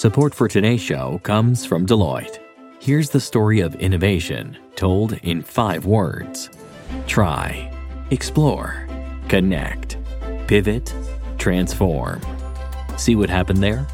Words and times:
Support 0.00 0.34
for 0.34 0.48
today's 0.48 0.80
show 0.80 1.20
comes 1.24 1.66
from 1.66 1.84
Deloitte. 1.84 2.38
Here's 2.80 3.10
the 3.10 3.20
story 3.20 3.60
of 3.60 3.74
innovation 3.74 4.56
told 4.74 5.12
in 5.24 5.42
five 5.42 5.84
words 5.84 6.48
try, 7.06 7.70
explore, 8.10 8.88
connect, 9.28 9.98
pivot, 10.46 10.94
transform. 11.36 12.22
See 12.96 13.14
what 13.14 13.28
happened 13.28 13.62
there? 13.62 13.86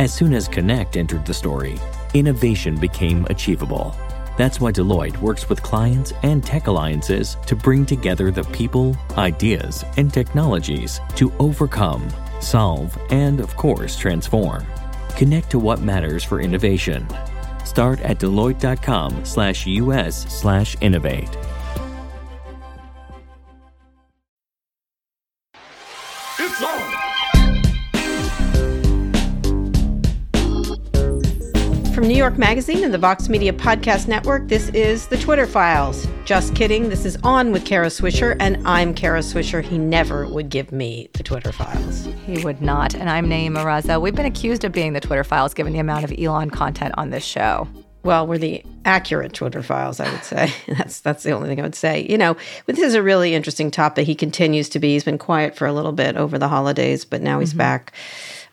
As 0.00 0.12
soon 0.12 0.34
as 0.34 0.48
connect 0.48 0.96
entered 0.96 1.24
the 1.24 1.32
story, 1.32 1.78
innovation 2.14 2.76
became 2.76 3.24
achievable. 3.30 3.94
That's 4.36 4.58
why 4.58 4.72
Deloitte 4.72 5.18
works 5.18 5.48
with 5.48 5.62
clients 5.62 6.12
and 6.24 6.42
tech 6.42 6.66
alliances 6.66 7.36
to 7.46 7.54
bring 7.54 7.86
together 7.86 8.32
the 8.32 8.42
people, 8.42 8.96
ideas, 9.16 9.84
and 9.98 10.12
technologies 10.12 11.00
to 11.14 11.32
overcome, 11.38 12.08
solve, 12.40 12.98
and 13.10 13.38
of 13.38 13.54
course, 13.54 13.96
transform. 13.96 14.66
Connect 15.16 15.50
to 15.50 15.58
what 15.58 15.80
matters 15.80 16.24
for 16.24 16.40
innovation. 16.40 17.06
Start 17.64 18.00
at 18.00 18.18
Deloitte.com 18.18 19.24
From 32.04 32.10
New 32.10 32.18
York 32.18 32.36
Magazine 32.36 32.84
and 32.84 32.92
the 32.92 32.98
Vox 32.98 33.30
Media 33.30 33.50
Podcast 33.50 34.08
Network, 34.08 34.46
this 34.46 34.68
is 34.74 35.06
The 35.06 35.16
Twitter 35.16 35.46
Files. 35.46 36.06
Just 36.26 36.54
kidding, 36.54 36.90
this 36.90 37.06
is 37.06 37.16
On 37.22 37.50
with 37.50 37.64
Kara 37.64 37.86
Swisher, 37.86 38.36
and 38.40 38.58
I'm 38.68 38.92
Kara 38.92 39.20
Swisher. 39.20 39.64
He 39.64 39.78
never 39.78 40.26
would 40.26 40.50
give 40.50 40.70
me 40.70 41.08
the 41.14 41.22
Twitter 41.22 41.50
Files. 41.50 42.06
He 42.26 42.44
would 42.44 42.60
not. 42.60 42.94
And 42.94 43.08
I'm 43.08 43.26
Nayeema 43.26 43.64
Raza. 43.64 44.02
We've 44.02 44.14
been 44.14 44.26
accused 44.26 44.64
of 44.64 44.72
being 44.72 44.92
the 44.92 45.00
Twitter 45.00 45.24
Files 45.24 45.54
given 45.54 45.72
the 45.72 45.78
amount 45.78 46.04
of 46.04 46.12
Elon 46.18 46.50
content 46.50 46.92
on 46.98 47.08
this 47.08 47.24
show. 47.24 47.66
Well, 48.02 48.26
we're 48.26 48.36
the 48.36 48.62
accurate 48.84 49.32
Twitter 49.32 49.62
files, 49.62 49.98
I 49.98 50.12
would 50.12 50.24
say. 50.24 50.52
that's 50.68 51.00
that's 51.00 51.22
the 51.22 51.30
only 51.30 51.48
thing 51.48 51.58
I 51.58 51.62
would 51.62 51.74
say. 51.74 52.06
You 52.06 52.18
know, 52.18 52.36
this 52.66 52.80
is 52.80 52.92
a 52.92 53.02
really 53.02 53.32
interesting 53.32 53.70
topic. 53.70 54.06
He 54.06 54.14
continues 54.14 54.68
to 54.68 54.78
be. 54.78 54.92
He's 54.92 55.04
been 55.04 55.16
quiet 55.16 55.56
for 55.56 55.66
a 55.66 55.72
little 55.72 55.92
bit 55.92 56.18
over 56.18 56.38
the 56.38 56.48
holidays, 56.48 57.06
but 57.06 57.22
now 57.22 57.40
he's 57.40 57.50
mm-hmm. 57.50 57.60
back. 57.60 57.94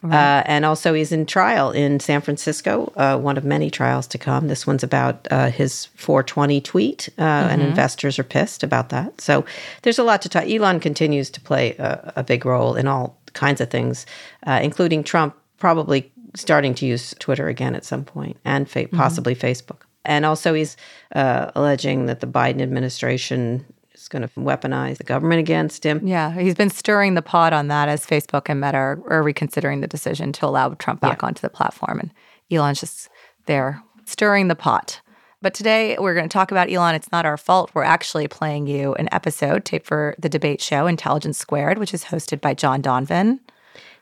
Right. 0.03 0.39
Uh, 0.39 0.43
and 0.47 0.65
also, 0.65 0.93
he's 0.93 1.11
in 1.11 1.27
trial 1.27 1.69
in 1.71 1.99
San 1.99 2.21
Francisco, 2.21 2.91
uh, 2.95 3.17
one 3.19 3.37
of 3.37 3.43
many 3.43 3.69
trials 3.69 4.07
to 4.07 4.17
come. 4.17 4.47
This 4.47 4.65
one's 4.65 4.83
about 4.83 5.27
uh, 5.29 5.51
his 5.51 5.85
420 5.95 6.59
tweet, 6.61 7.09
uh, 7.17 7.21
mm-hmm. 7.21 7.49
and 7.49 7.61
investors 7.61 8.17
are 8.17 8.23
pissed 8.23 8.63
about 8.63 8.89
that. 8.89 9.21
So 9.21 9.45
there's 9.83 9.99
a 9.99 10.03
lot 10.03 10.23
to 10.23 10.29
talk. 10.29 10.45
Elon 10.45 10.79
continues 10.79 11.29
to 11.31 11.41
play 11.41 11.75
a, 11.77 12.13
a 12.15 12.23
big 12.23 12.45
role 12.45 12.75
in 12.75 12.87
all 12.87 13.19
kinds 13.33 13.61
of 13.61 13.69
things, 13.69 14.07
uh, 14.47 14.59
including 14.63 15.03
Trump 15.03 15.35
probably 15.59 16.11
starting 16.35 16.73
to 16.75 16.85
use 16.87 17.13
Twitter 17.19 17.47
again 17.47 17.75
at 17.75 17.85
some 17.85 18.03
point, 18.03 18.37
and 18.43 18.67
fa- 18.67 18.85
mm-hmm. 18.85 18.97
possibly 18.97 19.35
Facebook. 19.35 19.81
And 20.03 20.25
also, 20.25 20.55
he's 20.55 20.77
uh, 21.13 21.51
alleging 21.53 22.07
that 22.07 22.21
the 22.21 22.27
Biden 22.27 22.61
administration 22.61 23.65
is 23.65 23.80
going 24.11 24.21
to 24.21 24.29
weaponize 24.35 24.97
the 24.97 25.03
government 25.03 25.39
against 25.39 25.83
him. 25.83 26.05
Yeah, 26.05 26.31
he's 26.31 26.53
been 26.53 26.69
stirring 26.69 27.15
the 27.15 27.21
pot 27.21 27.53
on 27.53 27.67
that 27.69 27.89
as 27.89 28.05
Facebook 28.05 28.43
and 28.47 28.61
Meta 28.61 28.77
are, 28.77 29.01
are 29.07 29.23
reconsidering 29.23 29.81
the 29.81 29.87
decision 29.87 30.31
to 30.33 30.45
allow 30.45 30.69
Trump 30.75 30.99
back 30.99 31.21
yeah. 31.21 31.27
onto 31.27 31.41
the 31.41 31.49
platform. 31.49 31.99
And 31.99 32.11
Elon's 32.51 32.81
just 32.81 33.09
there 33.47 33.81
stirring 34.05 34.47
the 34.47 34.55
pot. 34.55 35.01
But 35.41 35.55
today 35.55 35.97
we're 35.99 36.13
going 36.13 36.29
to 36.29 36.33
talk 36.33 36.51
about 36.51 36.71
Elon. 36.71 36.93
It's 36.93 37.11
not 37.11 37.25
our 37.25 37.37
fault. 37.37 37.71
We're 37.73 37.83
actually 37.83 38.27
playing 38.27 38.67
you 38.67 38.93
an 38.95 39.09
episode 39.11 39.65
taped 39.65 39.87
for 39.87 40.13
the 40.19 40.29
debate 40.29 40.61
show 40.61 40.85
Intelligence 40.85 41.39
Squared, 41.39 41.79
which 41.79 41.93
is 41.95 42.05
hosted 42.05 42.41
by 42.41 42.53
John 42.53 42.83
Donvan. 42.83 43.39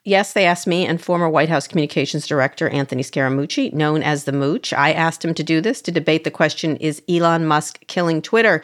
Yes, 0.04 0.34
they 0.34 0.46
asked 0.46 0.66
me 0.66 0.86
and 0.86 1.02
former 1.02 1.30
White 1.30 1.50
House 1.50 1.68
Communications 1.68 2.26
Director 2.26 2.70
Anthony 2.70 3.04
Scaramucci, 3.04 3.72
known 3.74 4.02
as 4.02 4.24
the 4.24 4.32
Mooch. 4.32 4.74
I 4.74 4.92
asked 4.92 5.24
him 5.24 5.34
to 5.36 5.44
do 5.44 5.62
this 5.62 5.82
to 5.84 5.92
debate 5.92 6.24
the 6.24 6.32
question 6.32 6.78
Is 6.78 7.02
Elon 7.08 7.46
Musk 7.46 7.86
killing 7.88 8.22
Twitter? 8.22 8.62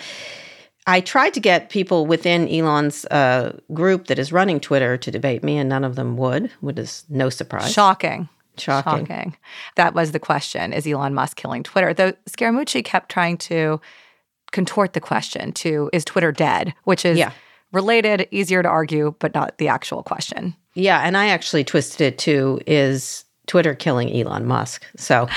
I 0.88 1.02
tried 1.02 1.34
to 1.34 1.40
get 1.40 1.70
people 1.70 2.06
within 2.06 2.48
Elon's 2.48 3.06
uh, 3.06 3.60
group 3.74 4.08
that 4.08 4.20
is 4.20 4.32
running 4.32 4.60
Twitter 4.60 4.98
to 4.98 5.12
debate 5.12 5.44
me, 5.44 5.58
and 5.58 5.68
none 5.68 5.84
of 5.84 5.96
them 5.96 6.16
would, 6.18 6.52
which 6.62 6.78
is 6.78 7.06
no 7.10 7.30
surprise. 7.30 7.72
Shocking. 7.72 8.30
Shocking. 8.58 9.06
Shocking. 9.06 9.38
That 9.76 9.94
was 9.94 10.12
the 10.12 10.20
question 10.20 10.74
Is 10.74 10.88
Elon 10.88 11.14
Musk 11.14 11.38
killing 11.38 11.64
Twitter? 11.64 11.94
Though 11.94 12.14
Scaramucci 12.30 12.84
kept 12.84 13.10
trying 13.10 13.38
to 13.40 13.82
contort 14.52 14.94
the 14.94 15.02
question 15.02 15.52
to 15.54 15.90
Is 15.92 16.06
Twitter 16.06 16.32
dead? 16.32 16.74
Which 16.84 17.04
is 17.04 17.18
yeah. 17.18 17.32
related, 17.72 18.28
easier 18.32 18.64
to 18.64 18.70
argue, 18.70 19.16
but 19.20 19.34
not 19.34 19.58
the 19.58 19.68
actual 19.68 20.04
question. 20.04 20.56
Yeah. 20.74 21.00
And 21.00 21.18
I 21.18 21.28
actually 21.28 21.64
twisted 21.64 22.02
it 22.02 22.18
to 22.20 22.62
Is 22.68 23.26
Twitter 23.48 23.74
killing 23.74 24.16
Elon 24.16 24.46
Musk? 24.46 24.86
So. 24.96 25.28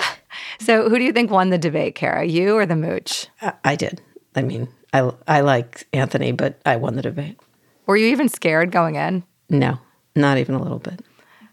so 0.58 0.88
who 0.88 0.98
do 0.98 1.04
you 1.04 1.12
think 1.12 1.30
won 1.30 1.50
the 1.50 1.58
debate, 1.58 1.94
Kara? 1.94 2.24
You 2.24 2.56
or 2.56 2.66
the 2.66 2.76
mooch? 2.76 3.28
I 3.64 3.76
did. 3.76 4.00
I 4.34 4.42
mean, 4.42 4.68
I 5.00 5.10
I 5.28 5.40
like 5.40 5.86
Anthony, 5.92 6.32
but 6.32 6.60
I 6.66 6.76
won 6.76 6.94
the 6.96 7.02
debate. 7.02 7.38
Were 7.86 7.96
you 7.96 8.06
even 8.08 8.28
scared 8.28 8.70
going 8.70 8.96
in? 8.96 9.24
No, 9.48 9.78
not 10.14 10.38
even 10.38 10.54
a 10.54 10.62
little 10.62 10.78
bit. 10.78 11.00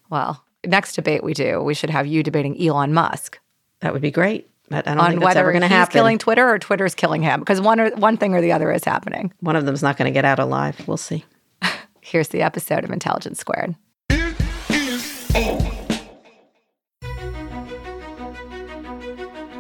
Well, 0.10 0.44
next 0.66 0.94
debate 0.96 1.24
we 1.24 1.34
do, 1.34 1.62
we 1.62 1.74
should 1.74 1.90
have 1.90 2.08
you 2.08 2.24
debating 2.24 2.60
Elon 2.62 2.94
Musk. 2.94 3.40
That 3.82 3.94
would 3.94 4.02
be 4.02 4.12
great. 4.12 4.50
But 4.70 4.88
I 4.88 4.92
don't 4.96 5.04
On 5.04 5.10
think 5.12 5.22
that's 5.22 5.36
ever 5.36 5.52
going 5.52 5.62
to 5.62 5.68
happen. 5.68 5.92
killing 5.92 6.18
Twitter 6.18 6.50
or 6.50 6.58
Twitter's 6.58 6.96
killing 6.96 7.22
him 7.22 7.42
because 7.42 7.60
one 7.62 7.80
or 7.80 7.90
one 7.92 8.18
thing 8.18 8.34
or 8.34 8.42
the 8.42 8.54
other 8.54 8.72
is 8.72 8.84
happening. 8.84 9.34
One 9.42 9.56
of 9.56 9.66
them's 9.66 9.84
not 9.84 9.98
going 9.98 10.06
to 10.12 10.14
get 10.14 10.26
out 10.26 10.40
alive. 10.40 10.82
We'll 10.88 10.98
see. 10.98 11.26
Here's 12.02 12.30
the 12.30 12.42
episode 12.42 12.84
of 12.84 12.90
Intelligence 12.92 13.40
Squared. 13.40 13.76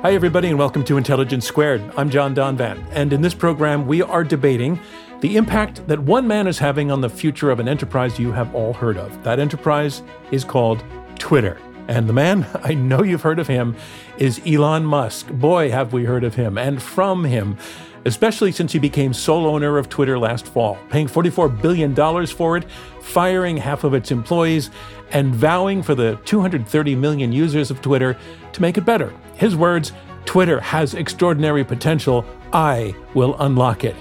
Hi, 0.03 0.13
everybody, 0.15 0.49
and 0.49 0.59
welcome 0.59 0.83
to 0.83 0.97
Intelligence 0.97 1.47
Squared. 1.47 1.81
I'm 1.95 2.09
John 2.09 2.35
Donvan, 2.35 2.85
and 2.91 3.13
in 3.13 3.21
this 3.21 3.33
program, 3.33 3.87
we 3.87 4.01
are 4.01 4.25
debating 4.25 4.77
the 5.21 5.37
impact 5.37 5.87
that 5.87 5.97
one 5.97 6.27
man 6.27 6.45
is 6.45 6.59
having 6.59 6.91
on 6.91 6.99
the 6.99 7.07
future 7.07 7.49
of 7.49 7.61
an 7.61 7.69
enterprise 7.69 8.19
you 8.19 8.33
have 8.33 8.53
all 8.53 8.73
heard 8.73 8.97
of. 8.97 9.23
That 9.23 9.39
enterprise 9.39 10.01
is 10.29 10.43
called 10.43 10.83
Twitter. 11.19 11.57
And 11.87 12.09
the 12.09 12.11
man, 12.11 12.45
I 12.63 12.73
know 12.73 13.01
you've 13.01 13.21
heard 13.21 13.39
of 13.39 13.47
him, 13.47 13.77
is 14.17 14.41
Elon 14.45 14.85
Musk. 14.85 15.29
Boy, 15.29 15.71
have 15.71 15.93
we 15.93 16.03
heard 16.03 16.25
of 16.25 16.35
him 16.35 16.57
and 16.57 16.81
from 16.81 17.23
him, 17.23 17.57
especially 18.03 18.51
since 18.51 18.73
he 18.73 18.79
became 18.79 19.13
sole 19.13 19.45
owner 19.45 19.77
of 19.77 19.87
Twitter 19.87 20.19
last 20.19 20.47
fall, 20.47 20.77
paying 20.89 21.07
$44 21.07 21.61
billion 21.61 21.95
for 22.27 22.57
it, 22.57 22.69
firing 22.99 23.55
half 23.55 23.85
of 23.85 23.93
its 23.93 24.11
employees, 24.11 24.69
and 25.11 25.33
vowing 25.33 25.81
for 25.81 25.95
the 25.95 26.19
230 26.25 26.93
million 26.95 27.31
users 27.31 27.71
of 27.71 27.81
Twitter 27.81 28.17
to 28.51 28.61
make 28.61 28.77
it 28.77 28.83
better. 28.83 29.13
His 29.35 29.55
words 29.55 29.91
Twitter 30.25 30.59
has 30.59 30.93
extraordinary 30.93 31.63
potential. 31.63 32.25
I 32.53 32.95
will 33.13 33.35
unlock 33.39 33.83
it. 33.83 33.95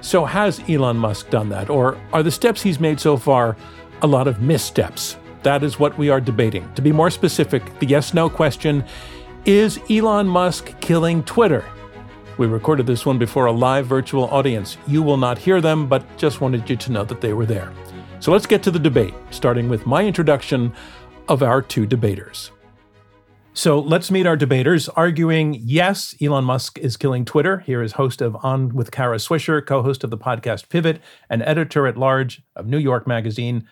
So, 0.00 0.24
has 0.24 0.60
Elon 0.68 0.96
Musk 0.96 1.30
done 1.30 1.48
that? 1.48 1.70
Or 1.70 1.98
are 2.12 2.22
the 2.22 2.30
steps 2.30 2.62
he's 2.62 2.78
made 2.78 3.00
so 3.00 3.16
far 3.16 3.56
a 4.02 4.06
lot 4.06 4.28
of 4.28 4.40
missteps? 4.40 5.16
That 5.42 5.62
is 5.62 5.78
what 5.78 5.96
we 5.98 6.10
are 6.10 6.20
debating. 6.20 6.70
To 6.74 6.82
be 6.82 6.92
more 6.92 7.10
specific, 7.10 7.78
the 7.78 7.86
yes 7.86 8.14
no 8.14 8.28
question 8.28 8.84
is 9.44 9.78
Elon 9.90 10.26
Musk 10.26 10.78
killing 10.80 11.22
Twitter? 11.24 11.64
We 12.38 12.46
recorded 12.46 12.86
this 12.86 13.06
one 13.06 13.18
before 13.18 13.46
a 13.46 13.52
live 13.52 13.86
virtual 13.86 14.24
audience. 14.24 14.76
You 14.86 15.02
will 15.02 15.18
not 15.18 15.38
hear 15.38 15.60
them, 15.60 15.86
but 15.86 16.04
just 16.16 16.40
wanted 16.40 16.68
you 16.68 16.76
to 16.76 16.92
know 16.92 17.04
that 17.04 17.20
they 17.20 17.32
were 17.32 17.46
there. 17.46 17.72
So 18.20 18.32
let's 18.32 18.46
get 18.46 18.62
to 18.62 18.70
the 18.70 18.78
debate, 18.78 19.14
starting 19.30 19.68
with 19.68 19.86
my 19.86 20.04
introduction 20.04 20.72
of 21.28 21.42
our 21.42 21.60
two 21.62 21.86
debaters. 21.86 22.50
So 23.56 23.78
let's 23.78 24.10
meet 24.10 24.26
our 24.26 24.36
debaters. 24.36 24.88
Arguing 24.88 25.54
yes, 25.62 26.12
Elon 26.20 26.44
Musk 26.44 26.76
is 26.76 26.96
killing 26.96 27.24
Twitter. 27.24 27.60
Here 27.60 27.82
is 27.82 27.92
host 27.92 28.20
of 28.20 28.36
On 28.42 28.74
with 28.74 28.90
Kara 28.90 29.18
Swisher, 29.18 29.64
co 29.64 29.80
host 29.80 30.02
of 30.02 30.10
the 30.10 30.18
podcast 30.18 30.68
Pivot, 30.68 31.00
and 31.30 31.40
editor 31.40 31.86
at 31.86 31.96
large 31.96 32.42
of 32.56 32.66
New 32.66 32.78
York 32.78 33.06
Magazine, 33.06 33.68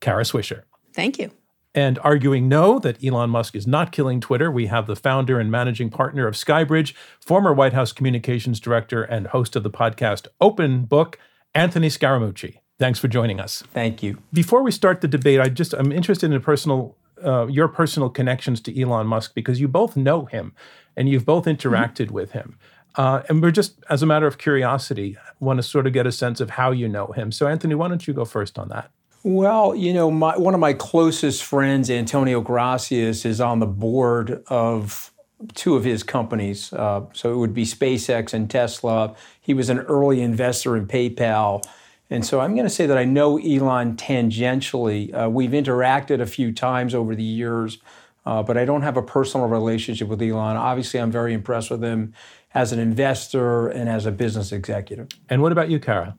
Kara 0.00 0.22
Swisher. 0.22 0.62
Thank 0.92 1.18
you. 1.18 1.32
And 1.74 1.98
arguing 1.98 2.48
no, 2.48 2.78
that 2.78 3.04
Elon 3.04 3.30
Musk 3.30 3.56
is 3.56 3.66
not 3.66 3.90
killing 3.90 4.20
Twitter, 4.20 4.52
we 4.52 4.66
have 4.66 4.86
the 4.86 4.94
founder 4.94 5.40
and 5.40 5.50
managing 5.50 5.90
partner 5.90 6.28
of 6.28 6.36
Skybridge, 6.36 6.94
former 7.18 7.52
White 7.52 7.72
House 7.72 7.90
communications 7.90 8.60
director, 8.60 9.02
and 9.02 9.26
host 9.26 9.56
of 9.56 9.64
the 9.64 9.70
podcast 9.70 10.28
Open 10.40 10.84
Book, 10.84 11.18
Anthony 11.52 11.88
Scaramucci. 11.88 12.58
Thanks 12.78 13.00
for 13.00 13.08
joining 13.08 13.40
us. 13.40 13.64
Thank 13.72 14.00
you. 14.00 14.18
Before 14.32 14.62
we 14.62 14.70
start 14.70 15.00
the 15.00 15.08
debate, 15.08 15.40
I 15.40 15.48
just 15.48 15.74
I'm 15.74 15.90
interested 15.90 16.26
in 16.26 16.36
a 16.36 16.40
personal 16.40 16.96
uh, 17.24 17.46
your 17.46 17.68
personal 17.68 18.10
connections 18.10 18.60
to 18.62 18.80
Elon 18.80 19.06
Musk 19.06 19.34
because 19.34 19.60
you 19.60 19.68
both 19.68 19.96
know 19.96 20.26
him 20.26 20.52
and 20.96 21.08
you've 21.08 21.24
both 21.24 21.44
mm-hmm. 21.44 21.68
interacted 21.68 22.06
mm-hmm. 22.06 22.14
with 22.14 22.32
him. 22.32 22.58
Uh, 22.96 23.22
and 23.28 23.42
we're 23.42 23.50
just, 23.50 23.82
as 23.90 24.02
a 24.02 24.06
matter 24.06 24.26
of 24.26 24.38
curiosity, 24.38 25.16
want 25.40 25.58
to 25.58 25.62
sort 25.62 25.86
of 25.86 25.92
get 25.92 26.06
a 26.06 26.12
sense 26.12 26.40
of 26.40 26.50
how 26.50 26.70
you 26.70 26.88
know 26.88 27.08
him. 27.08 27.32
So, 27.32 27.48
Anthony, 27.48 27.74
why 27.74 27.88
don't 27.88 28.06
you 28.06 28.14
go 28.14 28.24
first 28.24 28.58
on 28.58 28.68
that? 28.68 28.90
Well, 29.24 29.74
you 29.74 29.92
know, 29.92 30.10
my, 30.10 30.36
one 30.36 30.54
of 30.54 30.60
my 30.60 30.74
closest 30.74 31.42
friends, 31.42 31.90
Antonio 31.90 32.40
Gracias, 32.40 33.24
is 33.24 33.40
on 33.40 33.58
the 33.58 33.66
board 33.66 34.44
of 34.48 35.12
two 35.54 35.76
of 35.76 35.84
his 35.84 36.02
companies. 36.02 36.72
Uh, 36.72 37.06
so 37.12 37.32
it 37.32 37.36
would 37.36 37.54
be 37.54 37.64
SpaceX 37.64 38.32
and 38.32 38.48
Tesla. 38.50 39.14
He 39.40 39.54
was 39.54 39.70
an 39.70 39.80
early 39.80 40.20
investor 40.20 40.76
in 40.76 40.86
PayPal. 40.86 41.64
And 42.14 42.24
so 42.24 42.40
I'm 42.40 42.54
going 42.54 42.66
to 42.66 42.70
say 42.70 42.86
that 42.86 42.96
I 42.96 43.04
know 43.04 43.38
Elon 43.38 43.96
tangentially. 43.96 45.12
Uh, 45.12 45.28
we've 45.28 45.50
interacted 45.50 46.20
a 46.20 46.26
few 46.26 46.52
times 46.52 46.94
over 46.94 47.14
the 47.14 47.22
years 47.22 47.78
uh, 48.26 48.42
but 48.42 48.56
I 48.56 48.64
don't 48.64 48.82
have 48.82 48.96
a 48.96 49.02
personal 49.02 49.48
relationship 49.48 50.08
with 50.08 50.22
Elon. 50.22 50.56
Obviously, 50.56 51.00
I'm 51.00 51.10
very 51.10 51.34
impressed 51.34 51.70
with 51.70 51.82
him 51.82 52.14
as 52.54 52.72
an 52.72 52.78
investor 52.78 53.68
and 53.68 53.88
as 53.88 54.06
a 54.06 54.12
business 54.12 54.52
executive. 54.52 55.08
And 55.28 55.42
what 55.42 55.52
about 55.52 55.68
you, 55.68 55.78
Kara? 55.78 56.16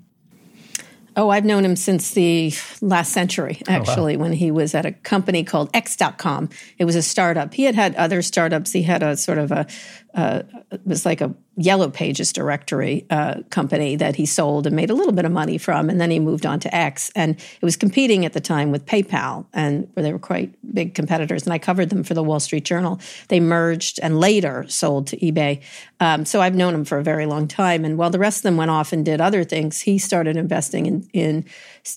Oh, 1.18 1.30
I've 1.30 1.46
known 1.46 1.64
him 1.64 1.78
since 1.78 2.12
the 2.12 2.54
last 2.82 3.14
century, 3.14 3.62
actually, 3.70 4.16
oh, 4.16 4.18
wow. 4.18 4.24
when 4.24 4.34
he 4.34 4.52
was 4.52 4.76
at 4.76 4.86
a 4.86 4.92
company 4.92 5.46
called 5.46 5.70
X.com. 5.74 6.50
It 6.78 6.84
was 6.84 6.98
a 6.98 7.02
startup. 7.02 7.54
He 7.54 7.64
had 7.64 7.74
had 7.74 7.96
other 7.96 8.22
startups. 8.22 8.74
He 8.74 8.84
had 8.84 9.02
a 9.02 9.16
sort 9.16 9.38
of 9.38 9.52
a, 9.52 9.66
uh, 10.14 10.44
it 10.72 10.86
was 10.86 11.06
like 11.06 11.22
a 11.22 11.34
Yellow 11.58 11.90
Pages 11.90 12.34
directory 12.34 13.06
uh, 13.10 13.42
company 13.50 13.96
that 13.96 14.16
he 14.16 14.26
sold 14.26 14.68
and 14.68 14.76
made 14.76 14.90
a 14.90 14.94
little 14.94 15.14
bit 15.14 15.26
of 15.26 15.32
money 15.32 15.58
from, 15.58 15.90
and 15.90 16.00
then 16.02 16.12
he 16.12 16.20
moved 16.20 16.46
on 16.46 16.60
to 16.60 16.76
X, 16.76 17.12
and 17.16 17.36
it 17.36 17.64
was 17.64 17.76
competing 17.78 18.26
at 18.26 18.34
the 18.34 18.42
time 18.42 18.72
with 18.72 18.86
PayPal, 18.86 19.46
and 19.54 19.90
where 19.94 20.04
they 20.04 20.12
were 20.12 20.20
quite 20.20 20.54
big 20.74 20.94
competitors. 20.94 21.44
And 21.44 21.54
I 21.54 21.60
covered 21.60 21.90
them 21.90 22.04
for 22.04 22.14
the 22.14 22.24
Wall 22.24 22.40
Street 22.40 22.66
Journal. 22.66 23.00
They 23.30 23.40
merged 23.40 24.00
and 24.02 24.20
later 24.20 24.66
sold 24.68 25.08
to 25.08 25.18
eBay. 25.18 25.62
Um, 26.00 26.26
so 26.26 26.42
I've 26.42 26.56
known 26.56 26.74
him 26.74 26.86
for 26.86 26.98
a 26.98 27.04
very 27.04 27.26
long 27.26 27.48
time. 27.48 27.86
And 27.86 27.98
while 27.98 28.10
the 28.10 28.20
rest 28.20 28.40
of 28.40 28.44
them 28.44 28.58
went 28.58 28.72
off 28.72 28.92
and 28.92 29.06
did 29.06 29.22
other 29.22 29.44
things, 29.44 29.82
he 29.82 29.98
started 29.98 30.36
investing 30.36 30.86
in 30.86 31.10
in 31.14 31.46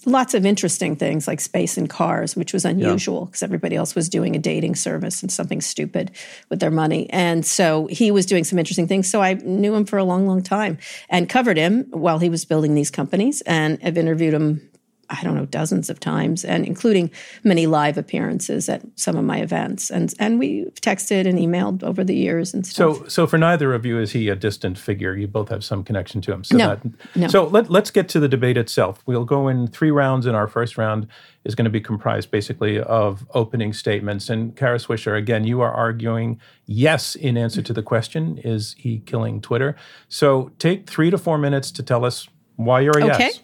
lots 0.04 0.34
of 0.34 0.44
interesting 0.44 0.96
things 0.96 1.26
like 1.26 1.40
space 1.40 1.78
and 1.78 1.88
cars, 1.88 2.36
which 2.36 2.52
was 2.52 2.64
unusual 2.64 3.26
because 3.26 3.42
yeah. 3.42 3.46
everybody 3.46 3.74
else 3.74 3.94
was 3.94 4.08
doing 4.08 4.36
a 4.36 4.38
dating 4.38 4.74
service 4.74 5.22
and 5.22 5.32
something 5.32 5.60
stupid 5.60 6.10
with 6.50 6.60
their 6.60 6.70
money. 6.70 7.08
And 7.10 7.44
so 7.44 7.86
he 7.86 8.10
was 8.10 8.26
doing 8.26 8.44
some 8.44 8.58
interesting 8.58 8.86
things. 8.86 9.08
So 9.08 9.22
I 9.22 9.34
knew 9.48 9.74
him 9.74 9.84
for 9.84 9.98
a 9.98 10.04
long, 10.04 10.26
long 10.26 10.42
time 10.42 10.78
and 11.08 11.28
covered 11.28 11.56
him 11.56 11.86
while 11.90 12.18
he 12.18 12.28
was 12.28 12.44
building 12.44 12.74
these 12.74 12.90
companies 12.90 13.40
and 13.42 13.82
have 13.82 13.98
interviewed 13.98 14.34
him 14.34 14.68
I 15.10 15.22
don't 15.22 15.34
know, 15.34 15.46
dozens 15.46 15.88
of 15.88 16.00
times, 16.00 16.44
and 16.44 16.66
including 16.66 17.10
many 17.42 17.66
live 17.66 17.96
appearances 17.96 18.68
at 18.68 18.82
some 18.96 19.16
of 19.16 19.24
my 19.24 19.38
events. 19.38 19.90
And 19.90 20.12
and 20.18 20.38
we 20.38 20.66
texted 20.82 21.26
and 21.26 21.38
emailed 21.38 21.82
over 21.82 22.04
the 22.04 22.14
years 22.14 22.52
and 22.52 22.66
stuff. 22.66 22.96
So 22.96 23.08
so 23.08 23.26
for 23.26 23.38
neither 23.38 23.72
of 23.72 23.86
you 23.86 23.98
is 23.98 24.12
he 24.12 24.28
a 24.28 24.36
distant 24.36 24.78
figure. 24.78 25.16
You 25.16 25.26
both 25.26 25.48
have 25.48 25.64
some 25.64 25.82
connection 25.82 26.20
to 26.22 26.32
him. 26.32 26.44
So 26.44 26.56
no, 26.56 26.68
that, 26.68 27.16
no. 27.16 27.28
So 27.28 27.46
let, 27.46 27.70
let's 27.70 27.90
get 27.90 28.08
to 28.10 28.20
the 28.20 28.28
debate 28.28 28.56
itself. 28.56 29.02
We'll 29.06 29.24
go 29.24 29.48
in 29.48 29.66
three 29.68 29.90
rounds, 29.90 30.26
and 30.26 30.36
our 30.36 30.48
first 30.48 30.76
round 30.76 31.08
is 31.44 31.54
going 31.54 31.64
to 31.64 31.70
be 31.70 31.80
comprised 31.80 32.30
basically 32.30 32.78
of 32.80 33.26
opening 33.34 33.72
statements. 33.72 34.28
And 34.28 34.54
Kara 34.56 34.78
Swisher, 34.78 35.16
again, 35.16 35.44
you 35.44 35.60
are 35.60 35.72
arguing 35.72 36.40
yes 36.66 37.14
in 37.14 37.36
answer 37.38 37.62
to 37.62 37.72
the 37.72 37.82
question: 37.82 38.38
Is 38.38 38.74
he 38.78 39.00
killing 39.00 39.40
Twitter? 39.40 39.76
So 40.08 40.50
take 40.58 40.88
three 40.88 41.10
to 41.10 41.18
four 41.18 41.38
minutes 41.38 41.70
to 41.72 41.82
tell 41.82 42.04
us 42.04 42.28
why 42.56 42.80
you're 42.80 42.98
a 42.98 43.04
okay. 43.04 43.18
yes. 43.18 43.40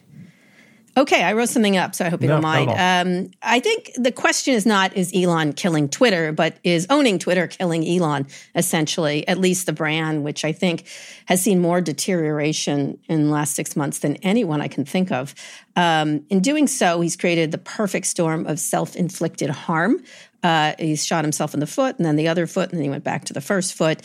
Okay, 0.96 1.25
I 1.25 1.32
wrote 1.32 1.49
something 1.49 1.76
up, 1.76 1.94
so 1.94 2.05
I 2.05 2.08
hope 2.08 2.23
you 2.23 2.29
no, 2.29 2.35
don't 2.35 2.43
mind. 2.43 2.70
Um, 2.70 3.31
I 3.43 3.58
think 3.58 3.91
the 3.96 4.12
question 4.12 4.55
is 4.55 4.64
not 4.64 4.96
is 4.96 5.12
Elon 5.14 5.52
killing 5.52 5.88
Twitter, 5.88 6.31
but 6.31 6.56
is 6.62 6.87
owning 6.88 7.19
Twitter 7.19 7.49
killing 7.49 7.87
Elon, 7.87 8.29
essentially, 8.55 9.26
at 9.26 9.38
least 9.38 9.67
the 9.67 9.73
brand, 9.73 10.23
which 10.23 10.44
I 10.44 10.52
think 10.52 10.87
has 11.26 11.43
seen 11.43 11.61
more 11.61 11.81
deterioration 11.81 12.99
in 13.08 13.26
the 13.26 13.32
last 13.32 13.55
six 13.56 13.75
months 13.75 13.99
than 13.99 14.17
anyone 14.17 14.61
I 14.61 14.69
can 14.69 14.85
think 14.85 15.11
of. 15.11 15.35
Um, 15.75 16.25
in 16.31 16.41
doing 16.41 16.69
so, 16.69 17.00
he's 17.00 17.17
created 17.17 17.50
the 17.50 17.58
perfect 17.58 18.06
storm 18.06 18.46
of 18.46 18.61
self 18.61 18.94
inflicted 18.94 19.50
harm. 19.50 20.00
Uh, 20.44 20.75
he 20.79 20.94
shot 20.94 21.25
himself 21.25 21.55
in 21.55 21.61
the 21.61 21.67
foot 21.67 21.96
and 21.96 22.05
then 22.05 22.17
the 22.17 22.29
other 22.29 22.46
foot, 22.46 22.69
and 22.69 22.79
then 22.79 22.85
he 22.85 22.91
went 22.91 23.02
back 23.02 23.25
to 23.25 23.32
the 23.32 23.41
first 23.41 23.73
foot. 23.73 24.00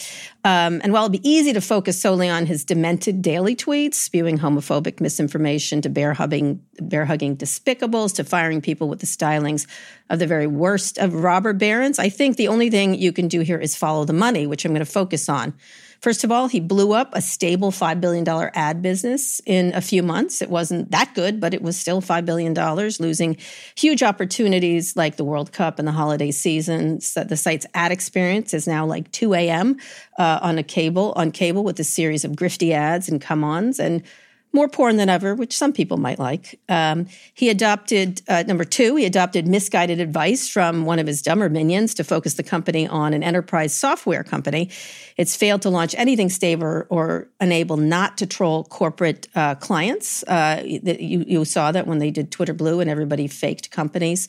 Um, 0.46 0.80
and 0.84 0.94
while 0.94 1.04
it'd 1.04 1.22
be 1.22 1.30
easy 1.30 1.52
to 1.52 1.60
focus 1.60 2.02
solely 2.02 2.30
on 2.30 2.46
his 2.46 2.64
demented 2.64 3.22
daily 3.22 3.58
tweets, 3.58 3.96
spewing 3.96 4.38
homophobic 4.38 5.02
misinformation 5.02 5.82
to 5.82 5.90
bear 5.90 6.14
hugging, 6.14 6.64
bear 6.80 7.04
hugging 7.04 7.36
despicables 7.36 8.16
to 8.16 8.24
firing 8.24 8.62
people 8.62 8.88
with 8.88 9.00
the 9.02 9.06
stylings 9.06 9.68
of 10.10 10.20
the 10.20 10.28
very 10.28 10.48
worst 10.48 10.98
of 10.98 11.14
robber 11.14 11.52
barons, 11.52 12.00
I 12.00 12.08
think 12.08 12.38
the 12.38 12.48
only 12.48 12.70
thing 12.70 12.96
you 12.96 13.12
can 13.12 13.28
do 13.28 13.42
here 13.42 13.60
is 13.60 13.76
follow 13.76 14.06
the 14.06 14.14
money, 14.14 14.48
which 14.48 14.64
I'm 14.64 14.72
going 14.72 14.80
to 14.80 14.92
focus 14.92 15.28
on. 15.28 15.54
First 16.00 16.24
of 16.24 16.32
all, 16.32 16.48
he 16.48 16.60
blew 16.62 16.94
up 16.94 17.10
a 17.14 17.22
stable 17.22 17.72
$5 17.72 18.00
billion 18.00 18.28
ad 18.54 18.82
business 18.82 19.42
in 19.46 19.74
a 19.74 19.82
few 19.82 20.02
months. 20.02 20.42
It 20.42 20.50
wasn't 20.50 20.92
that 20.92 21.14
good, 21.14 21.42
but 21.42 21.54
it 21.54 21.62
was 21.62 21.78
still 21.78 22.02
$5 22.02 22.26
billion, 22.26 22.54
losing 23.00 23.38
huge 23.76 24.02
opportunities 24.02 24.96
like 24.96 25.18
the 25.18 25.26
World 25.26 25.52
Cup 25.52 25.78
and 25.78 25.88
the 25.88 25.92
holiday 25.92 26.32
season. 26.32 27.02
So 27.02 27.24
the 27.26 27.36
site's 27.36 27.66
ad 27.74 27.92
experience 27.92 28.54
is 28.54 28.66
now 28.66 28.86
like 28.86 29.12
2 29.12 29.34
a.m. 29.34 29.78
Uh, 30.18 30.40
on 30.42 30.58
a 30.58 30.64
cable, 30.64 31.14
on 31.18 31.32
cable 31.32 31.64
with 31.64 31.80
a 31.80 31.84
series 31.84 32.24
of 32.24 32.32
grifty 32.32 32.72
ads 32.72 33.10
and 33.10 33.20
come-ons. 33.20 33.80
And 33.80 34.04
more 34.52 34.68
porn 34.68 34.98
than 34.98 35.10
ever, 35.10 35.36
which 35.36 35.56
some 35.56 35.72
people 35.72 35.98
might 35.98 36.18
like. 36.18 36.60
Um, 36.68 37.08
he 37.36 37.50
adopted, 37.50 38.22
uh, 38.28 38.44
number 38.48 38.64
two, 38.64 38.96
he 38.96 39.06
adopted 39.06 39.48
misguided 39.48 40.00
advice 40.00 40.50
from 40.50 40.86
one 40.86 40.98
of 40.98 41.06
his 41.06 41.22
dumber 41.22 41.50
minions 41.50 41.94
to 41.96 42.04
focus 42.04 42.34
the 42.34 42.44
company 42.44 42.88
on 42.88 43.14
an 43.14 43.22
enterprise 43.22 43.76
software 43.76 44.24
company. 44.24 44.72
It's 45.18 45.36
failed 45.36 45.62
to 45.64 45.70
launch 45.70 45.94
anything 45.98 46.30
stable 46.30 46.84
or 46.90 47.28
enable 47.40 47.78
not 47.78 48.18
to 48.20 48.26
troll 48.26 48.64
corporate 48.64 49.28
uh, 49.36 49.56
clients. 49.56 50.24
Uh, 50.24 50.64
you, 50.66 51.26
you, 51.28 51.46
saw 51.46 51.72
that 51.72 51.88
when 51.88 52.00
they 52.00 52.12
did 52.12 52.32
Twitter 52.32 52.54
Blue 52.54 52.80
and 52.80 52.90
everybody 52.90 53.28
faked 53.28 53.72
companies. 53.72 54.28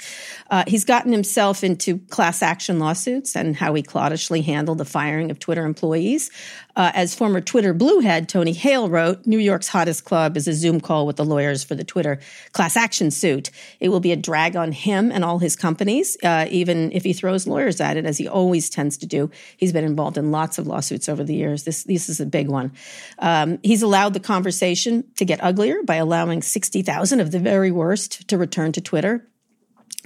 Uh, 0.50 0.64
he's 0.66 0.84
gotten 0.84 1.12
himself 1.12 1.64
into 1.64 1.98
class 1.98 2.42
action 2.42 2.78
lawsuits 2.78 3.36
and 3.36 3.56
how 3.56 3.74
he 3.74 3.82
cloddishly 3.82 4.42
handled 4.44 4.78
the 4.78 4.84
firing 4.84 5.30
of 5.30 5.38
Twitter 5.38 5.64
employees. 5.64 6.30
Uh, 6.76 6.90
as 6.94 7.14
former 7.14 7.40
Twitter 7.40 7.72
Blue 7.72 8.00
head 8.00 8.28
Tony 8.28 8.52
Haile 8.52 8.88
wrote, 8.88 9.26
New 9.26 9.38
York's 9.38 9.68
hottest 9.68 10.04
club 10.04 10.36
is 10.36 10.46
a 10.48 10.52
Zoom 10.52 10.80
call 10.80 11.06
with 11.06 11.16
the 11.16 11.24
lawyers 11.24 11.64
for 11.64 11.74
the 11.74 11.84
Twitter 11.84 12.20
class 12.52 12.76
action 12.76 13.10
suit. 13.10 13.50
It 13.80 13.88
will 13.88 14.00
be 14.00 14.12
a 14.12 14.16
drag 14.16 14.56
on 14.56 14.72
him 14.72 15.10
and 15.10 15.24
all 15.24 15.38
his 15.38 15.56
companies, 15.56 16.16
uh, 16.22 16.46
even 16.50 16.92
if 16.92 17.04
he 17.04 17.12
throws 17.12 17.46
lawyers 17.46 17.80
at 17.80 17.96
it, 17.96 18.04
as 18.04 18.18
he 18.18 18.28
always 18.28 18.70
tends 18.70 18.96
to 18.98 19.06
do. 19.06 19.30
He's 19.56 19.72
been 19.72 19.84
involved 19.84 20.18
in 20.18 20.30
lots 20.30 20.58
of 20.58 20.66
lawsuits 20.66 21.08
over 21.08 21.24
the 21.24 21.34
years. 21.34 21.64
This, 21.64 21.84
this 21.84 22.08
is 22.08 22.20
a 22.20 22.26
big 22.26 22.48
one. 22.48 22.72
Um, 23.18 23.58
he's 23.62 23.82
allowed 23.82 24.14
the 24.14 24.20
conversation 24.20 25.04
to 25.16 25.24
get 25.24 25.42
uglier 25.42 25.82
by 25.84 25.96
allowing 25.96 26.42
60,000 26.42 27.20
of 27.20 27.30
the 27.30 27.38
very 27.38 27.70
worst 27.70 28.28
to 28.28 28.38
return 28.38 28.72
to 28.72 28.80
Twitter 28.80 29.26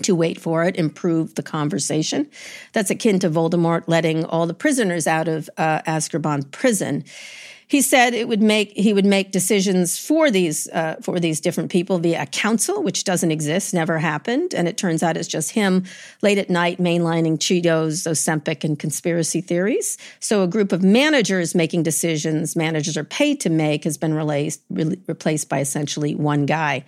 to 0.03 0.15
wait 0.15 0.41
for 0.41 0.65
it, 0.65 0.77
improve 0.77 1.35
the 1.35 1.43
conversation. 1.43 2.29
That's 2.73 2.91
akin 2.91 3.19
to 3.21 3.31
Voldemort 3.31 3.85
letting 3.87 4.25
all 4.25 4.47
the 4.47 4.55
prisoners 4.55 5.07
out 5.07 5.29
of 5.29 5.49
uh, 5.57 5.83
Azkaban 5.83 6.51
prison 6.51 7.05
he 7.67 7.81
said 7.81 8.15
it 8.15 8.29
would 8.29 8.43
make 8.43 8.73
he 8.73 8.93
would 8.93 9.07
make 9.07 9.33
decisions 9.33 9.99
for 9.99 10.31
these 10.31 10.69
uh, 10.69 10.97
for 11.03 11.19
these 11.19 11.41
different 11.41 11.71
people 11.71 11.99
via 11.99 12.23
a 12.23 12.27
council, 12.27 12.83
which 12.83 13.05
doesn't 13.05 13.31
exist, 13.31 13.73
never 13.73 13.99
happened, 13.99 14.55
and 14.55 14.69
it 14.69 14.77
turns 14.77 15.03
out 15.03 15.17
it's 15.17 15.29
just 15.29 15.51
him 15.51 15.85
late 16.23 16.39
at 16.39 16.51
night 16.51 16.79
mainlining 16.79 17.39
Cheetos, 17.39 18.07
Ozempic, 18.07 18.65
and 18.65 18.79
conspiracy 18.79 19.41
theories. 19.41 19.97
So 20.21 20.43
a 20.43 20.47
group 20.47 20.73
of 20.73 20.83
managers 20.83 21.55
making 21.55 21.85
decisions, 21.85 22.55
managers 22.55 22.97
are 22.97 23.05
paid 23.05 23.41
to 23.41 23.51
make, 23.51 23.85
has 23.85 23.97
been 23.97 24.15
replaced 24.15 24.63
re- 24.71 25.01
replaced 25.07 25.49
by 25.49 25.61
essentially 25.61 26.15
one 26.15 26.47
guy. 26.47 26.85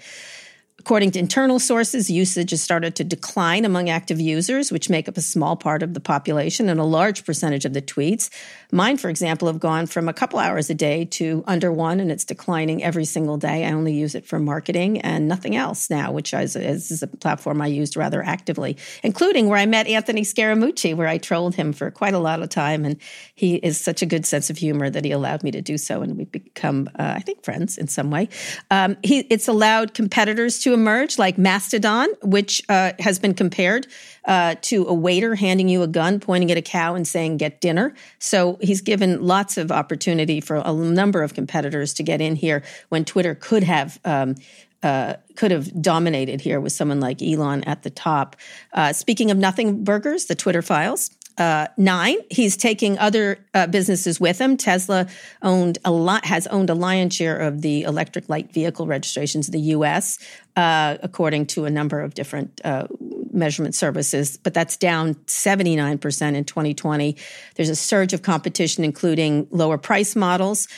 According 0.86 1.10
to 1.10 1.18
internal 1.18 1.58
sources, 1.58 2.08
usage 2.08 2.52
has 2.52 2.62
started 2.62 2.94
to 2.94 3.02
decline 3.02 3.64
among 3.64 3.90
active 3.90 4.20
users, 4.20 4.70
which 4.70 4.88
make 4.88 5.08
up 5.08 5.16
a 5.16 5.20
small 5.20 5.56
part 5.56 5.82
of 5.82 5.94
the 5.94 6.00
population 6.00 6.68
and 6.68 6.78
a 6.78 6.84
large 6.84 7.24
percentage 7.24 7.64
of 7.64 7.72
the 7.72 7.82
tweets. 7.82 8.30
Mine, 8.70 8.96
for 8.96 9.10
example, 9.10 9.48
have 9.48 9.58
gone 9.58 9.88
from 9.88 10.08
a 10.08 10.12
couple 10.12 10.38
hours 10.38 10.70
a 10.70 10.74
day 10.74 11.04
to 11.06 11.42
under 11.48 11.72
one, 11.72 11.98
and 11.98 12.12
it's 12.12 12.24
declining 12.24 12.84
every 12.84 13.04
single 13.04 13.36
day. 13.36 13.64
I 13.64 13.72
only 13.72 13.94
use 13.94 14.14
it 14.14 14.26
for 14.26 14.38
marketing 14.38 15.00
and 15.00 15.26
nothing 15.26 15.56
else 15.56 15.90
now, 15.90 16.12
which 16.12 16.32
is, 16.32 16.54
is 16.54 17.02
a 17.02 17.08
platform 17.08 17.60
I 17.60 17.66
used 17.66 17.96
rather 17.96 18.22
actively, 18.22 18.76
including 19.02 19.48
where 19.48 19.58
I 19.58 19.66
met 19.66 19.88
Anthony 19.88 20.22
Scaramucci, 20.22 20.94
where 20.94 21.08
I 21.08 21.18
trolled 21.18 21.56
him 21.56 21.72
for 21.72 21.90
quite 21.90 22.14
a 22.14 22.20
lot 22.20 22.40
of 22.40 22.48
time. 22.48 22.84
And 22.84 22.98
he 23.34 23.56
is 23.56 23.80
such 23.80 24.02
a 24.02 24.06
good 24.06 24.24
sense 24.24 24.50
of 24.50 24.56
humor 24.56 24.88
that 24.88 25.04
he 25.04 25.10
allowed 25.10 25.42
me 25.42 25.50
to 25.50 25.60
do 25.60 25.78
so, 25.78 26.02
and 26.02 26.16
we've 26.16 26.30
become, 26.30 26.88
uh, 26.96 27.14
I 27.16 27.22
think, 27.22 27.42
friends 27.42 27.76
in 27.76 27.88
some 27.88 28.12
way. 28.12 28.28
Um, 28.70 28.96
he, 29.02 29.18
it's 29.18 29.48
allowed 29.48 29.92
competitors 29.92 30.60
to 30.60 30.75
emerge, 30.76 31.18
like 31.18 31.38
Mastodon, 31.38 32.08
which 32.22 32.62
uh, 32.68 32.92
has 33.00 33.18
been 33.18 33.34
compared 33.34 33.86
uh, 34.26 34.54
to 34.62 34.86
a 34.86 34.94
waiter 34.94 35.34
handing 35.34 35.68
you 35.68 35.82
a 35.82 35.86
gun, 35.88 36.20
pointing 36.20 36.50
at 36.50 36.56
a 36.56 36.62
cow, 36.62 36.94
and 36.94 37.08
saying, 37.08 37.38
Get 37.38 37.60
dinner. 37.60 37.94
So 38.18 38.58
he's 38.60 38.80
given 38.80 39.22
lots 39.22 39.56
of 39.56 39.72
opportunity 39.72 40.40
for 40.40 40.56
a 40.56 40.72
number 40.72 41.22
of 41.22 41.34
competitors 41.34 41.94
to 41.94 42.02
get 42.02 42.20
in 42.20 42.36
here 42.36 42.62
when 42.90 43.04
Twitter 43.04 43.34
could 43.34 43.64
have. 43.64 43.98
Um, 44.04 44.36
uh, 44.82 45.16
could 45.34 45.50
have 45.50 45.82
dominated 45.82 46.40
here 46.40 46.60
with 46.60 46.70
someone 46.70 47.00
like 47.00 47.20
Elon 47.20 47.64
at 47.64 47.82
the 47.82 47.90
top. 47.90 48.36
Uh, 48.72 48.92
speaking 48.92 49.32
of 49.32 49.36
nothing 49.36 49.82
burgers, 49.82 50.26
the 50.26 50.34
Twitter 50.36 50.62
files 50.62 51.10
uh, 51.38 51.68
nine. 51.76 52.16
He's 52.30 52.56
taking 52.56 52.98
other 52.98 53.38
uh, 53.54 53.66
businesses 53.66 54.18
with 54.18 54.40
him. 54.40 54.56
Tesla 54.56 55.06
owned 55.42 55.78
a 55.84 55.90
lot, 55.90 56.24
has 56.24 56.46
owned 56.46 56.70
a 56.70 56.74
lion's 56.74 57.14
share 57.14 57.36
of 57.36 57.62
the 57.62 57.82
electric 57.82 58.28
light 58.28 58.52
vehicle 58.52 58.86
registrations 58.86 59.48
in 59.48 59.52
the 59.52 59.60
U.S., 59.60 60.18
uh, 60.56 60.96
according 61.02 61.46
to 61.46 61.66
a 61.66 61.70
number 61.70 62.00
of 62.00 62.14
different 62.14 62.60
uh, 62.64 62.86
measurement 63.32 63.74
services. 63.74 64.38
But 64.38 64.54
that's 64.54 64.76
down 64.76 65.14
79% 65.26 66.34
in 66.34 66.44
2020. 66.44 67.16
There's 67.54 67.68
a 67.68 67.76
surge 67.76 68.12
of 68.12 68.22
competition, 68.22 68.82
including 68.82 69.46
lower 69.50 69.78
price 69.78 70.16
models. 70.16 70.68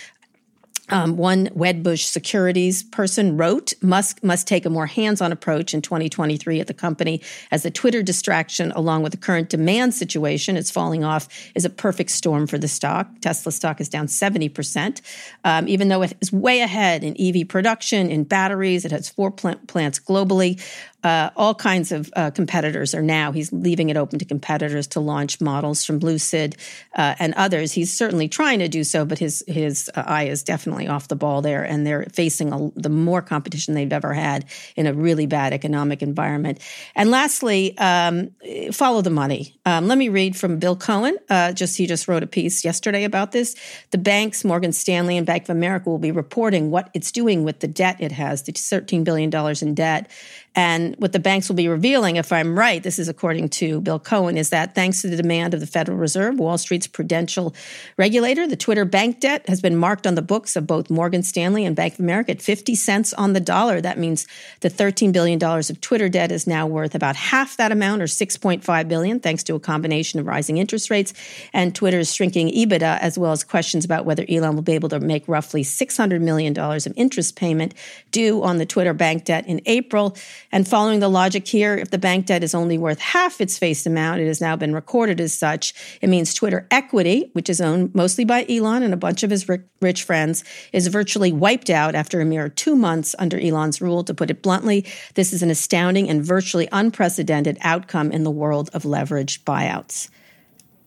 Um, 0.91 1.17
one 1.17 1.49
Wedbush 1.49 2.05
Securities 2.05 2.83
person 2.83 3.37
wrote 3.37 3.75
Musk 3.83 4.23
must 4.23 4.47
take 4.47 4.65
a 4.65 4.71
more 4.71 4.87
hands 4.87 5.21
on 5.21 5.33
approach 5.33 5.75
in 5.75 5.83
2023 5.83 6.61
at 6.61 6.67
the 6.67 6.75
company 6.75 7.21
as 7.51 7.63
the 7.63 7.71
Twitter 7.71 8.03
distraction, 8.03 8.73
along 8.73 9.03
with 9.03 9.13
the 9.13 9.19
current 9.19 9.51
demand 9.51 9.95
situation, 9.95 10.57
it's 10.57 10.71
falling 10.71 11.05
off, 11.05 11.29
is 11.55 11.65
a 11.65 11.71
perfect 11.71 12.11
storm 12.11 12.47
for 12.47 12.59
the 12.59 12.69
stock. 12.69 13.09
Tesla 13.21 13.53
stock 13.53 13.81
is 13.81 13.89
down 13.89 14.07
70%. 14.07 15.01
Um, 15.45 15.69
even 15.69 15.89
though 15.89 16.03
it 16.03 16.15
is 16.21 16.33
way 16.33 16.61
ahead 16.61 17.05
in 17.05 17.17
EV 17.21 17.49
production, 17.49 18.11
in 18.11 18.25
batteries, 18.25 18.85
it 18.85 18.93
has 18.93 19.09
four 19.09 19.31
plant- 19.31 19.67
plants 19.69 19.99
globally 19.99 20.61
uh, 21.05 21.31
all 21.37 21.55
kinds 21.55 21.93
of 21.93 22.11
uh, 22.17 22.31
competitors 22.31 22.95
are 22.95 23.03
now. 23.03 23.31
He's 23.31 23.53
leaving 23.53 23.89
it 23.89 23.97
open 23.97 24.19
to 24.19 24.25
competitors 24.25 24.89
to 24.89 25.01
launch 25.01 25.41
models 25.41 25.85
from 25.85 26.01
Lucid 26.01 26.57
uh, 26.97 27.15
and 27.21 27.35
others. 27.35 27.73
He's 27.73 27.97
certainly 27.97 28.29
trying 28.29 28.59
to 28.59 28.69
do 28.69 28.83
so, 28.83 29.05
but 29.05 29.19
his 29.19 29.45
his 29.47 29.89
uh, 29.95 30.03
eye 30.05 30.25
is 30.25 30.43
definitely 30.43 30.89
off 30.89 31.07
the 31.07 31.15
ball 31.15 31.41
there, 31.41 31.63
and 31.63 31.87
they're 31.87 32.07
facing 32.13 32.53
a, 32.53 32.71
the 32.75 32.89
more 32.89 33.23
competition 33.23 33.75
they've 33.75 33.93
ever 33.93 34.13
had 34.13 34.47
in 34.75 34.87
a 34.87 34.93
really 34.93 35.27
bad 35.27 35.53
economic 35.53 36.03
environment. 36.03 36.59
And 36.97 37.11
lastly, 37.11 37.79
um, 37.79 38.31
follow 38.73 39.01
the 39.01 39.11
money. 39.11 39.57
Um, 39.65 39.87
let 39.87 39.99
me 39.99 40.09
read 40.09 40.37
from 40.37 40.59
Bill 40.59 40.75
Cohan. 40.75 41.17
Uh, 41.31 41.53
just 41.53 41.77
he 41.77 41.87
just 41.87 42.09
wrote 42.09 42.25
a 42.25 42.27
piece 42.27 42.65
yesterday 42.65 43.05
about 43.05 43.31
this. 43.31 43.55
The 43.91 43.99
banks, 43.99 44.45
Morgan 44.45 44.73
Stanley 44.73 45.17
and 45.17 45.27
Bank 45.27 45.45
of 45.45 45.51
America, 45.51 45.89
will 45.91 45.99
be 45.99 46.11
reporting 46.11 46.73
what 46.73 46.91
it's 46.93 47.13
doing 47.13 47.45
with 47.45 47.61
the 47.61 47.69
debt 47.69 47.99
it 48.01 48.13
has, 48.13 48.43
the 48.43 48.53
$13 48.53 49.05
billion 49.05 49.33
in 49.63 49.75
debt 49.75 50.11
and 50.55 50.97
what 50.97 51.13
the 51.13 51.19
banks 51.19 51.49
will 51.49 51.57
be 51.57 51.69
revealing, 51.69 52.17
if 52.17 52.33
I'm 52.33 52.59
right, 52.59 52.83
this 52.83 52.99
is 52.99 53.09
according 53.09 53.51
to 53.51 53.81
Bill 53.81 53.99
Cohan, 53.99 54.37
is 54.37 54.51
that 54.51 54.75
thanks 54.75 55.03
to 55.03 55.09
the 55.09 55.17
demand 55.17 55.55
of 55.55 55.61
the 55.61 55.67
Federal 55.67 55.99
Reserve, 55.99 56.39
Wall 56.39 56.59
Street's 56.59 56.87
prudential 56.87 57.55
regulator, 57.97 58.47
the 58.47 58.57
Twitter 58.57 58.85
bank 58.85 59.21
debt 59.21 59.49
has 59.49 59.61
been 59.61 59.77
marked 59.77 60.07
on 60.07 60.15
the 60.15 60.23
books 60.23 60.57
of 60.57 60.67
both 60.67 60.91
Morgan 60.91 61.23
Stanley 61.23 61.65
and 61.65 61.77
Bank 61.77 61.95
of 61.95 62.01
America 62.01 62.33
at 62.33 62.43
50 62.43 62.75
cents 62.75 63.13
on 63.15 63.35
the 63.35 63.41
dollar. 63.41 63.81
That 63.81 63.99
means 63.99 64.27
the 64.61 64.71
$13 64.71 65.13
billion 65.13 65.43
of 65.43 65.81
Twitter 65.81 66.09
debt 66.09 66.33
is 66.33 66.47
now 66.47 66.67
worth 66.67 66.95
about 66.95 67.17
half 67.17 67.57
that 67.57 67.71
amount 67.71 68.03
or 68.03 68.07
$6.5 68.07 68.89
billion, 68.89 69.21
thanks 69.21 69.43
to 69.45 69.55
a 69.55 69.61
combination 69.61 70.19
of 70.19 70.27
rising 70.27 70.59
interest 70.59 70.91
rates 70.91 71.15
and 71.53 71.75
Twitter's 71.75 72.15
shrinking 72.15 72.49
EBITDA, 72.49 72.99
as 72.99 73.19
well 73.19 73.33
as 73.33 73.45
questions 73.45 73.85
about 73.85 74.05
whether 74.05 74.25
Elon 74.29 74.55
will 74.55 74.63
be 74.63 74.73
able 74.73 74.89
to 74.89 75.01
make 75.01 75.27
roughly 75.29 75.63
$600 75.63 76.21
million 76.21 76.59
of 76.59 76.93
interest 76.97 77.37
payment 77.37 77.75
due 78.11 78.43
on 78.43 78.59
the 78.59 78.67
Twitter 78.67 78.93
bank 78.93 79.25
debt 79.25 79.47
in 79.47 79.61
April. 79.67 80.17
And 80.51 80.67
following 80.67 81.01
the 81.01 81.09
logic 81.09 81.47
here, 81.47 81.75
if 81.75 81.91
the 81.91 81.99
bank 81.99 82.27
debt 82.27 82.43
is 82.43 82.55
only 82.55 82.79
worth 82.79 82.99
half 82.99 83.41
its 83.41 83.59
face 83.59 83.85
amount, 83.85 84.21
it 84.21 84.27
has 84.27 84.41
now 84.41 84.57
been 84.57 84.75
recorded 84.75 85.21
as 85.21 85.35
such. 85.35 85.75
It 86.01 86.09
means 86.09 86.33
Twitter 86.33 86.67
equity, 86.71 87.31
which 87.35 87.51
is 87.51 87.61
owned 87.61 87.95
mostly 87.95 88.25
by 88.25 88.47
Elon 88.49 88.83
and 88.83 88.95
a 88.95 88.99
bunch 88.99 89.23
of 89.23 89.31
his 89.31 89.47
rich 89.81 90.03
friends, 90.05 90.45
is 90.73 90.87
virtually 90.87 91.33
wiped 91.33 91.69
out 91.69 91.95
after 91.95 92.21
a 92.21 92.25
mere 92.25 92.49
two 92.49 92.77
months 92.77 93.15
under 93.19 93.39
Elon's 93.39 93.83
rule. 93.83 94.03
To 94.05 94.15
put 94.15 94.31
it 94.31 94.43
bluntly, 94.43 94.87
this 95.15 95.33
is 95.33 95.43
an 95.43 95.51
astounding 95.51 96.09
and 96.09 96.25
virtually 96.25 96.69
unprecedented 96.73 97.59
outcome 97.61 98.11
in 98.11 98.25
the 98.25 98.31
world 98.31 98.71
of 98.73 98.85
leveraged 98.85 99.45
buyouts 99.45 100.09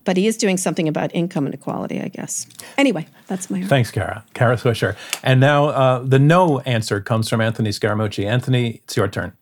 but 0.03 0.17
he 0.17 0.27
is 0.27 0.37
doing 0.37 0.57
something 0.57 0.87
about 0.87 1.13
income 1.13 1.47
inequality, 1.47 2.01
I 2.01 2.07
guess. 2.07 2.47
Anyway, 2.77 3.07
that's 3.27 3.49
my. 3.49 3.61
Thanks, 3.61 3.91
Kara. 3.91 4.25
Kara 4.33 4.55
Swisher. 4.55 4.95
And 5.23 5.39
now 5.39 5.65
uh, 5.65 5.99
the 5.99 6.19
no 6.19 6.59
answer 6.61 7.01
comes 7.01 7.29
from 7.29 7.41
Anthony 7.41 7.69
Scaramucci. 7.69 8.25
Anthony, 8.25 8.81
it's 8.83 8.97
your 8.97 9.07
turn. 9.07 9.33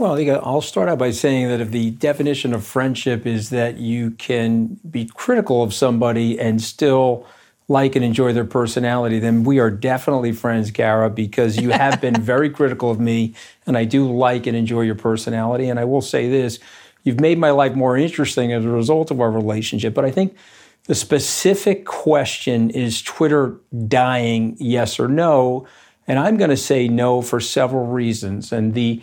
Well, 0.00 0.16
I'll 0.42 0.62
start 0.62 0.88
out 0.88 0.96
by 0.96 1.10
saying 1.10 1.48
that 1.48 1.60
if 1.60 1.72
the 1.72 1.90
definition 1.90 2.54
of 2.54 2.64
friendship 2.64 3.26
is 3.26 3.50
that 3.50 3.76
you 3.76 4.12
can 4.12 4.80
be 4.90 5.04
critical 5.04 5.62
of 5.62 5.74
somebody 5.74 6.40
and 6.40 6.62
still 6.62 7.26
like 7.68 7.96
and 7.96 8.02
enjoy 8.02 8.32
their 8.32 8.46
personality, 8.46 9.18
then 9.18 9.44
we 9.44 9.58
are 9.58 9.70
definitely 9.70 10.32
friends, 10.32 10.70
Kara, 10.70 11.10
because 11.10 11.58
you 11.58 11.68
have 11.68 12.00
been 12.00 12.14
very 12.22 12.48
critical 12.48 12.90
of 12.90 12.98
me, 12.98 13.34
and 13.66 13.76
I 13.76 13.84
do 13.84 14.10
like 14.10 14.46
and 14.46 14.56
enjoy 14.56 14.80
your 14.80 14.94
personality. 14.94 15.68
And 15.68 15.78
I 15.78 15.84
will 15.84 16.00
say 16.00 16.30
this 16.30 16.60
you've 17.04 17.20
made 17.20 17.36
my 17.36 17.50
life 17.50 17.74
more 17.74 17.94
interesting 17.98 18.54
as 18.54 18.64
a 18.64 18.70
result 18.70 19.10
of 19.10 19.20
our 19.20 19.30
relationship. 19.30 19.92
But 19.92 20.06
I 20.06 20.10
think 20.10 20.34
the 20.84 20.94
specific 20.94 21.84
question 21.84 22.70
is 22.70 23.02
Twitter 23.02 23.54
dying, 23.86 24.56
yes 24.58 24.98
or 24.98 25.08
no? 25.08 25.66
And 26.06 26.18
I'm 26.18 26.38
going 26.38 26.50
to 26.50 26.56
say 26.56 26.88
no 26.88 27.20
for 27.20 27.38
several 27.38 27.86
reasons. 27.86 28.50
And 28.50 28.72
the 28.72 29.02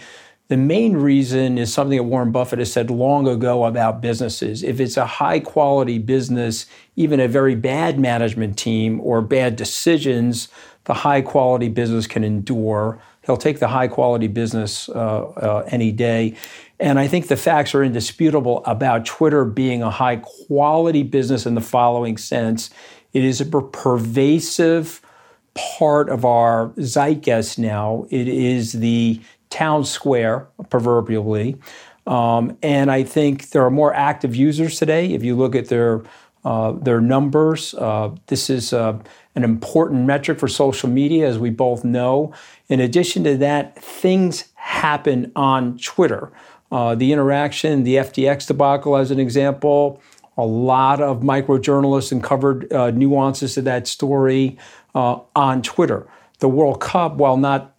the 0.50 0.58
main 0.58 0.96
reason 0.96 1.58
is 1.58 1.74
something 1.74 1.98
that 1.98 2.04
Warren 2.04 2.32
Buffett 2.32 2.60
has 2.60 2.72
said 2.72 2.90
long 2.90 3.28
ago 3.28 3.66
about 3.66 4.02
businesses. 4.02 4.64
If 4.64 4.80
it's 4.80 4.96
a 4.96 5.06
high 5.06 5.40
quality 5.40 5.98
business, 5.98 6.68
even 6.96 7.20
a 7.20 7.28
very 7.28 7.56
bad 7.56 8.00
management 8.00 8.58
team 8.58 9.02
or 9.02 9.22
bad 9.22 9.58
decisions, 9.58 10.48
the 10.86 10.94
high 10.94 11.22
quality 11.22 11.68
business 11.68 12.08
can 12.08 12.24
endure. 12.24 13.02
He'll 13.26 13.36
take 13.36 13.60
the 13.60 13.68
high 13.68 13.90
quality 13.90 14.28
business 14.28 14.88
uh, 14.88 14.94
uh, 14.94 15.68
any 15.68 15.92
day. 15.92 16.36
And 16.80 16.98
I 16.98 17.08
think 17.08 17.28
the 17.28 17.36
facts 17.36 17.76
are 17.76 17.84
indisputable 17.84 18.64
about 18.66 19.06
Twitter 19.06 19.44
being 19.44 19.84
a 19.84 19.92
high 19.92 20.18
quality 20.18 21.04
business 21.04 21.46
in 21.46 21.56
the 21.56 21.62
following 21.62 22.18
sense 22.18 22.70
it 23.14 23.24
is 23.24 23.42
a 23.42 23.46
pervasive 23.46 25.02
part 25.56 26.10
of 26.10 26.24
our 26.24 26.72
zeitgeist 26.78 27.58
now. 27.58 28.06
It 28.12 28.28
is 28.28 28.74
the 28.74 29.20
town 29.50 29.86
square, 29.86 30.48
proverbially. 30.70 31.58
Um, 32.06 32.58
and 32.64 32.90
I 32.90 33.04
think 33.04 33.50
there 33.50 33.66
are 33.66 33.72
more 33.72 33.94
active 33.94 34.36
users 34.36 34.80
today. 34.80 35.14
If 35.14 35.24
you 35.24 35.36
look 35.36 35.56
at 35.56 35.68
their 35.68 36.04
uh, 36.46 36.72
their 36.72 37.02
numbers, 37.02 37.74
uh, 37.74 38.10
this 38.28 38.50
is 38.50 38.72
uh, 38.72 38.98
an 39.36 39.44
important 39.44 40.06
metric 40.06 40.40
for 40.40 40.48
social 40.48 40.88
media, 40.88 41.28
as 41.28 41.38
we 41.38 41.50
both 41.50 41.84
know. 41.84 42.34
In 42.70 42.80
addition 42.80 43.26
to 43.26 43.36
that, 43.38 43.78
things 43.84 44.46
happen 44.56 45.32
on 45.36 45.78
Twitter. 45.78 46.32
Uh, 46.72 46.96
the 46.96 47.12
interaction, 47.12 47.84
the 47.84 47.96
FTX 47.96 48.48
debacle, 48.48 48.96
as 48.96 49.12
an 49.12 49.20
example, 49.20 50.02
a 50.38 50.46
lot 50.46 51.02
of 51.02 51.24
micro 51.24 51.58
journalists 51.58 52.12
uncovered 52.12 52.72
uh, 52.72 52.92
nuances 52.92 53.56
to 53.56 53.62
that 53.64 53.88
story 53.88 54.58
uh, 54.96 55.20
on 55.36 55.62
Twitter. 55.62 56.08
The 56.40 56.48
World 56.48 56.80
Cup, 56.80 57.16
while 57.16 57.38
not 57.38 57.76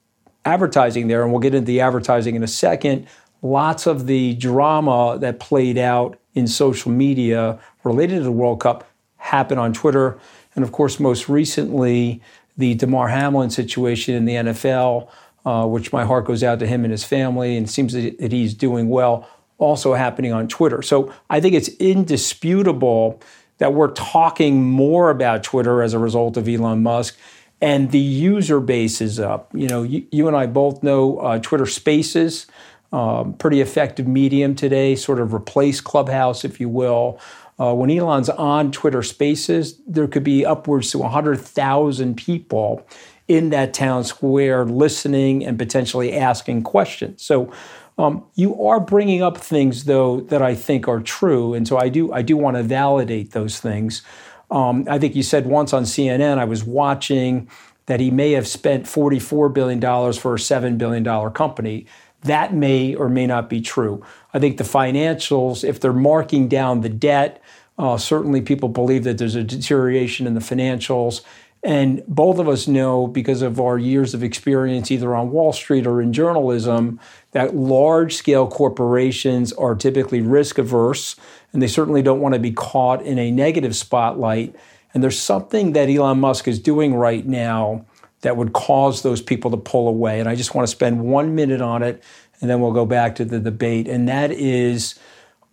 advertising 0.49 1.09
there, 1.09 1.23
and 1.23 1.31
we'll 1.31 1.41
get 1.41 1.55
into 1.55 1.67
the 1.67 1.81
advertising 1.81 2.35
in 2.35 2.43
a 2.43 2.49
second. 2.49 3.07
Lots 3.43 3.87
of 3.87 4.07
the 4.07 4.35
drama 4.35 5.19
that 5.21 5.39
played 5.39 5.79
out 5.79 6.19
in 6.35 6.47
social 6.47 6.91
media 6.91 7.59
related 7.85 8.19
to 8.19 8.25
the 8.25 8.33
World 8.33 8.61
Cup 8.61 8.89
happened 9.19 9.61
on 9.61 9.73
Twitter. 9.73 10.19
And 10.55 10.65
of 10.65 10.73
course, 10.73 10.99
most 10.99 11.29
recently, 11.29 12.23
the 12.57 12.75
Damar 12.75 13.09
Hamlin 13.09 13.51
situation 13.51 14.15
in 14.15 14.25
the 14.25 14.35
NFL, 14.35 15.09
uh, 15.45 15.67
which 15.67 15.93
my 15.93 16.05
heart 16.05 16.25
goes 16.25 16.43
out 16.43 16.59
to 16.61 16.67
him 16.67 16.85
and 16.85 16.91
his 16.91 17.05
family, 17.05 17.57
and 17.57 17.69
seems 17.69 17.93
that 17.93 18.33
he's 18.33 18.55
doing 18.55 18.89
well, 18.89 19.29
also 19.59 19.95
happening 19.95 20.33
on 20.33 20.49
Twitter. 20.49 20.83
So 20.83 21.13
I 21.29 21.41
think 21.41 21.55
it's 21.55 21.69
indisputable 21.69 23.21
that 23.59 23.75
we're 23.75 23.93
talking 23.93 24.65
more 24.65 25.11
about 25.11 25.43
Twitter 25.43 25.83
as 25.83 25.93
a 25.93 25.99
result 25.99 26.37
of 26.37 26.49
Elon 26.49 26.83
Musk 26.83 27.19
and 27.61 27.91
the 27.91 27.99
user 27.99 28.61
base 28.61 29.01
is 29.01 29.21
up. 29.21 29.51
You 29.55 29.69
know, 29.69 29.83
you, 29.83 30.07
you 30.11 30.29
and 30.29 30.37
I 30.37 30.47
both 30.47 30.83
know 30.83 31.19
uh, 31.19 31.39
Twitter 31.41 31.67
Spaces, 31.67 32.47
um, 32.93 33.35
pretty 33.35 33.61
effective 33.61 34.07
medium 34.09 34.55
today, 34.55 34.95
sort 34.97 35.21
of 35.21 35.35
replace 35.35 35.81
Clubhouse, 35.81 36.45
if 36.45 36.61
you 36.61 36.69
will. 36.69 37.21
Uh, 37.59 37.75
when 37.75 37.91
Elon's 37.91 38.31
on 38.31 38.71
Twitter 38.73 39.03
Spaces, 39.03 39.81
there 39.87 40.07
could 40.07 40.25
be 40.25 40.47
upwards 40.47 40.93
to 40.93 40.99
100,000 40.99 42.17
people 42.17 42.87
in 43.29 43.51
that 43.51 43.75
town 43.75 44.05
square 44.05 44.65
listening 44.65 45.45
and 45.45 45.59
potentially 45.59 46.17
asking 46.17 46.63
questions. 46.63 47.23
So 47.23 47.53
um, 47.99 48.25
you 48.37 48.65
are 48.67 48.81
bringing 48.81 49.23
up 49.23 49.39
things, 49.39 49.85
though, 49.85 50.21
that 50.23 50.41
I 50.43 50.55
think 50.55 50.89
are 50.89 51.01
true, 51.01 51.55
and 51.55 51.69
so 51.69 51.79
I 51.79 51.89
do 51.91 52.13
I 52.13 52.23
do 52.23 52.37
want 52.37 52.57
to 52.57 52.63
validate 52.63 53.33
those 53.33 53.61
things. 53.61 54.03
Um, 54.51 54.87
I 54.89 54.99
think 54.99 55.15
you 55.15 55.23
said 55.23 55.47
once 55.47 55.73
on 55.73 55.85
CNN, 55.85 56.39
I 56.39 56.45
was 56.45 56.65
watching 56.65 57.49
that 57.87 58.01
he 58.01 58.11
may 58.11 58.33
have 58.33 58.47
spent 58.47 58.85
$44 58.85 59.53
billion 59.53 59.81
for 59.81 60.35
a 60.35 60.39
$7 60.39 60.79
billion 60.79 61.31
company. 61.33 61.87
That 62.23 62.53
may 62.53 62.95
or 62.95 63.09
may 63.09 63.27
not 63.27 63.49
be 63.49 63.61
true. 63.61 64.05
I 64.35 64.39
think 64.39 64.59
the 64.59 64.65
financials, 64.65 65.67
if 65.67 65.81
they're 65.81 65.93
marking 65.93 66.49
down 66.49 66.83
the 66.83 66.89
debt, 66.89 67.43
uh, 67.79 67.97
certainly 67.97 68.43
people 68.43 68.69
believe 68.69 69.05
that 69.05 69.19
there's 69.19 69.37
a 69.37 69.45
deterioration 69.45 70.27
in 70.27 70.35
the 70.35 70.41
financials. 70.41 71.23
And 71.63 72.03
both 72.07 72.39
of 72.39 72.49
us 72.49 72.69
know, 72.69 73.07
because 73.07 73.43
of 73.43 73.61
our 73.61 73.79
years 73.79 74.15
of 74.15 74.23
experience 74.23 74.91
either 74.91 75.15
on 75.15 75.31
Wall 75.31 75.53
Street 75.53 75.87
or 75.87 76.01
in 76.01 76.13
journalism, 76.13 77.01
that 77.33 77.57
large 77.57 78.15
scale 78.15 78.47
corporations 78.47 79.53
are 79.53 79.75
typically 79.75 80.21
risk 80.21 80.59
averse 80.59 81.17
and 81.53 81.63
they 81.63 81.67
certainly 81.67 82.03
don't 82.03 82.21
want 82.21 82.35
to 82.35 82.39
be 82.41 82.53
caught 82.53 83.03
in 83.03 83.19
a 83.19 83.31
negative 83.31 83.75
spotlight. 83.75 84.55
And 84.93 85.03
there's 85.03 85.19
something 85.19 85.73
that 85.73 85.89
Elon 85.89 86.21
Musk 86.21 86.49
is 86.49 86.59
doing 86.59 86.95
right 86.95 87.27
now 87.27 87.87
that 88.21 88.37
would 88.37 88.53
cause 88.53 89.03
those 89.03 89.23
people 89.23 89.51
to 89.51 89.57
pull 89.57 89.89
away. 89.89 90.21
And 90.21 90.29
I 90.29 90.35
just 90.35 90.55
want 90.55 90.67
to 90.67 90.71
spend 90.71 91.05
one 91.05 91.35
minute 91.35 91.61
on 91.61 91.83
it 91.83 92.03
and 92.41 92.51
then 92.51 92.61
we'll 92.61 92.73
go 92.73 92.87
back 92.87 93.15
to 93.17 93.25
the 93.25 93.41
debate. 93.41 93.89
And 93.89 94.09
that 94.09 94.31
is 94.31 94.99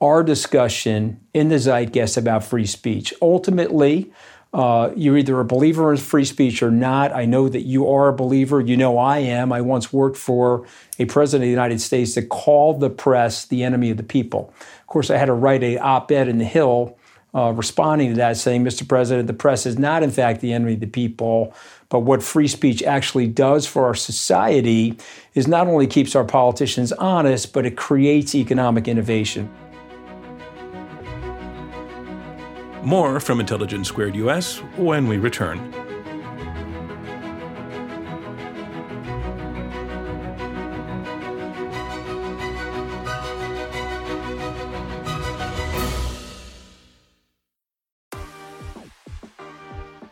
our 0.02 0.24
discussion 0.24 1.20
in 1.34 1.50
the 1.50 1.60
zeitgeist 1.60 2.18
about 2.18 2.44
free 2.44 2.66
speech. 2.66 3.14
Ultimately, 3.22 4.12
Uh, 4.56 4.94
you're 4.96 5.18
either 5.18 5.38
a 5.42 5.44
believer 5.44 5.92
in 5.92 5.98
free 5.98 6.24
speech 6.24 6.64
or 6.64 6.72
not. 6.72 7.12
I 7.12 7.26
know 7.26 7.50
that 7.50 7.64
you 7.64 7.90
are 7.90 8.08
a 8.08 8.14
believer. 8.14 8.62
You 8.62 8.78
know 8.78 8.98
I 8.98 9.18
am. 9.18 9.52
I 9.52 9.60
once 9.60 9.92
worked 9.92 10.16
for 10.16 10.66
a 10.98 11.04
president 11.04 11.44
of 11.44 11.48
the 11.48 11.52
United 11.52 11.82
States 11.82 12.16
that 12.16 12.30
called 12.30 12.80
the 12.80 12.90
press 12.90 13.44
the 13.44 13.66
enemy 13.66 13.92
of 13.92 13.98
the 13.98 14.04
people. 14.04 14.54
Of 14.80 14.88
course, 14.88 15.10
I 15.10 15.18
had 15.18 15.26
to 15.26 15.34
write 15.34 15.62
a 15.62 15.78
op-ed 15.80 16.30
in 16.30 16.38
the 16.38 16.46
Hill 16.46 16.98
uh, 17.36 17.52
responding 17.52 18.12
to 18.12 18.16
that, 18.16 18.38
saying, 18.38 18.64
"Mr. 18.64 18.88
President, 18.88 19.28
the 19.28 19.34
press 19.34 19.66
is 19.66 19.78
not, 19.78 20.04
in 20.04 20.10
fact, 20.10 20.40
the 20.40 20.54
enemy 20.54 20.76
of 20.76 20.80
the 20.80 20.88
people. 20.88 21.54
But 21.90 22.00
what 22.00 22.24
free 22.24 22.48
speech 22.48 22.82
actually 22.82 23.28
does 23.28 23.68
for 23.68 23.86
our 23.86 23.94
society 23.94 24.98
is 25.34 25.50
not 25.50 25.68
only 25.68 25.86
keeps 25.86 26.16
our 26.16 26.24
politicians 26.24 26.94
honest, 26.94 27.52
but 27.52 27.66
it 27.66 27.76
creates 27.76 28.34
economic 28.34 28.88
innovation." 28.88 29.50
More 32.86 33.20
from 33.20 33.40
Intelligence 33.40 33.88
Squared 33.88 34.16
US 34.16 34.60
when 34.78 35.08
we 35.08 35.18
return. 35.18 35.74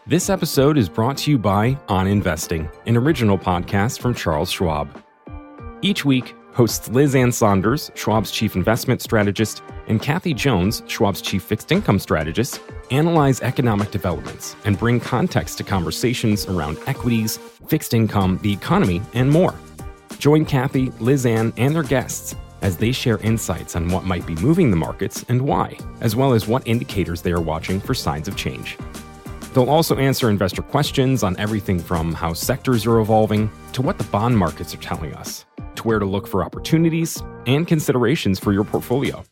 This 0.07 0.31
episode 0.31 0.79
is 0.79 0.89
brought 0.89 1.17
to 1.17 1.31
you 1.31 1.37
by 1.37 1.77
On 1.89 2.07
Investing, 2.07 2.67
an 2.87 2.97
original 2.97 3.37
podcast 3.37 3.99
from 3.99 4.15
Charles 4.15 4.49
Schwab. 4.49 4.99
Each 5.83 6.03
week, 6.03 6.35
hosts 6.53 6.87
Liz 6.89 7.15
Ann 7.15 7.31
Saunders, 7.31 7.89
Schwab's 7.95 8.31
chief 8.31 8.55
investment 8.55 9.01
strategist, 9.01 9.63
and 9.87 10.01
Kathy 10.01 10.33
Jones, 10.33 10.81
Schwab's 10.81 11.21
chief 11.21 11.43
fixed 11.43 11.71
income 11.71 11.99
strategist, 11.99 12.61
analyze 12.91 13.41
economic 13.41 13.91
developments 13.91 14.55
and 14.65 14.77
bring 14.77 14.99
context 14.99 15.57
to 15.57 15.63
conversations 15.63 16.45
around 16.45 16.77
equities, 16.85 17.37
fixed 17.67 17.93
income, 17.93 18.39
the 18.43 18.53
economy, 18.53 19.01
and 19.13 19.29
more. 19.29 19.55
Join 20.19 20.45
Kathy, 20.45 20.91
Liz 20.99 21.25
Ann, 21.25 21.53
and 21.57 21.75
their 21.75 21.83
guests 21.83 22.35
as 22.61 22.77
they 22.77 22.91
share 22.91 23.17
insights 23.17 23.75
on 23.75 23.89
what 23.89 24.05
might 24.05 24.25
be 24.25 24.35
moving 24.35 24.69
the 24.71 24.77
markets 24.77 25.25
and 25.27 25.41
why, 25.41 25.77
as 25.99 26.15
well 26.15 26.33
as 26.33 26.47
what 26.47 26.65
indicators 26.65 27.21
they 27.21 27.31
are 27.31 27.41
watching 27.41 27.79
for 27.79 27.93
signs 27.93 28.27
of 28.27 28.37
change. 28.37 28.77
They'll 29.53 29.69
also 29.69 29.97
answer 29.97 30.29
investor 30.29 30.61
questions 30.61 31.23
on 31.23 31.37
everything 31.37 31.77
from 31.79 32.13
how 32.13 32.33
sectors 32.33 32.85
are 32.85 32.99
evolving 32.99 33.51
to 33.73 33.81
what 33.81 33.97
the 33.97 34.05
bond 34.05 34.37
markets 34.37 34.73
are 34.73 34.79
telling 34.79 35.13
us 35.13 35.45
where 35.85 35.99
to 35.99 36.05
look 36.05 36.27
for 36.27 36.43
opportunities 36.43 37.21
and 37.45 37.67
considerations 37.67 38.39
for 38.39 38.53
your 38.53 38.63
portfolio. 38.63 39.23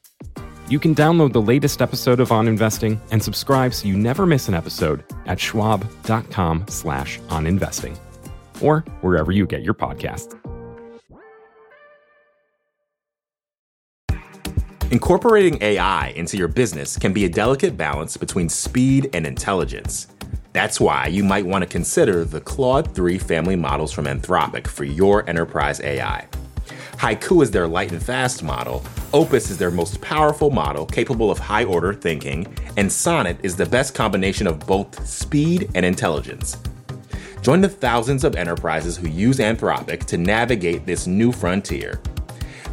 You 0.68 0.80
can 0.80 0.96
download 0.96 1.34
the 1.34 1.42
latest 1.42 1.82
episode 1.82 2.20
of 2.20 2.32
On 2.32 2.48
Investing 2.48 3.02
and 3.12 3.22
subscribe 3.22 3.74
so 3.74 3.88
you 3.88 3.98
never 3.98 4.26
miss 4.26 4.48
an 4.48 4.54
episode 4.54 5.04
at 5.26 5.40
schwab.com 5.40 6.66
slash 6.70 7.20
oninvesting 7.28 7.98
or 8.62 8.82
wherever 9.02 9.32
you 9.32 9.46
get 9.46 9.64
your 9.64 9.74
podcasts. 9.74 10.38
Incorporating 14.92 15.58
AI 15.62 16.10
into 16.18 16.36
your 16.38 16.50
business 16.50 16.98
can 16.98 17.14
be 17.14 17.24
a 17.24 17.30
delicate 17.30 17.78
balance 17.78 18.18
between 18.18 18.50
speed 18.50 19.10
and 19.14 19.26
intelligence. 19.26 20.08
That's 20.54 20.82
why 20.82 21.08
you 21.08 21.24
might 21.24 21.46
want 21.46 21.64
to 21.64 21.70
consider 21.70 22.26
the 22.26 22.42
Claude 22.42 22.94
3 22.94 23.18
family 23.18 23.56
models 23.56 23.94
from 23.94 24.06
Anthropic 24.06 24.68
for 24.68 24.84
your 24.84 25.28
enterprise 25.30 25.80
AI. 25.80 26.28
Haiku 27.02 27.42
is 27.42 27.50
their 27.50 27.68
light 27.68 27.92
and 27.92 28.04
fast 28.04 28.44
model, 28.44 28.86
Opus 29.12 29.50
is 29.50 29.58
their 29.58 29.72
most 29.72 30.00
powerful 30.02 30.52
model 30.52 30.86
capable 30.86 31.32
of 31.32 31.40
high 31.40 31.64
order 31.64 31.96
thinking, 31.96 32.46
and 32.78 32.92
Sonnet 32.92 33.38
is 33.42 33.56
the 33.56 33.66
best 33.66 33.96
combination 33.96 34.46
of 34.46 34.60
both 34.68 35.04
speed 35.08 35.72
and 35.74 35.84
intelligence. 35.84 36.58
Join 37.42 37.60
the 37.60 37.70
thousands 37.70 38.24
of 38.24 38.36
enterprises 38.36 38.98
who 38.98 39.08
use 39.08 39.40
Anthropic 39.40 40.06
to 40.06 40.18
navigate 40.20 40.86
this 40.86 41.08
new 41.08 41.32
frontier. 41.32 42.00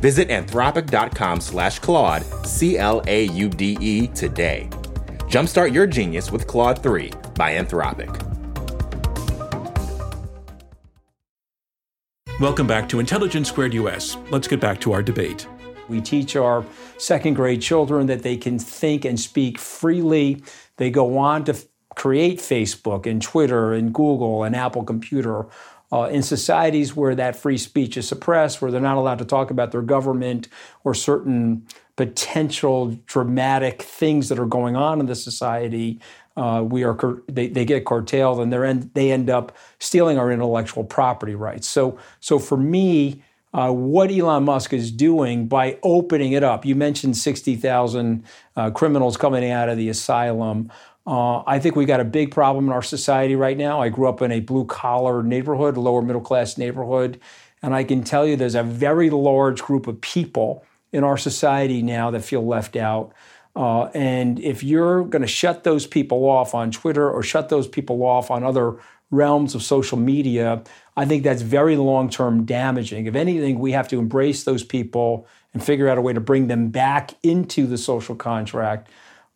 Visit 0.02 0.28
anthropic.com 0.28 1.40
slash 1.40 1.78
Claude, 1.78 2.23
C 2.44 2.76
L 2.76 3.02
A 3.06 3.28
U 3.28 3.49
D 3.49 3.78
E, 3.80 4.08
today. 4.08 4.68
Jumpstart 5.30 5.73
your 5.73 5.87
genius 5.87 6.30
with 6.30 6.47
Claude 6.47 6.82
3 6.82 7.11
by 7.35 7.54
Anthropic. 7.54 8.27
Welcome 12.40 12.68
back 12.68 12.88
to 12.90 13.00
Intelligence 13.00 13.48
Squared 13.48 13.74
US. 13.74 14.16
Let's 14.30 14.46
get 14.46 14.60
back 14.60 14.80
to 14.82 14.92
our 14.92 15.02
debate. 15.02 15.48
We 15.88 16.00
teach 16.00 16.36
our 16.36 16.64
second 16.96 17.34
grade 17.34 17.60
children 17.60 18.06
that 18.06 18.22
they 18.22 18.36
can 18.36 18.60
think 18.60 19.04
and 19.04 19.18
speak 19.18 19.58
freely. 19.58 20.44
They 20.76 20.88
go 20.88 21.18
on 21.18 21.42
to 21.46 21.58
create 21.96 22.38
Facebook 22.38 23.06
and 23.06 23.20
Twitter 23.20 23.72
and 23.72 23.92
Google 23.92 24.44
and 24.44 24.54
Apple 24.54 24.84
Computer. 24.84 25.46
Uh, 25.90 26.02
in 26.12 26.22
societies 26.22 26.94
where 26.94 27.14
that 27.14 27.34
free 27.34 27.56
speech 27.56 27.96
is 27.96 28.06
suppressed, 28.06 28.60
where 28.62 28.70
they're 28.70 28.80
not 28.80 28.98
allowed 28.98 29.18
to 29.18 29.24
talk 29.24 29.50
about 29.50 29.72
their 29.72 29.82
government 29.82 30.46
or 30.84 30.94
certain 30.94 31.66
potential 31.96 32.96
dramatic 33.06 33.82
things 33.82 34.28
that 34.28 34.38
are 34.38 34.46
going 34.46 34.76
on 34.76 35.00
in 35.00 35.06
the 35.06 35.14
society, 35.16 35.98
uh, 36.38 36.62
we 36.62 36.84
are 36.84 36.96
they, 37.26 37.48
they 37.48 37.64
get 37.64 37.84
curtailed 37.84 38.38
and 38.38 38.52
they 38.52 38.64
end, 38.64 38.90
they 38.94 39.10
end 39.10 39.28
up 39.28 39.56
stealing 39.80 40.18
our 40.18 40.30
intellectual 40.30 40.84
property 40.84 41.34
rights. 41.34 41.66
So 41.66 41.98
so 42.20 42.38
for 42.38 42.56
me, 42.56 43.22
uh, 43.52 43.72
what 43.72 44.10
Elon 44.12 44.44
Musk 44.44 44.72
is 44.72 44.92
doing 44.92 45.48
by 45.48 45.78
opening 45.82 46.32
it 46.32 46.44
up. 46.44 46.64
You 46.64 46.76
mentioned 46.76 47.16
60,000 47.16 48.24
uh, 48.54 48.70
criminals 48.70 49.16
coming 49.16 49.50
out 49.50 49.68
of 49.68 49.76
the 49.76 49.88
asylum. 49.88 50.70
Uh, 51.06 51.42
I 51.46 51.58
think 51.58 51.74
we 51.74 51.86
got 51.86 52.00
a 52.00 52.04
big 52.04 52.30
problem 52.30 52.66
in 52.66 52.72
our 52.72 52.82
society 52.82 53.34
right 53.34 53.56
now. 53.56 53.80
I 53.80 53.88
grew 53.88 54.08
up 54.08 54.22
in 54.22 54.30
a 54.30 54.40
blue 54.40 54.66
collar 54.66 55.22
neighborhood, 55.22 55.76
lower 55.76 56.02
middle 56.02 56.20
class 56.20 56.56
neighborhood, 56.56 57.18
and 57.62 57.74
I 57.74 57.82
can 57.82 58.04
tell 58.04 58.26
you 58.26 58.36
there's 58.36 58.54
a 58.54 58.62
very 58.62 59.10
large 59.10 59.62
group 59.62 59.86
of 59.86 60.00
people 60.02 60.64
in 60.92 61.02
our 61.02 61.16
society 61.16 61.82
now 61.82 62.10
that 62.10 62.20
feel 62.20 62.46
left 62.46 62.76
out. 62.76 63.12
Uh, 63.58 63.86
and 63.86 64.38
if 64.38 64.62
you're 64.62 65.02
going 65.02 65.21
to 65.23 65.28
shut 65.28 65.64
those 65.64 65.84
people 65.84 66.30
off 66.30 66.54
on 66.54 66.71
Twitter 66.71 67.10
or 67.10 67.25
shut 67.25 67.49
those 67.49 67.66
people 67.66 68.04
off 68.04 68.30
on 68.30 68.44
other 68.44 68.76
realms 69.10 69.52
of 69.56 69.64
social 69.64 69.99
media, 69.99 70.62
I 70.97 71.04
think 71.04 71.25
that's 71.25 71.42
very 71.42 71.76
long 71.76 72.08
term 72.08 72.44
damaging. 72.44 73.06
If 73.06 73.16
anything, 73.16 73.58
we 73.58 73.73
have 73.73 73.88
to 73.88 73.99
embrace 73.99 74.44
those 74.44 74.62
people 74.62 75.26
and 75.52 75.64
figure 75.64 75.88
out 75.88 75.99
a 75.99 76.00
way 76.00 76.12
to 76.12 76.21
bring 76.21 76.47
them 76.47 76.68
back 76.68 77.14
into 77.25 77.66
the 77.66 77.76
social 77.76 78.14
contract. 78.14 78.90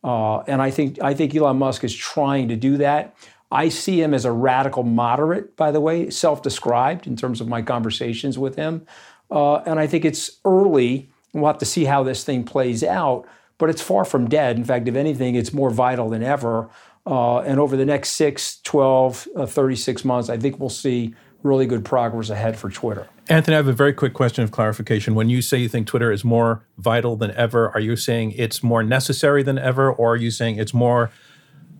Uh, 0.04 0.38
and 0.42 0.62
I 0.62 0.70
think 0.70 1.02
I 1.02 1.14
think 1.14 1.34
Elon 1.34 1.58
Musk 1.58 1.82
is 1.82 1.94
trying 1.94 2.46
to 2.46 2.56
do 2.56 2.76
that. 2.76 3.16
I 3.50 3.70
see 3.70 4.00
him 4.00 4.14
as 4.14 4.24
a 4.24 4.32
radical 4.32 4.84
moderate, 4.84 5.56
by 5.56 5.72
the 5.72 5.80
way, 5.80 6.10
self-described 6.10 7.08
in 7.08 7.16
terms 7.16 7.40
of 7.40 7.48
my 7.48 7.60
conversations 7.60 8.38
with 8.38 8.54
him. 8.54 8.86
Uh, 9.32 9.56
and 9.56 9.80
I 9.80 9.88
think 9.88 10.04
it's 10.04 10.38
early 10.44 11.10
We'll 11.32 11.46
have 11.46 11.58
to 11.58 11.66
see 11.66 11.84
how 11.84 12.02
this 12.02 12.24
thing 12.24 12.44
plays 12.44 12.84
out, 12.84 13.26
but 13.62 13.70
it's 13.70 13.80
far 13.80 14.04
from 14.04 14.28
dead. 14.28 14.56
In 14.56 14.64
fact, 14.64 14.88
if 14.88 14.96
anything, 14.96 15.36
it's 15.36 15.52
more 15.52 15.70
vital 15.70 16.08
than 16.10 16.20
ever. 16.20 16.68
Uh, 17.06 17.38
and 17.42 17.60
over 17.60 17.76
the 17.76 17.84
next 17.84 18.08
6, 18.14 18.58
12, 18.64 19.28
uh, 19.36 19.46
36 19.46 20.04
months, 20.04 20.28
I 20.28 20.36
think 20.36 20.58
we'll 20.58 20.68
see 20.68 21.14
really 21.44 21.64
good 21.66 21.84
progress 21.84 22.28
ahead 22.28 22.58
for 22.58 22.70
Twitter. 22.70 23.06
Anthony, 23.28 23.54
I 23.54 23.58
have 23.58 23.68
a 23.68 23.72
very 23.72 23.92
quick 23.92 24.14
question 24.14 24.42
of 24.42 24.50
clarification. 24.50 25.14
When 25.14 25.30
you 25.30 25.40
say 25.40 25.58
you 25.58 25.68
think 25.68 25.86
Twitter 25.86 26.10
is 26.10 26.24
more 26.24 26.66
vital 26.76 27.14
than 27.14 27.30
ever, 27.36 27.70
are 27.70 27.78
you 27.78 27.94
saying 27.94 28.32
it's 28.32 28.64
more 28.64 28.82
necessary 28.82 29.44
than 29.44 29.58
ever, 29.58 29.92
or 29.92 30.14
are 30.14 30.16
you 30.16 30.32
saying 30.32 30.56
it's 30.56 30.74
more 30.74 31.12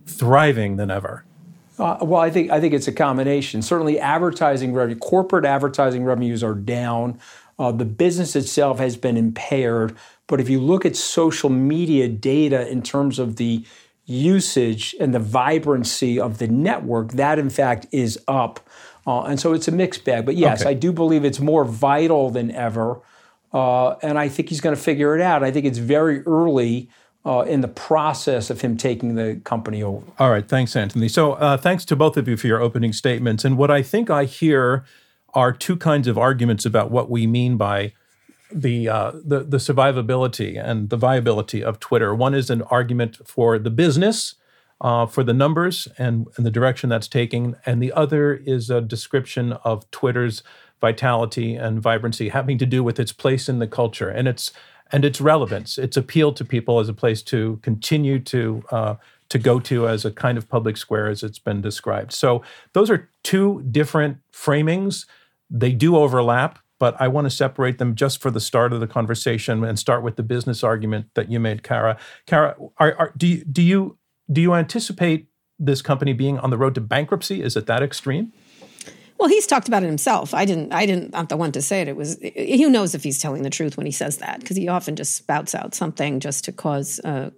thriving 0.05 0.77
than 0.77 0.89
ever? 0.89 1.25
Uh, 1.77 1.97
well, 2.01 2.21
I 2.21 2.29
think 2.29 2.49
I 2.49 2.61
think 2.61 2.73
it's 2.73 2.87
a 2.87 2.93
combination. 2.93 3.61
Certainly, 3.61 3.99
advertising 3.99 4.71
revenue, 4.73 4.97
corporate 4.99 5.43
advertising 5.43 6.05
revenues 6.05 6.45
are 6.45 6.55
down. 6.55 7.19
Uh, 7.59 7.73
the 7.73 7.85
business 7.85 8.37
itself 8.37 8.79
has 8.79 8.95
been 8.95 9.17
impaired. 9.17 9.97
But 10.33 10.39
if 10.39 10.49
you 10.49 10.59
look 10.59 10.83
at 10.83 10.95
social 10.95 11.51
media 11.51 12.07
data 12.07 12.67
in 12.67 12.81
terms 12.81 13.19
of 13.19 13.35
the 13.35 13.63
usage 14.05 14.95
and 14.99 15.13
the 15.13 15.19
vibrancy 15.19 16.19
of 16.19 16.39
the 16.39 16.47
network, 16.47 17.11
that 17.11 17.37
in 17.37 17.51
fact 17.51 17.85
is 17.91 18.19
up. 18.27 18.59
Uh, 19.05 19.25
and 19.25 19.39
so 19.39 19.53
it's 19.53 19.67
a 19.67 19.71
mixed 19.71 20.05
bag. 20.05 20.25
But 20.25 20.35
yes, 20.35 20.61
okay. 20.61 20.71
I 20.71 20.73
do 20.73 20.91
believe 20.91 21.23
it's 21.23 21.39
more 21.39 21.63
vital 21.63 22.31
than 22.31 22.49
ever. 22.49 22.99
Uh, 23.53 23.91
and 24.01 24.17
I 24.17 24.27
think 24.27 24.49
he's 24.49 24.59
going 24.59 24.75
to 24.75 24.81
figure 24.81 25.13
it 25.15 25.21
out. 25.21 25.43
I 25.43 25.51
think 25.51 25.67
it's 25.67 25.77
very 25.77 26.23
early. 26.23 26.89
Uh, 27.25 27.41
in 27.43 27.61
the 27.61 27.69
process 27.69 28.49
of 28.49 28.59
him 28.59 28.75
taking 28.75 29.15
the 29.15 29.39
company 29.45 29.81
over. 29.81 30.03
All 30.19 30.29
right, 30.29 30.45
thanks, 30.45 30.75
Anthony. 30.75 31.07
So, 31.07 31.33
uh, 31.33 31.55
thanks 31.55 31.85
to 31.85 31.95
both 31.95 32.17
of 32.17 32.27
you 32.27 32.35
for 32.35 32.47
your 32.47 32.59
opening 32.59 32.91
statements. 32.91 33.45
And 33.45 33.57
what 33.57 33.71
I 33.71 33.81
think 33.81 34.09
I 34.09 34.25
hear 34.25 34.83
are 35.33 35.53
two 35.53 35.77
kinds 35.77 36.09
of 36.09 36.17
arguments 36.17 36.65
about 36.65 36.91
what 36.91 37.09
we 37.09 37.25
mean 37.25 37.55
by 37.55 37.93
the, 38.53 38.89
uh, 38.89 39.11
the 39.25 39.39
the 39.43 39.57
survivability 39.57 40.63
and 40.63 40.89
the 40.89 40.97
viability 40.97 41.63
of 41.63 41.79
Twitter. 41.79 42.13
One 42.13 42.33
is 42.33 42.49
an 42.49 42.61
argument 42.63 43.27
for 43.27 43.59
the 43.59 43.69
business, 43.69 44.35
uh, 44.81 45.05
for 45.05 45.23
the 45.23 45.33
numbers 45.33 45.87
and, 45.97 46.27
and 46.37 46.45
the 46.45 46.51
direction 46.51 46.89
that's 46.89 47.07
taking, 47.07 47.55
and 47.65 47.81
the 47.81 47.91
other 47.93 48.33
is 48.33 48.69
a 48.69 48.81
description 48.81 49.53
of 49.63 49.89
Twitter's 49.91 50.43
vitality 50.81 51.55
and 51.55 51.81
vibrancy 51.81 52.29
having 52.29 52.57
to 52.57 52.65
do 52.65 52.83
with 52.83 52.99
its 52.99 53.13
place 53.13 53.47
in 53.47 53.59
the 53.59 53.67
culture. 53.67 54.09
And 54.09 54.27
it's 54.27 54.51
and 54.91 55.05
its 55.05 55.19
relevance, 55.19 55.77
its 55.77 55.97
appeal 55.97 56.33
to 56.33 56.45
people 56.45 56.79
as 56.79 56.89
a 56.89 56.93
place 56.93 57.23
to 57.23 57.57
continue 57.63 58.19
to 58.19 58.63
uh, 58.71 58.95
to 59.29 59.39
go 59.39 59.59
to 59.59 59.87
as 59.87 60.05
a 60.05 60.11
kind 60.11 60.37
of 60.37 60.47
public 60.47 60.77
square 60.77 61.07
as 61.07 61.23
it's 61.23 61.39
been 61.39 61.61
described. 61.61 62.11
So 62.11 62.43
those 62.73 62.91
are 62.91 63.09
two 63.23 63.63
different 63.71 64.17
framings. 64.31 65.05
They 65.49 65.71
do 65.71 65.95
overlap, 65.95 66.59
but 66.83 66.99
I 66.99 67.07
want 67.07 67.23
to 67.23 67.29
separate 67.29 67.77
them 67.77 67.95
just 67.95 68.21
for 68.21 68.29
the 68.29 68.41
start 68.41 68.73
of 68.73 68.81
the 68.81 68.87
conversation 68.87 69.63
and 69.63 69.79
start 69.79 70.03
with 70.03 70.17
the 70.17 70.21
business 70.21 70.65
argument 70.65 71.05
that 71.13 71.31
you 71.31 71.39
made, 71.39 71.63
Kara. 71.63 71.97
Kara, 72.27 72.57
are, 72.77 72.93
are, 72.99 73.13
do 73.15 73.25
you 73.25 73.45
do 73.45 73.61
you 73.61 73.97
do 74.29 74.41
you 74.41 74.53
anticipate 74.53 75.27
this 75.57 75.81
company 75.81 76.11
being 76.11 76.37
on 76.39 76.49
the 76.49 76.57
road 76.57 76.75
to 76.75 76.81
bankruptcy? 76.81 77.41
Is 77.41 77.55
it 77.55 77.67
that 77.67 77.81
extreme? 77.81 78.33
Well, 79.17 79.29
he's 79.29 79.47
talked 79.47 79.69
about 79.69 79.83
it 79.83 79.85
himself. 79.85 80.33
I 80.33 80.43
didn't. 80.43 80.73
I 80.73 80.85
didn't. 80.85 81.15
I'm 81.15 81.27
the 81.27 81.37
one 81.37 81.53
to 81.53 81.61
say 81.61 81.79
it. 81.79 81.87
It 81.87 81.95
was. 81.95 82.19
Who 82.21 82.69
knows 82.69 82.93
if 82.93 83.01
he's 83.01 83.17
telling 83.17 83.43
the 83.43 83.49
truth 83.49 83.77
when 83.77 83.85
he 83.85 83.91
says 83.93 84.17
that? 84.17 84.41
Because 84.41 84.57
he 84.57 84.67
often 84.67 84.97
just 84.97 85.15
spouts 85.15 85.55
out 85.55 85.73
something 85.73 86.19
just 86.19 86.43
to 86.43 86.51
cause 86.51 86.99
uh, 87.05 87.29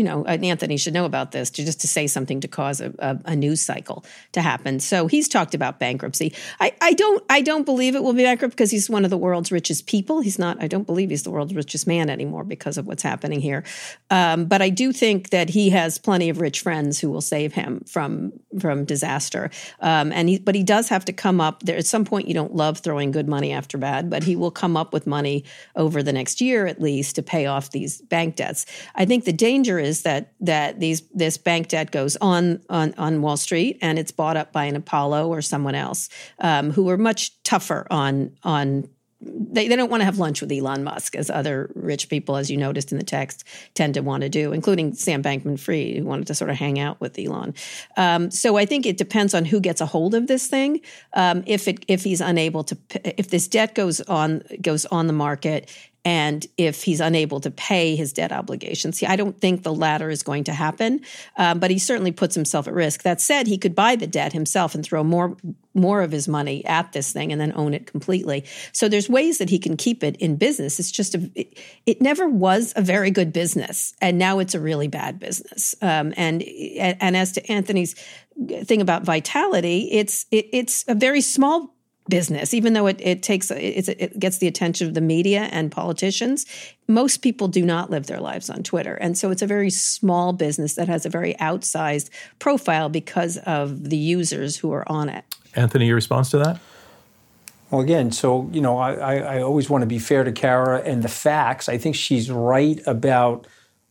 you 0.00 0.04
know, 0.04 0.24
Anthony 0.24 0.78
should 0.78 0.94
know 0.94 1.04
about 1.04 1.30
this 1.32 1.50
to 1.50 1.62
just 1.62 1.82
to 1.82 1.86
say 1.86 2.06
something 2.06 2.40
to 2.40 2.48
cause 2.48 2.80
a, 2.80 2.94
a, 3.00 3.18
a, 3.26 3.36
news 3.36 3.60
cycle 3.60 4.02
to 4.32 4.40
happen. 4.40 4.80
So 4.80 5.08
he's 5.08 5.28
talked 5.28 5.54
about 5.54 5.78
bankruptcy. 5.78 6.32
I, 6.58 6.72
I 6.80 6.94
don't 6.94 7.22
I 7.28 7.42
don't 7.42 7.66
believe 7.66 7.94
it 7.94 8.02
will 8.02 8.14
be 8.14 8.22
bankrupt 8.22 8.54
because 8.54 8.70
he's 8.70 8.88
one 8.88 9.04
of 9.04 9.10
the 9.10 9.18
world's 9.18 9.52
richest 9.52 9.86
people. 9.86 10.22
He's 10.22 10.38
not. 10.38 10.56
I 10.62 10.68
don't 10.68 10.86
believe 10.86 11.10
he's 11.10 11.24
the 11.24 11.30
world's 11.30 11.54
richest 11.54 11.86
man 11.86 12.08
anymore 12.08 12.44
because 12.44 12.78
of 12.78 12.86
what's 12.86 13.02
happening 13.02 13.42
here. 13.42 13.62
Um, 14.08 14.46
but 14.46 14.62
I 14.62 14.70
do 14.70 14.90
think 14.90 15.28
that 15.30 15.50
he 15.50 15.68
has 15.68 15.98
plenty 15.98 16.30
of 16.30 16.40
rich 16.40 16.60
friends 16.62 16.98
who 16.98 17.10
will 17.10 17.20
save 17.20 17.52
him 17.52 17.84
from 17.86 18.32
from 18.58 18.86
disaster. 18.86 19.50
Um, 19.80 20.12
and 20.12 20.30
he, 20.30 20.38
but 20.38 20.54
he 20.54 20.62
does 20.62 20.88
have 20.88 21.04
to 21.04 21.12
come 21.12 21.42
up 21.42 21.62
there 21.64 21.76
at 21.76 21.84
some 21.84 22.06
point. 22.06 22.26
You 22.26 22.32
don't 22.32 22.54
love 22.54 22.78
throwing 22.78 23.10
good 23.10 23.28
money 23.28 23.52
after 23.52 23.76
bad, 23.76 24.08
but 24.08 24.22
he 24.22 24.34
will 24.34 24.50
come 24.50 24.78
up 24.78 24.94
with 24.94 25.06
money 25.06 25.44
over 25.76 26.02
the 26.02 26.12
next 26.14 26.40
year 26.40 26.64
at 26.64 26.80
least 26.80 27.16
to 27.16 27.22
pay 27.22 27.44
off 27.44 27.70
these 27.70 28.00
bank 28.00 28.36
debts. 28.36 28.64
I 28.94 29.04
think 29.04 29.24
the 29.24 29.32
danger 29.32 29.78
is 29.78 29.89
that 30.02 30.32
that 30.40 30.80
these 30.80 31.02
this 31.10 31.36
bank 31.36 31.68
debt 31.68 31.90
goes 31.90 32.16
on 32.16 32.62
on, 32.70 32.94
on 32.96 33.22
Wall 33.22 33.36
Street 33.36 33.78
and 33.82 33.98
it's 33.98 34.12
bought 34.12 34.36
up 34.36 34.52
by 34.52 34.64
an 34.64 34.76
Apollo 34.76 35.28
or 35.28 35.42
someone 35.42 35.74
else 35.74 36.08
um, 36.38 36.70
who 36.70 36.88
are 36.88 36.98
much 36.98 37.42
tougher 37.42 37.86
on 37.90 38.36
on 38.42 38.88
they, 39.22 39.68
they 39.68 39.76
don't 39.76 39.90
want 39.90 40.00
to 40.00 40.04
have 40.06 40.18
lunch 40.18 40.40
with 40.40 40.50
Elon 40.50 40.82
Musk, 40.82 41.14
as 41.14 41.28
other 41.28 41.70
rich 41.74 42.08
people, 42.08 42.36
as 42.36 42.50
you 42.50 42.56
noticed 42.56 42.90
in 42.90 42.98
the 42.98 43.04
text, 43.04 43.44
tend 43.74 43.94
to 43.94 44.00
want 44.00 44.22
to 44.22 44.28
do, 44.28 44.52
including 44.52 44.94
Sam 44.94 45.22
Bankman 45.22 45.58
Fried, 45.58 45.96
who 45.96 46.04
wanted 46.04 46.26
to 46.28 46.34
sort 46.34 46.50
of 46.50 46.56
hang 46.56 46.78
out 46.78 47.00
with 47.00 47.18
Elon. 47.18 47.54
Um, 47.96 48.30
so 48.30 48.56
I 48.56 48.64
think 48.64 48.86
it 48.86 48.96
depends 48.96 49.34
on 49.34 49.44
who 49.44 49.60
gets 49.60 49.80
a 49.80 49.86
hold 49.86 50.14
of 50.14 50.26
this 50.26 50.46
thing. 50.46 50.80
Um, 51.12 51.42
if 51.46 51.68
it 51.68 51.84
if 51.86 52.04
he's 52.04 52.20
unable 52.20 52.64
to, 52.64 52.78
if 53.18 53.28
this 53.28 53.46
debt 53.46 53.74
goes 53.74 54.00
on 54.02 54.42
goes 54.62 54.86
on 54.86 55.06
the 55.06 55.12
market 55.12 55.70
and 56.04 56.46
if 56.56 56.82
he's 56.82 57.00
unable 57.00 57.40
to 57.40 57.50
pay 57.50 57.94
his 57.94 58.12
debt 58.12 58.32
obligations. 58.32 58.98
See, 58.98 59.06
I 59.06 59.16
don't 59.16 59.38
think 59.38 59.62
the 59.62 59.74
latter 59.74 60.08
is 60.08 60.22
going 60.22 60.44
to 60.44 60.52
happen, 60.52 61.00
um, 61.36 61.58
but 61.58 61.70
he 61.70 61.78
certainly 61.78 62.12
puts 62.12 62.34
himself 62.34 62.66
at 62.66 62.74
risk. 62.74 63.02
That 63.02 63.20
said, 63.20 63.46
he 63.46 63.58
could 63.58 63.74
buy 63.74 63.96
the 63.96 64.06
debt 64.06 64.32
himself 64.32 64.74
and 64.74 64.84
throw 64.84 65.04
more 65.04 65.36
more 65.72 66.02
of 66.02 66.10
his 66.10 66.26
money 66.26 66.64
at 66.64 66.92
this 66.92 67.12
thing 67.12 67.30
and 67.30 67.40
then 67.40 67.52
own 67.54 67.74
it 67.74 67.86
completely. 67.86 68.44
So 68.72 68.88
there's 68.88 69.08
ways 69.08 69.38
that 69.38 69.50
he 69.50 69.58
can 69.58 69.76
keep 69.76 70.02
it 70.02 70.16
in 70.16 70.34
business. 70.34 70.80
It's 70.80 70.90
just 70.90 71.14
a, 71.14 71.30
it, 71.36 71.58
it 71.86 72.02
never 72.02 72.28
was 72.28 72.72
a 72.74 72.82
very 72.82 73.12
good 73.12 73.32
business, 73.32 73.94
and 74.00 74.18
now 74.18 74.38
it's 74.38 74.54
a 74.54 74.60
really 74.60 74.88
bad 74.88 75.18
business. 75.18 75.74
Um, 75.82 76.14
and 76.16 76.42
and 76.42 77.16
as 77.16 77.32
to 77.32 77.52
Anthony's 77.52 77.94
thing 78.64 78.80
about 78.80 79.04
vitality, 79.04 79.88
it's 79.92 80.26
it, 80.30 80.48
it's 80.52 80.84
a 80.88 80.94
very 80.94 81.20
small 81.20 81.74
business, 82.10 82.52
even 82.52 82.74
though 82.74 82.86
it, 82.86 83.00
it 83.00 83.22
takes 83.22 83.50
it 83.50 84.18
gets 84.18 84.38
the 84.38 84.46
attention 84.46 84.86
of 84.88 84.94
the 84.94 85.00
media 85.00 85.48
and 85.52 85.72
politicians. 85.72 86.44
Most 86.88 87.18
people 87.18 87.48
do 87.48 87.64
not 87.64 87.88
live 87.88 88.06
their 88.06 88.20
lives 88.20 88.50
on 88.50 88.62
Twitter, 88.62 88.94
and 88.96 89.16
so 89.16 89.30
it's 89.30 89.40
a 89.40 89.46
very 89.46 89.70
small 89.70 90.34
business 90.34 90.74
that 90.74 90.88
has 90.88 91.06
a 91.06 91.08
very 91.08 91.34
outsized 91.34 92.10
profile 92.38 92.90
because 92.90 93.38
of 93.38 93.88
the 93.88 93.96
users 93.96 94.56
who 94.56 94.72
are 94.72 94.86
on 94.90 95.08
it. 95.08 95.24
Anthony, 95.54 95.86
your 95.86 95.94
response 95.94 96.30
to 96.30 96.38
that? 96.38 96.60
Well, 97.70 97.80
again, 97.80 98.10
so 98.10 98.50
you 98.52 98.60
know, 98.60 98.78
I, 98.78 98.94
I, 98.94 99.14
I 99.16 99.42
always 99.42 99.70
want 99.70 99.82
to 99.82 99.86
be 99.86 99.98
fair 99.98 100.24
to 100.24 100.32
Kara 100.32 100.82
and 100.82 101.02
the 101.02 101.08
facts. 101.08 101.68
I 101.68 101.78
think 101.78 101.94
she's 101.94 102.30
right 102.30 102.80
about 102.86 103.46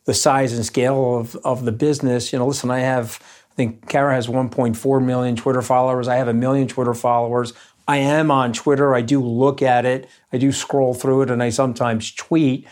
the 0.05 0.13
size 0.13 0.53
and 0.53 0.65
scale 0.65 1.17
of, 1.17 1.35
of 1.37 1.65
the 1.65 1.71
business. 1.71 2.33
You 2.33 2.39
know, 2.39 2.47
listen, 2.47 2.71
I 2.71 2.79
have 2.79 3.19
I 3.51 3.55
think 3.55 3.87
Kara 3.89 4.13
has 4.13 4.27
1.4 4.27 5.05
million 5.05 5.35
Twitter 5.35 5.61
followers. 5.61 6.07
I 6.07 6.15
have 6.15 6.27
a 6.27 6.33
million 6.33 6.67
Twitter 6.67 6.93
followers. 6.93 7.53
I 7.89 7.97
am 7.97 8.29
on 8.29 8.53
Twitter. 8.53 8.93
I 8.93 9.01
do 9.01 9.19
look 9.19 9.63
at 9.63 9.83
it. 9.83 10.07
I 10.31 10.37
do 10.37 10.51
scroll 10.51 10.93
through 10.93 11.23
it, 11.23 11.31
and 11.31 11.41
I 11.41 11.49
sometimes 11.49 12.11
tweet. 12.13 12.67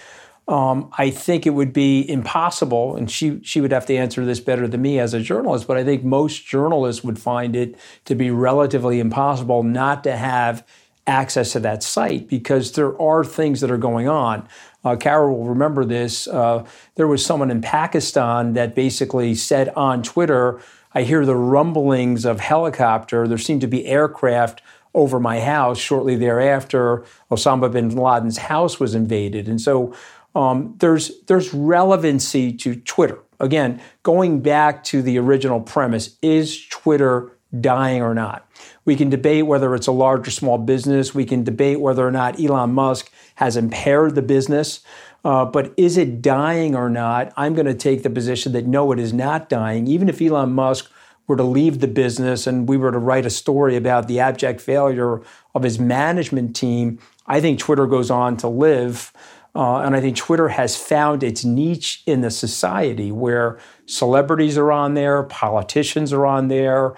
Um, 0.47 0.91
I 0.95 1.09
think 1.09 1.47
it 1.47 1.49
would 1.49 1.73
be 1.73 2.07
impossible, 2.07 2.95
and 2.95 3.09
she 3.09 3.41
she 3.41 3.59
would 3.59 3.71
have 3.71 3.87
to 3.87 3.95
answer 3.95 4.23
this 4.25 4.39
better 4.39 4.67
than 4.67 4.83
me 4.83 4.99
as 4.99 5.15
a 5.15 5.19
journalist. 5.19 5.65
But 5.65 5.77
I 5.77 5.83
think 5.83 6.03
most 6.03 6.45
journalists 6.45 7.03
would 7.03 7.17
find 7.17 7.55
it 7.55 7.79
to 8.05 8.13
be 8.13 8.29
relatively 8.29 8.99
impossible 8.99 9.63
not 9.63 10.03
to 10.03 10.15
have 10.15 10.63
access 11.07 11.53
to 11.53 11.61
that 11.61 11.81
site 11.81 12.27
because 12.27 12.73
there 12.73 13.01
are 13.01 13.23
things 13.23 13.61
that 13.61 13.71
are 13.71 13.77
going 13.77 14.07
on. 14.07 14.47
Uh, 14.85 14.95
Carol 14.95 15.35
will 15.35 15.47
remember 15.47 15.83
this. 15.83 16.27
Uh, 16.27 16.63
there 16.93 17.07
was 17.07 17.25
someone 17.25 17.49
in 17.49 17.61
Pakistan 17.61 18.53
that 18.53 18.75
basically 18.75 19.33
said 19.33 19.69
on 19.69 20.03
Twitter, 20.03 20.59
"I 20.93 21.01
hear 21.01 21.25
the 21.25 21.35
rumblings 21.35 22.23
of 22.23 22.39
helicopter. 22.39 23.27
There 23.27 23.39
seem 23.39 23.59
to 23.61 23.67
be 23.67 23.87
aircraft." 23.87 24.61
Over 24.97 25.19
my 25.19 25.39
house 25.39 25.77
shortly 25.77 26.15
thereafter. 26.15 27.05
Osama 27.31 27.71
bin 27.71 27.95
Laden's 27.95 28.37
house 28.37 28.79
was 28.79 28.95
invaded, 28.95 29.47
and 29.47 29.61
so 29.61 29.93
um, 30.35 30.75
there's 30.79 31.21
there's 31.27 31.53
relevancy 31.53 32.51
to 32.53 32.75
Twitter. 32.75 33.19
Again, 33.39 33.79
going 34.01 34.41
back 34.41 34.83
to 34.85 35.01
the 35.03 35.19
original 35.19 35.61
premise: 35.61 36.17
is 36.21 36.65
Twitter 36.67 37.31
dying 37.61 38.01
or 38.01 38.15
not? 38.15 38.49
We 38.85 38.95
can 38.95 39.09
debate 39.09 39.45
whether 39.45 39.75
it's 39.75 39.87
a 39.87 39.91
large 39.91 40.27
or 40.27 40.31
small 40.31 40.57
business. 40.57 41.13
We 41.13 41.25
can 41.25 41.43
debate 41.43 41.79
whether 41.79 42.05
or 42.05 42.11
not 42.11 42.39
Elon 42.39 42.73
Musk 42.73 43.11
has 43.35 43.55
impaired 43.55 44.15
the 44.15 44.23
business. 44.23 44.81
Uh, 45.23 45.45
but 45.45 45.73
is 45.77 45.97
it 45.97 46.21
dying 46.21 46.75
or 46.75 46.89
not? 46.89 47.33
I'm 47.37 47.53
going 47.53 47.65
to 47.65 47.73
take 47.73 48.01
the 48.01 48.09
position 48.09 48.53
that 48.53 48.65
no, 48.65 48.91
it 48.91 48.99
is 48.99 49.13
not 49.13 49.49
dying. 49.49 49.85
Even 49.85 50.09
if 50.09 50.21
Elon 50.21 50.53
Musk 50.53 50.91
were 51.27 51.35
to 51.35 51.43
leave 51.43 51.79
the 51.79 51.87
business 51.87 52.47
and 52.47 52.67
we 52.67 52.77
were 52.77 52.91
to 52.91 52.97
write 52.97 53.25
a 53.25 53.29
story 53.29 53.75
about 53.75 54.07
the 54.07 54.19
abject 54.19 54.61
failure 54.61 55.21
of 55.53 55.63
his 55.63 55.77
management 55.77 56.55
team, 56.55 56.99
I 57.25 57.41
think 57.41 57.59
Twitter 57.59 57.85
goes 57.85 58.09
on 58.09 58.37
to 58.37 58.47
live. 58.47 59.11
Uh, 59.53 59.79
and 59.79 59.95
I 59.95 60.01
think 60.01 60.15
Twitter 60.15 60.49
has 60.49 60.75
found 60.75 61.23
its 61.23 61.43
niche 61.43 62.03
in 62.05 62.21
the 62.21 62.29
society 62.29 63.11
where 63.11 63.59
celebrities 63.87 64.57
are 64.57 64.71
on 64.71 64.93
there, 64.93 65.23
politicians 65.23 66.13
are 66.13 66.25
on 66.25 66.47
there, 66.47 66.95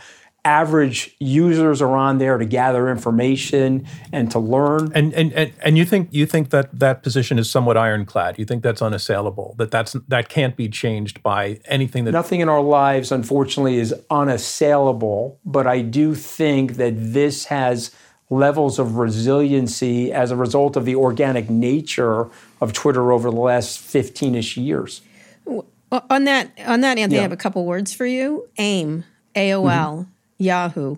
average 0.50 1.16
users 1.20 1.80
are 1.80 1.96
on 1.96 2.18
there 2.18 2.40
to 2.40 2.46
gather 2.46 2.90
information 2.90 3.86
and 4.12 4.32
to 4.32 4.40
learn. 4.40 4.92
And 4.96 5.14
and 5.14 5.32
and, 5.34 5.54
and 5.64 5.78
you 5.78 5.86
think 5.86 6.10
you 6.12 6.26
think 6.26 6.50
that 6.50 6.68
that 6.80 7.04
position 7.04 7.38
is 7.38 7.50
somewhat 7.50 7.78
ironclad. 7.78 8.40
You 8.40 8.46
think 8.46 8.64
that's 8.64 8.82
unassailable. 8.82 9.54
That 9.60 9.70
that's 9.70 9.94
that 10.08 10.28
can't 10.30 10.56
be 10.56 10.68
changed 10.68 11.22
by 11.22 11.60
anything 11.66 12.06
that 12.06 12.12
Nothing 12.12 12.40
in 12.40 12.50
our 12.50 12.62
lives 12.62 13.12
unfortunately 13.12 13.78
is 13.78 13.94
unassailable, 14.10 15.40
but 15.46 15.68
I 15.68 15.82
do 15.82 16.16
think 16.16 16.78
that 16.78 16.94
this 16.98 17.46
has 17.46 17.92
levels 18.32 18.80
of 18.80 18.96
resiliency 18.96 20.12
as 20.12 20.32
a 20.32 20.36
result 20.36 20.76
of 20.76 20.86
the 20.86 20.96
organic 20.96 21.50
nature 21.50 22.28
of 22.60 22.74
Twitter 22.74 23.12
over 23.12 23.30
the 23.30 23.38
last 23.38 23.80
15ish 23.80 24.58
years. 24.64 25.02
On 25.92 26.24
that 26.26 26.52
on 26.66 26.82
that 26.82 26.98
Anthony, 26.98 27.16
yeah. 27.16 27.22
I 27.22 27.24
have 27.24 27.32
a 27.32 27.38
couple 27.38 27.66
words 27.66 27.94
for 27.94 28.06
you. 28.06 28.48
AIM, 28.58 29.06
AOL, 29.36 29.62
mm-hmm 29.64 30.12
Yahoo, 30.40 30.98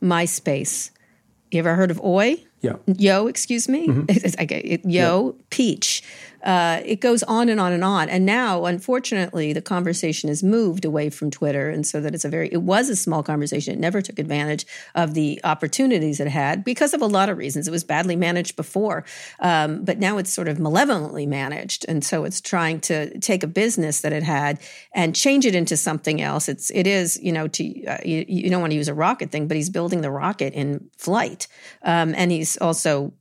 MySpace. 0.00 0.90
You 1.50 1.58
ever 1.58 1.74
heard 1.74 1.90
of 1.90 2.00
Oi? 2.00 2.36
Yeah. 2.60 2.76
Yo, 2.86 3.26
excuse 3.26 3.68
me. 3.68 3.88
Mm-hmm. 3.88 4.04
Yo, 4.88 5.34
yeah. 5.36 5.42
Peach. 5.50 6.02
Uh, 6.42 6.80
it 6.84 7.00
goes 7.00 7.22
on 7.24 7.48
and 7.48 7.60
on 7.60 7.72
and 7.72 7.84
on. 7.84 8.08
And 8.08 8.26
now, 8.26 8.64
unfortunately, 8.64 9.52
the 9.52 9.62
conversation 9.62 10.28
has 10.28 10.42
moved 10.42 10.84
away 10.84 11.10
from 11.10 11.30
Twitter, 11.30 11.70
and 11.70 11.86
so 11.86 12.00
that 12.00 12.14
it's 12.14 12.24
a 12.24 12.28
very 12.28 12.48
it 12.52 12.62
was 12.62 12.88
a 12.88 12.96
small 12.96 13.22
conversation. 13.22 13.74
It 13.74 13.80
never 13.80 14.02
took 14.02 14.18
advantage 14.18 14.66
of 14.94 15.14
the 15.14 15.40
opportunities 15.44 16.20
it 16.20 16.28
had 16.28 16.64
because 16.64 16.94
of 16.94 17.02
a 17.02 17.06
lot 17.06 17.28
of 17.28 17.38
reasons. 17.38 17.68
It 17.68 17.70
was 17.70 17.84
badly 17.84 18.16
managed 18.16 18.56
before, 18.56 19.04
um, 19.40 19.84
but 19.84 19.98
now 19.98 20.18
it's 20.18 20.32
sort 20.32 20.48
of 20.48 20.58
malevolently 20.58 21.26
managed, 21.26 21.84
and 21.88 22.04
so 22.04 22.24
it's 22.24 22.40
trying 22.40 22.80
to 22.80 23.18
take 23.20 23.42
a 23.42 23.46
business 23.46 24.00
that 24.00 24.12
it 24.12 24.22
had 24.22 24.58
and 24.92 25.14
change 25.14 25.46
it 25.46 25.54
into 25.54 25.76
something 25.76 26.20
else. 26.20 26.48
It's 26.48 26.70
it 26.70 26.86
is 26.86 27.20
you 27.22 27.32
know 27.32 27.48
to 27.48 27.84
uh, 27.86 27.98
you, 28.04 28.24
you, 28.28 28.50
don't 28.50 28.60
want 28.60 28.72
to 28.72 28.76
use 28.76 28.88
a 28.88 28.94
rocket 28.94 29.30
thing, 29.30 29.48
but 29.48 29.56
he's 29.56 29.70
building 29.70 30.00
the 30.00 30.10
rocket 30.10 30.54
in 30.54 30.90
flight, 30.96 31.46
um, 31.82 32.14
and 32.16 32.30
he's 32.32 32.56
also 32.58 33.12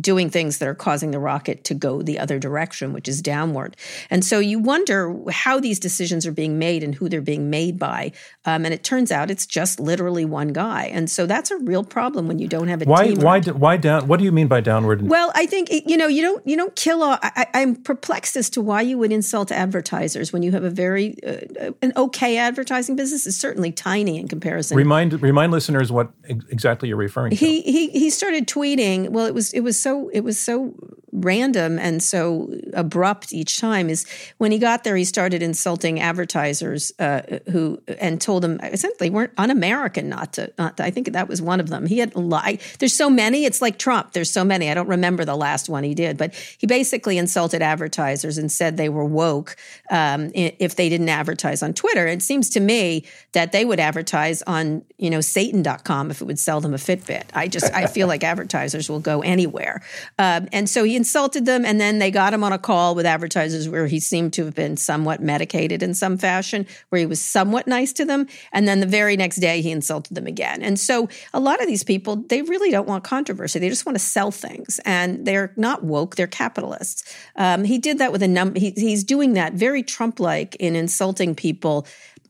doing 0.00 0.30
things 0.30 0.58
that 0.58 0.68
are 0.68 0.74
causing 0.74 1.10
the 1.10 1.18
rocket 1.18 1.64
to 1.64 1.74
go 1.74 2.00
the 2.00 2.18
other 2.18 2.38
direction, 2.38 2.92
which 2.92 3.08
is 3.08 3.20
downward. 3.20 3.76
And 4.08 4.24
so 4.24 4.38
you 4.38 4.58
wonder 4.58 5.14
how 5.30 5.58
these 5.58 5.80
decisions 5.80 6.26
are 6.26 6.32
being 6.32 6.58
made 6.58 6.84
and 6.84 6.94
who 6.94 7.08
they're 7.08 7.20
being 7.20 7.50
made 7.50 7.78
by. 7.78 8.12
Um, 8.44 8.64
and 8.64 8.72
it 8.72 8.84
turns 8.84 9.10
out 9.10 9.30
it's 9.30 9.46
just 9.46 9.80
literally 9.80 10.24
one 10.24 10.48
guy. 10.48 10.84
And 10.84 11.10
so 11.10 11.26
that's 11.26 11.50
a 11.50 11.56
real 11.58 11.82
problem 11.82 12.28
when 12.28 12.38
you 12.38 12.46
don't 12.46 12.68
have 12.68 12.82
a 12.82 12.84
why, 12.84 13.08
team. 13.08 13.20
Why? 13.20 13.40
Why 13.40 13.76
down? 13.76 14.06
What 14.06 14.18
do 14.18 14.24
you 14.24 14.32
mean 14.32 14.46
by 14.46 14.60
downward? 14.60 15.08
Well, 15.08 15.32
I 15.34 15.46
think 15.46 15.70
you 15.70 15.96
know 15.96 16.06
you 16.06 16.22
don't 16.22 16.46
you 16.46 16.56
don't 16.56 16.74
kill 16.76 17.02
all. 17.02 17.18
I, 17.22 17.46
am 17.54 17.76
perplexed 17.76 18.36
as 18.36 18.48
to 18.50 18.60
why 18.60 18.82
you 18.82 18.96
would 18.98 19.12
insult 19.12 19.50
advertisers 19.50 20.32
when 20.32 20.42
you 20.42 20.52
have 20.52 20.64
a 20.64 20.70
very 20.70 21.16
uh, 21.24 21.72
an 21.82 21.92
okay 21.96 22.36
advertising 22.36 22.96
business 22.96 23.26
is 23.26 23.38
certainly 23.38 23.72
tiny 23.72 24.18
in 24.18 24.28
comparison. 24.28 24.76
Remind 24.76 25.20
remind 25.20 25.52
listeners 25.52 25.90
what 25.90 26.10
exactly 26.24 26.88
you're 26.88 26.96
referring 26.96 27.30
to. 27.30 27.36
He 27.36 27.62
he 27.62 27.88
he 27.90 28.10
started 28.10 28.46
tweeting. 28.46 29.10
Well, 29.10 29.26
it 29.26 29.34
was 29.34 29.47
it 29.52 29.60
was 29.60 29.78
so 29.78 30.08
it 30.10 30.20
was 30.20 30.38
so 30.38 30.74
random 31.12 31.78
and 31.78 32.02
so 32.02 32.52
abrupt 32.74 33.32
each 33.32 33.58
time 33.58 33.88
is 33.88 34.06
when 34.36 34.52
he 34.52 34.58
got 34.58 34.84
there 34.84 34.96
he 34.96 35.04
started 35.04 35.42
insulting 35.42 36.00
advertisers 36.00 36.92
uh, 36.98 37.22
who 37.50 37.80
and 37.98 38.20
told 38.20 38.42
them 38.42 38.60
essentially 38.62 39.08
weren't 39.10 39.32
un-american 39.38 40.08
not 40.08 40.34
to, 40.34 40.52
not 40.58 40.76
to, 40.76 40.84
i 40.84 40.90
think 40.90 41.12
that 41.12 41.28
was 41.28 41.40
one 41.40 41.60
of 41.60 41.68
them. 41.68 41.86
He 41.86 41.98
had 41.98 42.14
lie 42.14 42.58
there's 42.78 42.94
so 42.94 43.08
many 43.08 43.44
it's 43.44 43.62
like 43.62 43.78
trump. 43.78 44.12
There's 44.12 44.30
so 44.30 44.44
many. 44.44 44.70
I 44.70 44.74
don't 44.74 44.88
remember 44.88 45.24
the 45.24 45.36
last 45.36 45.68
one 45.68 45.82
he 45.82 45.94
did 45.94 46.16
but 46.16 46.34
he 46.34 46.66
basically 46.66 47.18
insulted 47.18 47.62
advertisers 47.62 48.38
and 48.38 48.50
said 48.52 48.76
they 48.76 48.88
were 48.88 49.04
woke 49.04 49.56
um, 49.90 50.30
if 50.34 50.76
they 50.76 50.88
didn't 50.88 51.08
advertise 51.08 51.62
on 51.62 51.72
twitter. 51.72 52.06
It 52.06 52.22
seems 52.22 52.50
to 52.50 52.60
me 52.60 53.04
that 53.32 53.52
they 53.52 53.64
would 53.64 53.80
advertise 53.80 54.42
on 54.42 54.82
you 54.98 55.10
know 55.10 55.20
satan.com 55.20 56.10
if 56.10 56.20
it 56.20 56.24
would 56.24 56.38
sell 56.38 56.60
them 56.60 56.74
a 56.74 56.78
fitbit. 56.78 57.24
I 57.34 57.48
just 57.48 57.72
i 57.72 57.86
feel 57.86 58.06
like 58.08 58.22
advertisers 58.24 58.88
will 58.90 59.00
go 59.00 59.22
anywhere 59.38 59.82
um, 60.18 60.48
and 60.52 60.68
so 60.68 60.84
he 60.84 60.96
insulted 60.96 61.46
them, 61.46 61.64
and 61.64 61.80
then 61.80 61.98
they 61.98 62.10
got 62.10 62.34
him 62.34 62.42
on 62.42 62.52
a 62.52 62.58
call 62.58 62.94
with 62.94 63.06
advertisers 63.06 63.68
where 63.68 63.86
he 63.86 64.00
seemed 64.00 64.32
to 64.34 64.44
have 64.44 64.54
been 64.54 64.76
somewhat 64.76 65.20
medicated 65.20 65.82
in 65.82 65.94
some 65.94 66.18
fashion, 66.18 66.66
where 66.88 66.98
he 66.98 67.06
was 67.06 67.20
somewhat 67.20 67.66
nice 67.66 67.92
to 67.94 68.04
them. 68.04 68.26
And 68.52 68.66
then 68.66 68.80
the 68.80 68.86
very 68.86 69.16
next 69.16 69.36
day, 69.36 69.60
he 69.60 69.70
insulted 69.70 70.14
them 70.14 70.26
again. 70.26 70.62
And 70.62 70.78
so 70.78 71.08
a 71.32 71.40
lot 71.40 71.60
of 71.60 71.66
these 71.66 71.84
people, 71.84 72.16
they 72.16 72.42
really 72.42 72.70
don't 72.70 72.88
want 72.88 73.04
controversy. 73.04 73.58
They 73.58 73.68
just 73.68 73.86
want 73.86 73.96
to 73.96 74.04
sell 74.04 74.30
things, 74.30 74.80
and 74.84 75.24
they're 75.24 75.52
not 75.56 75.84
woke, 75.84 76.16
they're 76.16 76.26
capitalists. 76.26 77.14
Um, 77.36 77.64
he 77.64 77.78
did 77.78 77.98
that 77.98 78.12
with 78.12 78.22
a 78.22 78.28
number, 78.28 78.58
he, 78.58 78.70
he's 78.70 79.04
doing 79.04 79.34
that 79.34 79.52
very 79.54 79.82
Trump 79.82 80.20
like 80.20 80.56
in 80.56 80.74
insulting 80.74 81.34
people 81.34 81.86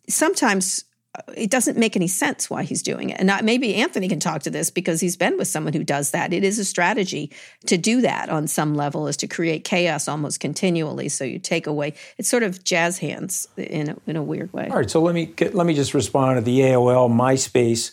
sometimes 0.09 0.85
it 1.37 1.51
doesn't 1.51 1.77
make 1.77 1.97
any 1.97 2.07
sense 2.07 2.51
why 2.51 2.63
he's 2.63 2.83
doing 2.83 3.11
it. 3.11 3.19
And 3.19 3.27
not, 3.27 3.45
maybe 3.45 3.75
Anthony 3.77 4.09
can 4.09 4.21
talk 4.21 4.43
to 4.43 4.51
this 4.51 4.71
because 4.71 5.01
he's 5.01 5.17
been 5.17 5.37
with 5.37 5.49
someone 5.49 5.73
who 5.73 5.83
does 5.83 6.11
that. 6.11 6.33
It 6.33 6.45
is 6.45 6.59
a 6.59 6.65
strategy 6.65 7.31
to 7.67 7.77
do 7.77 8.01
that 8.03 8.29
on 8.29 8.47
some 8.47 8.75
level, 8.75 9.09
is 9.09 9.17
to 9.19 9.27
create 9.27 9.65
chaos 9.65 10.07
almost 10.07 10.41
continually. 10.41 11.09
So 11.09 11.25
you 11.25 11.39
take 11.39 11.67
away. 11.67 11.95
It's 12.19 12.29
sort 12.29 12.43
of 12.43 12.63
jazz 12.63 12.99
hands 12.99 13.49
in 13.57 13.91
a, 13.91 13.97
in 14.07 14.17
a 14.17 14.23
weird 14.23 14.53
way. 14.53 14.69
All 14.69 14.77
right. 14.77 14.91
So 14.91 15.01
let 15.01 15.15
me 15.15 15.33
let 15.53 15.67
me 15.67 15.75
just 15.75 15.95
respond 15.95 16.37
to 16.37 16.41
the 16.43 16.61
AOL 16.61 17.11
MySpace. 17.11 17.91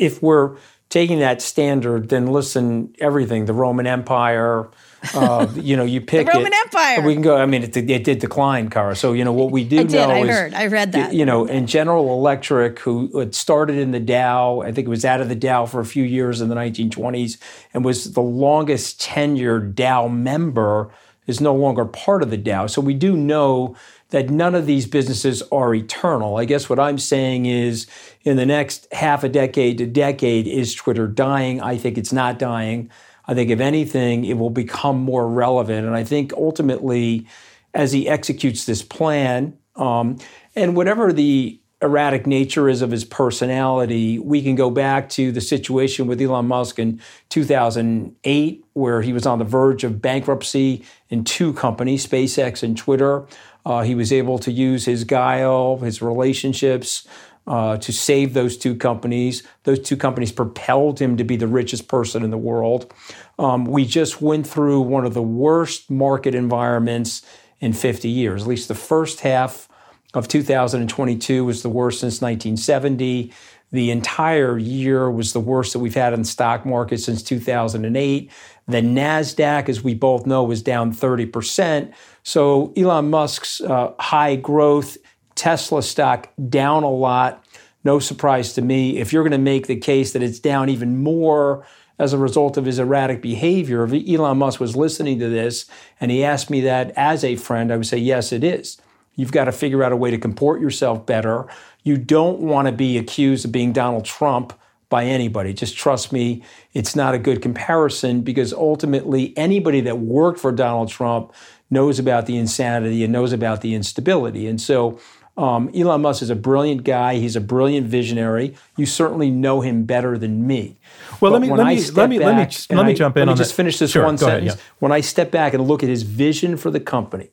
if 0.00 0.22
we're 0.22 0.56
taking 0.88 1.18
that 1.20 1.42
standard, 1.42 2.08
then 2.08 2.26
listen, 2.26 2.94
everything 2.98 3.46
the 3.46 3.52
Roman 3.52 3.86
Empire 3.86 4.68
uh, 5.14 5.46
you 5.54 5.76
know, 5.76 5.84
you 5.84 6.00
pick 6.00 6.26
the 6.26 6.32
Roman 6.32 6.52
it, 6.52 6.58
Empire. 6.64 7.02
We 7.02 7.12
can 7.14 7.22
go. 7.22 7.36
I 7.36 7.46
mean, 7.46 7.62
it, 7.62 7.76
it 7.76 8.04
did 8.04 8.18
decline, 8.18 8.70
Kara. 8.70 8.96
So 8.96 9.12
you 9.12 9.24
know 9.24 9.32
what 9.32 9.50
we 9.50 9.64
do 9.64 9.80
I 9.80 9.82
did, 9.82 9.92
know 9.92 10.10
I 10.10 10.18
is, 10.20 10.28
heard. 10.28 10.54
I 10.54 10.66
read 10.66 10.92
that. 10.92 11.14
You 11.14 11.26
know, 11.26 11.46
in 11.46 11.66
General 11.66 12.12
Electric, 12.14 12.78
who 12.80 13.18
had 13.18 13.34
started 13.34 13.76
in 13.76 13.90
the 13.90 14.00
Dow, 14.00 14.60
I 14.60 14.72
think 14.72 14.86
it 14.86 14.90
was 14.90 15.04
out 15.04 15.20
of 15.20 15.28
the 15.28 15.34
Dow 15.34 15.66
for 15.66 15.80
a 15.80 15.86
few 15.86 16.04
years 16.04 16.40
in 16.40 16.48
the 16.48 16.54
1920s, 16.54 17.38
and 17.72 17.84
was 17.84 18.12
the 18.12 18.22
longest 18.22 19.00
tenured 19.00 19.74
Dow 19.74 20.08
member, 20.08 20.90
is 21.26 21.40
no 21.40 21.54
longer 21.54 21.84
part 21.84 22.22
of 22.22 22.30
the 22.30 22.36
Dow. 22.36 22.66
So 22.66 22.80
we 22.80 22.94
do 22.94 23.16
know 23.16 23.76
that 24.10 24.30
none 24.30 24.54
of 24.54 24.66
these 24.66 24.86
businesses 24.86 25.42
are 25.50 25.74
eternal. 25.74 26.36
I 26.36 26.44
guess 26.44 26.68
what 26.68 26.78
I'm 26.78 26.98
saying 26.98 27.46
is 27.46 27.88
in 28.22 28.36
the 28.36 28.46
next 28.46 28.86
half 28.92 29.24
a 29.24 29.28
decade 29.28 29.78
to 29.78 29.86
decade, 29.86 30.46
is 30.46 30.72
Twitter 30.72 31.08
dying? 31.08 31.60
I 31.60 31.76
think 31.76 31.98
it's 31.98 32.12
not 32.12 32.38
dying. 32.38 32.90
I 33.26 33.34
think 33.34 33.50
if 33.50 33.60
anything, 33.60 34.24
it 34.24 34.38
will 34.38 34.50
become 34.50 35.00
more 35.00 35.28
relevant. 35.28 35.86
And 35.86 35.96
I 35.96 36.04
think 36.04 36.32
ultimately, 36.34 37.26
as 37.72 37.92
he 37.92 38.08
executes 38.08 38.66
this 38.66 38.82
plan, 38.82 39.56
um, 39.76 40.18
and 40.54 40.76
whatever 40.76 41.12
the 41.12 41.60
erratic 41.82 42.26
nature 42.26 42.68
is 42.68 42.82
of 42.82 42.90
his 42.90 43.04
personality, 43.04 44.18
we 44.18 44.42
can 44.42 44.54
go 44.54 44.70
back 44.70 45.08
to 45.10 45.30
the 45.30 45.40
situation 45.40 46.06
with 46.06 46.20
Elon 46.20 46.46
Musk 46.46 46.78
in 46.78 47.00
2008, 47.28 48.64
where 48.72 49.02
he 49.02 49.12
was 49.12 49.26
on 49.26 49.38
the 49.38 49.44
verge 49.44 49.84
of 49.84 50.00
bankruptcy 50.00 50.84
in 51.10 51.24
two 51.24 51.52
companies, 51.52 52.06
SpaceX 52.06 52.62
and 52.62 52.76
Twitter. 52.76 53.26
Uh, 53.66 53.82
he 53.82 53.94
was 53.94 54.12
able 54.12 54.38
to 54.38 54.50
use 54.50 54.84
his 54.84 55.04
guile, 55.04 55.78
his 55.78 56.00
relationships, 56.00 57.06
uh, 57.46 57.76
to 57.78 57.92
save 57.92 58.34
those 58.34 58.56
two 58.56 58.74
companies. 58.74 59.42
Those 59.64 59.80
two 59.80 59.96
companies 59.96 60.32
propelled 60.32 60.98
him 60.98 61.16
to 61.16 61.24
be 61.24 61.36
the 61.36 61.46
richest 61.46 61.88
person 61.88 62.22
in 62.22 62.30
the 62.30 62.38
world. 62.38 62.92
Um, 63.38 63.64
we 63.64 63.84
just 63.84 64.22
went 64.22 64.46
through 64.46 64.80
one 64.80 65.04
of 65.04 65.14
the 65.14 65.22
worst 65.22 65.90
market 65.90 66.34
environments 66.34 67.24
in 67.60 67.72
50 67.72 68.08
years. 68.08 68.42
At 68.42 68.48
least 68.48 68.68
the 68.68 68.74
first 68.74 69.20
half 69.20 69.68
of 70.14 70.28
2022 70.28 71.44
was 71.44 71.62
the 71.62 71.68
worst 71.68 72.00
since 72.00 72.20
1970. 72.20 73.32
The 73.72 73.90
entire 73.90 74.56
year 74.56 75.10
was 75.10 75.32
the 75.32 75.40
worst 75.40 75.72
that 75.72 75.80
we've 75.80 75.94
had 75.94 76.12
in 76.12 76.22
the 76.22 76.28
stock 76.28 76.64
market 76.64 77.00
since 77.00 77.22
2008. 77.22 78.30
The 78.68 78.80
NASDAQ, 78.80 79.68
as 79.68 79.82
we 79.82 79.94
both 79.94 80.26
know, 80.26 80.44
was 80.44 80.62
down 80.62 80.94
30%. 80.94 81.92
So 82.22 82.72
Elon 82.76 83.10
Musk's 83.10 83.60
uh, 83.60 83.92
high 83.98 84.36
growth 84.36 84.96
Tesla 85.34 85.82
stock 85.82 86.30
down 86.48 86.82
a 86.82 86.90
lot. 86.90 87.44
No 87.84 87.98
surprise 87.98 88.54
to 88.54 88.62
me. 88.62 88.98
If 88.98 89.12
you're 89.12 89.22
going 89.22 89.32
to 89.32 89.38
make 89.38 89.66
the 89.66 89.76
case 89.76 90.12
that 90.12 90.22
it's 90.22 90.38
down 90.38 90.68
even 90.68 91.02
more 91.02 91.66
as 91.98 92.12
a 92.12 92.18
result 92.18 92.56
of 92.56 92.64
his 92.64 92.78
erratic 92.78 93.22
behavior, 93.22 93.84
if 93.84 94.08
Elon 94.08 94.38
Musk 94.38 94.58
was 94.58 94.74
listening 94.74 95.18
to 95.18 95.28
this 95.28 95.66
and 96.00 96.10
he 96.10 96.24
asked 96.24 96.50
me 96.50 96.62
that 96.62 96.92
as 96.96 97.24
a 97.24 97.36
friend, 97.36 97.72
I 97.72 97.76
would 97.76 97.86
say, 97.86 97.98
yes, 97.98 98.32
it 98.32 98.42
is. 98.42 98.78
You've 99.16 99.32
got 99.32 99.44
to 99.44 99.52
figure 99.52 99.84
out 99.84 99.92
a 99.92 99.96
way 99.96 100.10
to 100.10 100.18
comport 100.18 100.60
yourself 100.60 101.06
better. 101.06 101.46
You 101.84 101.96
don't 101.96 102.40
want 102.40 102.66
to 102.66 102.72
be 102.72 102.98
accused 102.98 103.44
of 103.44 103.52
being 103.52 103.72
Donald 103.72 104.04
Trump 104.04 104.58
by 104.88 105.04
anybody. 105.04 105.52
Just 105.52 105.76
trust 105.76 106.12
me, 106.12 106.42
it's 106.72 106.96
not 106.96 107.14
a 107.14 107.18
good 107.18 107.42
comparison 107.42 108.22
because 108.22 108.52
ultimately 108.52 109.36
anybody 109.36 109.80
that 109.82 109.98
worked 109.98 110.40
for 110.40 110.52
Donald 110.52 110.88
Trump 110.88 111.32
knows 111.70 111.98
about 111.98 112.26
the 112.26 112.36
insanity 112.36 113.02
and 113.02 113.12
knows 113.12 113.32
about 113.32 113.60
the 113.60 113.74
instability. 113.74 114.46
And 114.46 114.60
so 114.60 115.00
um, 115.36 115.70
Elon 115.74 116.02
Musk 116.02 116.22
is 116.22 116.30
a 116.30 116.36
brilliant 116.36 116.84
guy. 116.84 117.16
He's 117.16 117.34
a 117.34 117.40
brilliant 117.40 117.88
visionary. 117.88 118.54
You 118.76 118.86
certainly 118.86 119.30
know 119.30 119.60
him 119.62 119.84
better 119.84 120.16
than 120.16 120.46
me. 120.46 120.76
Well, 121.20 121.32
let 121.32 121.40
me 121.40 121.50
let 121.50 121.66
me, 121.66 121.90
let 121.90 122.08
me 122.08 122.18
let 122.18 122.36
me 122.36 122.76
let 122.76 122.86
me 122.86 122.94
jump 122.94 123.16
in. 123.16 123.26
Let 123.26 123.34
me 123.34 123.38
just 123.38 123.50
that. 123.50 123.56
finish 123.56 123.78
this 123.78 123.90
sure, 123.90 124.04
one 124.04 124.16
sentence. 124.16 124.52
Ahead, 124.52 124.58
yeah. 124.58 124.74
When 124.78 124.92
I 124.92 125.00
step 125.00 125.30
back 125.30 125.52
and 125.52 125.66
look 125.66 125.82
at 125.82 125.88
his 125.88 126.02
vision 126.02 126.56
for 126.56 126.70
the 126.70 126.78
company, 126.78 127.30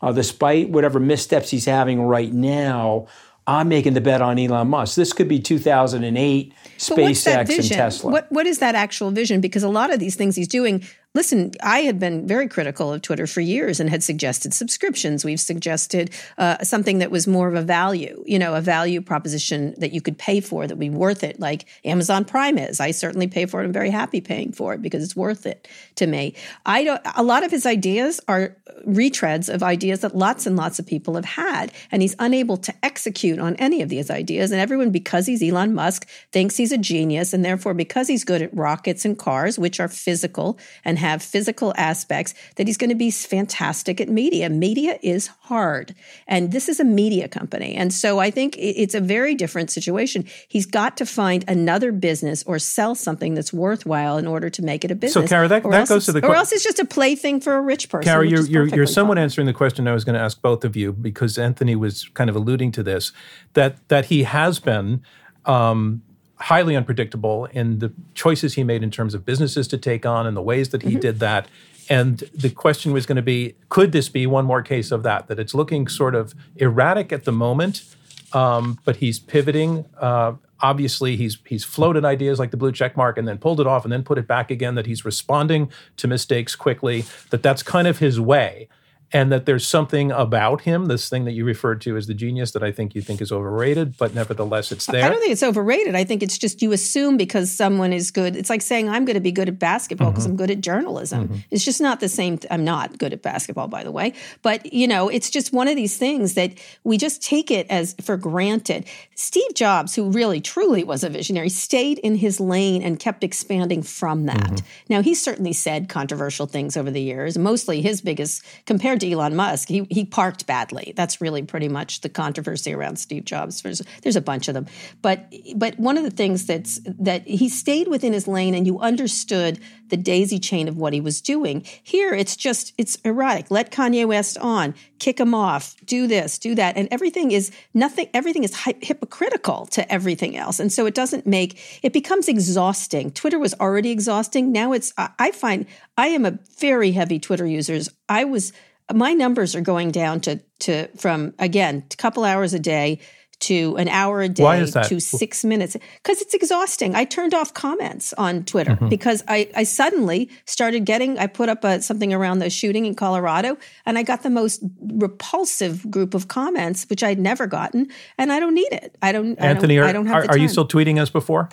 uh, 0.00 0.12
despite 0.12 0.70
whatever 0.70 0.98
missteps 0.98 1.50
he's 1.50 1.66
having 1.66 2.00
right 2.02 2.32
now, 2.32 3.06
I'm 3.46 3.68
making 3.68 3.94
the 3.94 4.00
bet 4.00 4.22
on 4.22 4.38
Elon 4.38 4.68
Musk. 4.68 4.96
This 4.96 5.12
could 5.12 5.28
be 5.28 5.40
2008 5.40 6.54
SpaceX 6.78 7.58
and 7.58 7.68
Tesla. 7.68 8.10
What 8.10 8.32
what 8.32 8.46
is 8.46 8.60
that 8.60 8.74
actual 8.74 9.10
vision? 9.10 9.42
Because 9.42 9.62
a 9.62 9.68
lot 9.68 9.92
of 9.92 9.98
these 9.98 10.14
things 10.14 10.36
he's 10.36 10.48
doing 10.48 10.84
listen, 11.14 11.52
I 11.62 11.80
had 11.80 11.98
been 11.98 12.26
very 12.26 12.48
critical 12.48 12.92
of 12.92 13.02
Twitter 13.02 13.26
for 13.26 13.42
years 13.42 13.80
and 13.80 13.90
had 13.90 14.02
suggested 14.02 14.54
subscriptions. 14.54 15.24
We've 15.24 15.40
suggested 15.40 16.10
uh, 16.38 16.64
something 16.64 16.98
that 17.00 17.10
was 17.10 17.26
more 17.26 17.48
of 17.48 17.54
a 17.54 17.60
value, 17.60 18.22
you 18.26 18.38
know, 18.38 18.54
a 18.54 18.62
value 18.62 19.02
proposition 19.02 19.74
that 19.76 19.92
you 19.92 20.00
could 20.00 20.16
pay 20.16 20.40
for 20.40 20.66
that 20.66 20.74
would 20.74 20.80
be 20.80 20.88
worth 20.88 21.22
it, 21.22 21.38
like 21.38 21.66
Amazon 21.84 22.24
Prime 22.24 22.56
is. 22.56 22.80
I 22.80 22.92
certainly 22.92 23.26
pay 23.26 23.44
for 23.44 23.60
it. 23.60 23.66
I'm 23.66 23.72
very 23.72 23.90
happy 23.90 24.22
paying 24.22 24.52
for 24.52 24.72
it 24.72 24.80
because 24.80 25.04
it's 25.04 25.14
worth 25.14 25.44
it 25.44 25.68
to 25.96 26.06
me. 26.06 26.34
I 26.64 26.84
don't. 26.84 27.02
A 27.14 27.22
lot 27.22 27.44
of 27.44 27.50
his 27.50 27.66
ideas 27.66 28.18
are 28.26 28.56
retreads 28.86 29.52
of 29.52 29.62
ideas 29.62 30.00
that 30.00 30.16
lots 30.16 30.46
and 30.46 30.56
lots 30.56 30.78
of 30.78 30.86
people 30.86 31.14
have 31.16 31.26
had, 31.26 31.72
and 31.90 32.00
he's 32.00 32.16
unable 32.18 32.56
to 32.56 32.74
execute 32.82 33.38
on 33.38 33.54
any 33.56 33.82
of 33.82 33.90
these 33.90 34.10
ideas. 34.10 34.50
And 34.50 34.60
everyone, 34.60 34.90
because 34.90 35.26
he's 35.26 35.42
Elon 35.42 35.74
Musk, 35.74 36.08
thinks 36.32 36.56
he's 36.56 36.72
a 36.72 36.78
genius, 36.78 37.34
and 37.34 37.44
therefore, 37.44 37.74
because 37.74 38.08
he's 38.08 38.24
good 38.24 38.40
at 38.40 38.56
rockets 38.56 39.04
and 39.04 39.18
cars, 39.18 39.58
which 39.58 39.78
are 39.78 39.88
physical 39.88 40.58
and 40.86 41.01
have 41.02 41.22
physical 41.22 41.74
aspects, 41.76 42.34
that 42.56 42.66
he's 42.66 42.78
going 42.78 42.90
to 42.90 42.96
be 42.96 43.10
fantastic 43.10 44.00
at 44.00 44.08
media. 44.08 44.48
Media 44.48 44.98
is 45.02 45.26
hard. 45.50 45.94
And 46.26 46.52
this 46.52 46.68
is 46.68 46.80
a 46.80 46.84
media 46.84 47.28
company. 47.28 47.74
And 47.74 47.92
so 47.92 48.18
I 48.18 48.30
think 48.30 48.56
it's 48.58 48.94
a 48.94 49.00
very 49.00 49.34
different 49.34 49.70
situation. 49.70 50.24
He's 50.48 50.66
got 50.66 50.96
to 50.96 51.06
find 51.06 51.44
another 51.48 51.92
business 51.92 52.42
or 52.44 52.58
sell 52.58 52.94
something 52.94 53.34
that's 53.34 53.52
worthwhile 53.52 54.16
in 54.16 54.26
order 54.26 54.48
to 54.50 54.62
make 54.62 54.84
it 54.84 54.90
a 54.90 54.94
business. 54.94 55.24
So, 55.24 55.28
Kara, 55.28 55.48
that, 55.48 55.62
that 55.64 55.88
goes 55.88 56.06
to 56.06 56.12
the 56.12 56.26
Or 56.26 56.34
else 56.34 56.52
it's 56.52 56.64
just 56.64 56.78
a 56.78 56.84
plaything 56.84 57.40
for 57.40 57.54
a 57.56 57.60
rich 57.60 57.88
person. 57.88 58.10
Kara, 58.10 58.26
you're, 58.26 58.46
you're, 58.46 58.66
you're 58.66 58.86
somewhat 58.86 59.16
fine. 59.16 59.24
answering 59.24 59.46
the 59.46 59.52
question 59.52 59.86
I 59.88 59.92
was 59.92 60.04
going 60.04 60.14
to 60.14 60.20
ask 60.20 60.40
both 60.40 60.64
of 60.64 60.76
you 60.76 60.92
because 60.92 61.36
Anthony 61.36 61.76
was 61.76 62.08
kind 62.14 62.30
of 62.30 62.36
alluding 62.36 62.72
to 62.72 62.82
this 62.82 63.12
that, 63.54 63.86
that 63.88 64.06
he 64.06 64.22
has 64.22 64.58
been. 64.58 65.02
Um, 65.44 66.02
highly 66.42 66.76
unpredictable 66.76 67.46
in 67.46 67.78
the 67.78 67.92
choices 68.14 68.54
he 68.54 68.64
made 68.64 68.82
in 68.82 68.90
terms 68.90 69.14
of 69.14 69.24
businesses 69.24 69.68
to 69.68 69.78
take 69.78 70.04
on 70.04 70.26
and 70.26 70.36
the 70.36 70.42
ways 70.42 70.70
that 70.70 70.82
he 70.82 70.96
did 70.96 71.20
that. 71.20 71.46
And 71.88 72.18
the 72.34 72.50
question 72.50 72.92
was 72.92 73.06
going 73.06 73.16
to 73.16 73.22
be 73.22 73.54
could 73.68 73.92
this 73.92 74.08
be 74.08 74.26
one 74.26 74.44
more 74.44 74.62
case 74.62 74.90
of 74.92 75.02
that? 75.02 75.28
That 75.28 75.38
it's 75.38 75.54
looking 75.54 75.88
sort 75.88 76.14
of 76.14 76.34
erratic 76.56 77.12
at 77.12 77.24
the 77.24 77.32
moment, 77.32 77.84
um, 78.32 78.78
but 78.84 78.96
he's 78.96 79.18
pivoting. 79.18 79.84
Uh, 80.00 80.34
obviously, 80.60 81.16
he's 81.16 81.38
he's 81.46 81.64
floated 81.64 82.04
ideas 82.04 82.38
like 82.38 82.50
the 82.50 82.56
blue 82.56 82.72
check 82.72 82.96
mark 82.96 83.18
and 83.18 83.26
then 83.26 83.38
pulled 83.38 83.60
it 83.60 83.66
off 83.66 83.84
and 83.84 83.92
then 83.92 84.04
put 84.04 84.16
it 84.18 84.26
back 84.26 84.50
again. 84.50 84.74
That 84.74 84.86
he's 84.86 85.04
responding 85.04 85.70
to 85.96 86.08
mistakes 86.08 86.54
quickly. 86.54 87.04
That 87.30 87.42
that's 87.42 87.62
kind 87.62 87.88
of 87.88 87.98
his 87.98 88.20
way 88.20 88.68
and 89.12 89.30
that 89.30 89.46
there's 89.46 89.66
something 89.66 90.10
about 90.10 90.62
him, 90.62 90.86
this 90.86 91.08
thing 91.08 91.24
that 91.26 91.32
you 91.32 91.44
referred 91.44 91.80
to 91.82 91.96
as 91.96 92.06
the 92.06 92.14
genius, 92.14 92.52
that 92.52 92.62
I 92.62 92.72
think 92.72 92.94
you 92.94 93.02
think 93.02 93.20
is 93.20 93.30
overrated, 93.30 93.96
but 93.98 94.14
nevertheless, 94.14 94.72
it's 94.72 94.86
there. 94.86 95.04
I 95.04 95.08
don't 95.08 95.20
think 95.20 95.32
it's 95.32 95.42
overrated. 95.42 95.94
I 95.94 96.04
think 96.04 96.22
it's 96.22 96.38
just 96.38 96.62
you 96.62 96.72
assume 96.72 97.16
because 97.16 97.50
someone 97.50 97.92
is 97.92 98.10
good. 98.10 98.36
It's 98.36 98.48
like 98.50 98.62
saying 98.62 98.88
I'm 98.88 99.04
going 99.04 99.14
to 99.14 99.20
be 99.20 99.32
good 99.32 99.48
at 99.48 99.58
basketball 99.58 100.10
because 100.10 100.22
Mm-hmm. 100.22 100.32
I'm 100.32 100.36
good 100.36 100.50
at 100.52 100.60
journalism. 100.60 101.42
It's 101.50 101.64
just 101.64 101.80
not 101.80 102.00
the 102.00 102.08
same. 102.08 102.38
Th- 102.38 102.50
I'm 102.50 102.64
not 102.64 102.96
good 102.98 103.12
at 103.12 103.22
basketball, 103.22 103.68
by 103.68 103.82
the 103.84 103.90
way. 103.90 104.14
But 104.42 104.72
you 104.72 104.86
know, 104.86 105.08
it's 105.08 105.30
just 105.30 105.52
one 105.52 105.68
of 105.68 105.76
these 105.76 105.96
things 105.98 106.34
that 106.34 106.52
we 106.84 106.96
just 106.96 107.22
take 107.22 107.50
it 107.50 107.66
as 107.68 107.94
for 108.00 108.16
granted. 108.16 108.86
Steve 109.16 109.52
Jobs, 109.54 109.94
who 109.94 110.10
really 110.10 110.40
truly 110.40 110.84
was 110.84 111.02
a 111.04 111.08
visionary, 111.10 111.48
stayed 111.48 111.98
in 111.98 112.14
his 112.14 112.40
lane 112.40 112.82
and 112.82 112.98
kept 113.00 113.24
expanding 113.24 113.82
from 113.82 114.26
that. 114.26 114.36
Mm-hmm. 114.36 114.66
Now 114.88 115.02
he 115.02 115.14
certainly 115.14 115.52
said 115.52 115.88
controversial 115.88 116.46
things 116.46 116.76
over 116.76 116.90
the 116.90 117.02
years. 117.02 117.36
Mostly 117.36 117.82
his 117.82 118.00
biggest 118.00 118.44
compared 118.64 119.01
Elon 119.02 119.36
Musk, 119.36 119.68
he 119.68 119.86
he 119.90 120.04
parked 120.04 120.46
badly. 120.46 120.92
That's 120.96 121.20
really 121.20 121.42
pretty 121.42 121.68
much 121.68 122.00
the 122.00 122.08
controversy 122.08 122.72
around 122.72 122.96
Steve 122.96 123.24
Jobs. 123.24 123.62
There's 123.62 123.82
there's 124.02 124.16
a 124.16 124.20
bunch 124.20 124.48
of 124.48 124.54
them, 124.54 124.66
but 125.00 125.32
but 125.56 125.78
one 125.78 125.96
of 125.96 126.04
the 126.04 126.10
things 126.10 126.46
that's 126.46 126.80
that 126.84 127.26
he 127.26 127.48
stayed 127.48 127.88
within 127.88 128.12
his 128.12 128.28
lane, 128.28 128.54
and 128.54 128.66
you 128.66 128.78
understood 128.80 129.60
the 129.88 129.96
daisy 129.96 130.38
chain 130.38 130.68
of 130.68 130.76
what 130.76 130.92
he 130.92 131.00
was 131.00 131.20
doing. 131.20 131.64
Here, 131.82 132.14
it's 132.14 132.36
just 132.36 132.72
it's 132.78 132.96
erratic. 133.04 133.50
Let 133.50 133.70
Kanye 133.70 134.06
West 134.06 134.38
on, 134.38 134.74
kick 134.98 135.20
him 135.20 135.34
off, 135.34 135.76
do 135.84 136.06
this, 136.06 136.38
do 136.38 136.54
that, 136.54 136.76
and 136.76 136.88
everything 136.90 137.30
is 137.30 137.50
nothing. 137.74 138.08
Everything 138.14 138.44
is 138.44 138.54
hy- 138.54 138.74
hypocritical 138.80 139.66
to 139.66 139.92
everything 139.92 140.36
else, 140.36 140.60
and 140.60 140.72
so 140.72 140.86
it 140.86 140.94
doesn't 140.94 141.26
make 141.26 141.80
it 141.82 141.92
becomes 141.92 142.28
exhausting. 142.28 143.10
Twitter 143.10 143.38
was 143.38 143.54
already 143.54 143.90
exhausting. 143.90 144.52
Now 144.52 144.72
it's 144.72 144.92
I, 144.96 145.10
I 145.18 145.30
find 145.30 145.66
I 145.96 146.08
am 146.08 146.24
a 146.24 146.38
very 146.58 146.92
heavy 146.92 147.18
Twitter 147.18 147.46
users. 147.46 147.88
I 148.08 148.24
was 148.24 148.52
my 148.92 149.12
numbers 149.14 149.54
are 149.54 149.60
going 149.60 149.90
down 149.90 150.20
to 150.22 150.40
to 150.60 150.88
from 150.96 151.34
again 151.38 151.84
a 151.92 151.96
couple 151.96 152.24
hours 152.24 152.54
a 152.54 152.58
day 152.58 152.98
to 153.40 153.74
an 153.76 153.88
hour 153.88 154.22
a 154.22 154.28
day 154.28 154.44
Why 154.44 154.58
is 154.58 154.72
that? 154.74 154.84
to 154.86 155.00
six 155.00 155.44
minutes 155.44 155.76
because 155.96 156.22
it's 156.22 156.32
exhausting. 156.32 156.94
I 156.94 157.04
turned 157.04 157.34
off 157.34 157.52
comments 157.54 158.12
on 158.12 158.44
Twitter 158.44 158.72
Mm-hmm. 158.76 158.88
because 158.88 159.24
I, 159.26 159.50
I 159.56 159.64
suddenly 159.64 160.30
started 160.44 160.84
getting. 160.84 161.18
I 161.18 161.26
put 161.26 161.48
up 161.48 161.64
a, 161.64 161.82
something 161.82 162.14
around 162.14 162.38
the 162.38 162.50
shooting 162.50 162.86
in 162.86 162.94
Colorado, 162.94 163.58
and 163.84 163.98
I 163.98 164.04
got 164.04 164.22
the 164.22 164.30
most 164.30 164.62
repulsive 164.80 165.90
group 165.90 166.14
of 166.14 166.28
comments, 166.28 166.86
which 166.88 167.02
I'd 167.02 167.18
never 167.18 167.48
gotten, 167.48 167.88
and 168.16 168.32
I 168.32 168.38
don't 168.38 168.54
need 168.54 168.72
it. 168.72 168.96
I 169.02 169.10
don't. 169.10 169.34
Anthony, 169.40 169.76
I 169.80 169.82
are, 169.82 169.84
don't, 169.86 169.88
I 169.88 169.92
don't 169.92 170.06
have 170.06 170.16
are, 170.16 170.22
the 170.22 170.28
are 170.34 170.38
you 170.38 170.48
still 170.48 170.68
tweeting 170.68 171.00
as 171.00 171.10
before? 171.10 171.48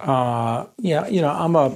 uh, 0.00 0.66
Yeah, 0.78 1.06
you 1.08 1.22
know, 1.22 1.30
I'm 1.30 1.56
a. 1.56 1.72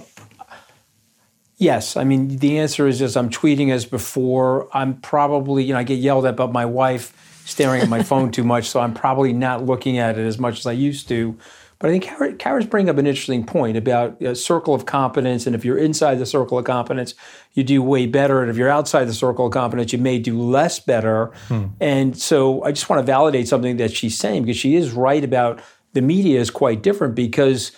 Yes, 1.59 1.97
I 1.97 2.05
mean 2.05 2.39
the 2.39 2.59
answer 2.59 2.87
is 2.87 3.01
just 3.01 3.17
I'm 3.17 3.31
tweeting 3.31 3.71
as 3.71 3.85
before. 3.85 4.69
I'm 4.73 5.01
probably, 5.01 5.65
you 5.65 5.73
know, 5.73 5.81
I 5.81 5.83
get 5.83 5.99
yelled 5.99 6.25
at 6.25 6.37
by 6.37 6.47
my 6.47 6.65
wife 6.65 7.13
staring 7.45 7.81
at 7.81 7.89
my 7.89 8.03
phone 8.03 8.31
too 8.31 8.45
much, 8.45 8.69
so 8.69 8.79
I'm 8.81 8.95
probably 8.95 9.33
not 9.33 9.67
looking 9.67 9.99
at 9.99 10.19
it 10.19 10.27
as 10.27 10.39
much 10.39 10.61
as 10.61 10.67
I 10.67 10.73
used 10.73 11.09
to. 11.09 11.37
But 11.81 11.89
I 11.89 11.93
think 11.93 12.05
Kara, 12.05 12.33
Kara's 12.35 12.67
bringing 12.67 12.91
up 12.91 12.99
an 12.99 13.07
interesting 13.07 13.45
point 13.45 13.77
about 13.77 14.21
a 14.21 14.35
circle 14.35 14.75
of 14.75 14.85
competence, 14.85 15.47
and 15.47 15.55
if 15.55 15.65
you're 15.65 15.79
inside 15.79 16.17
the 16.17 16.27
circle 16.27 16.59
of 16.59 16.65
competence, 16.65 17.15
you 17.55 17.63
do 17.65 17.83
way 17.83 18.07
better, 18.07 18.41
and 18.43 18.51
if 18.51 18.57
you're 18.57 18.69
outside 18.69 19.05
the 19.05 19.15
circle 19.15 19.47
of 19.47 19.53
competence, 19.53 19.93
you 19.93 19.99
may 19.99 20.19
do 20.19 20.41
less 20.41 20.79
better. 20.81 21.27
Hmm. 21.49 21.67
And 21.81 22.19
so 22.19 22.63
I 22.65 22.73
just 22.73 22.89
want 22.89 23.01
to 23.01 23.05
validate 23.05 23.49
something 23.49 23.77
that 23.79 23.93
she's 23.93 24.19
saying 24.19 24.43
because 24.43 24.57
she 24.57 24.75
is 24.77 24.93
right 24.93 25.23
about 25.23 25.61
the 25.93 26.03
media 26.03 26.41
is 26.41 26.51
quite 26.51 26.83
different 26.83 27.15
because 27.15 27.73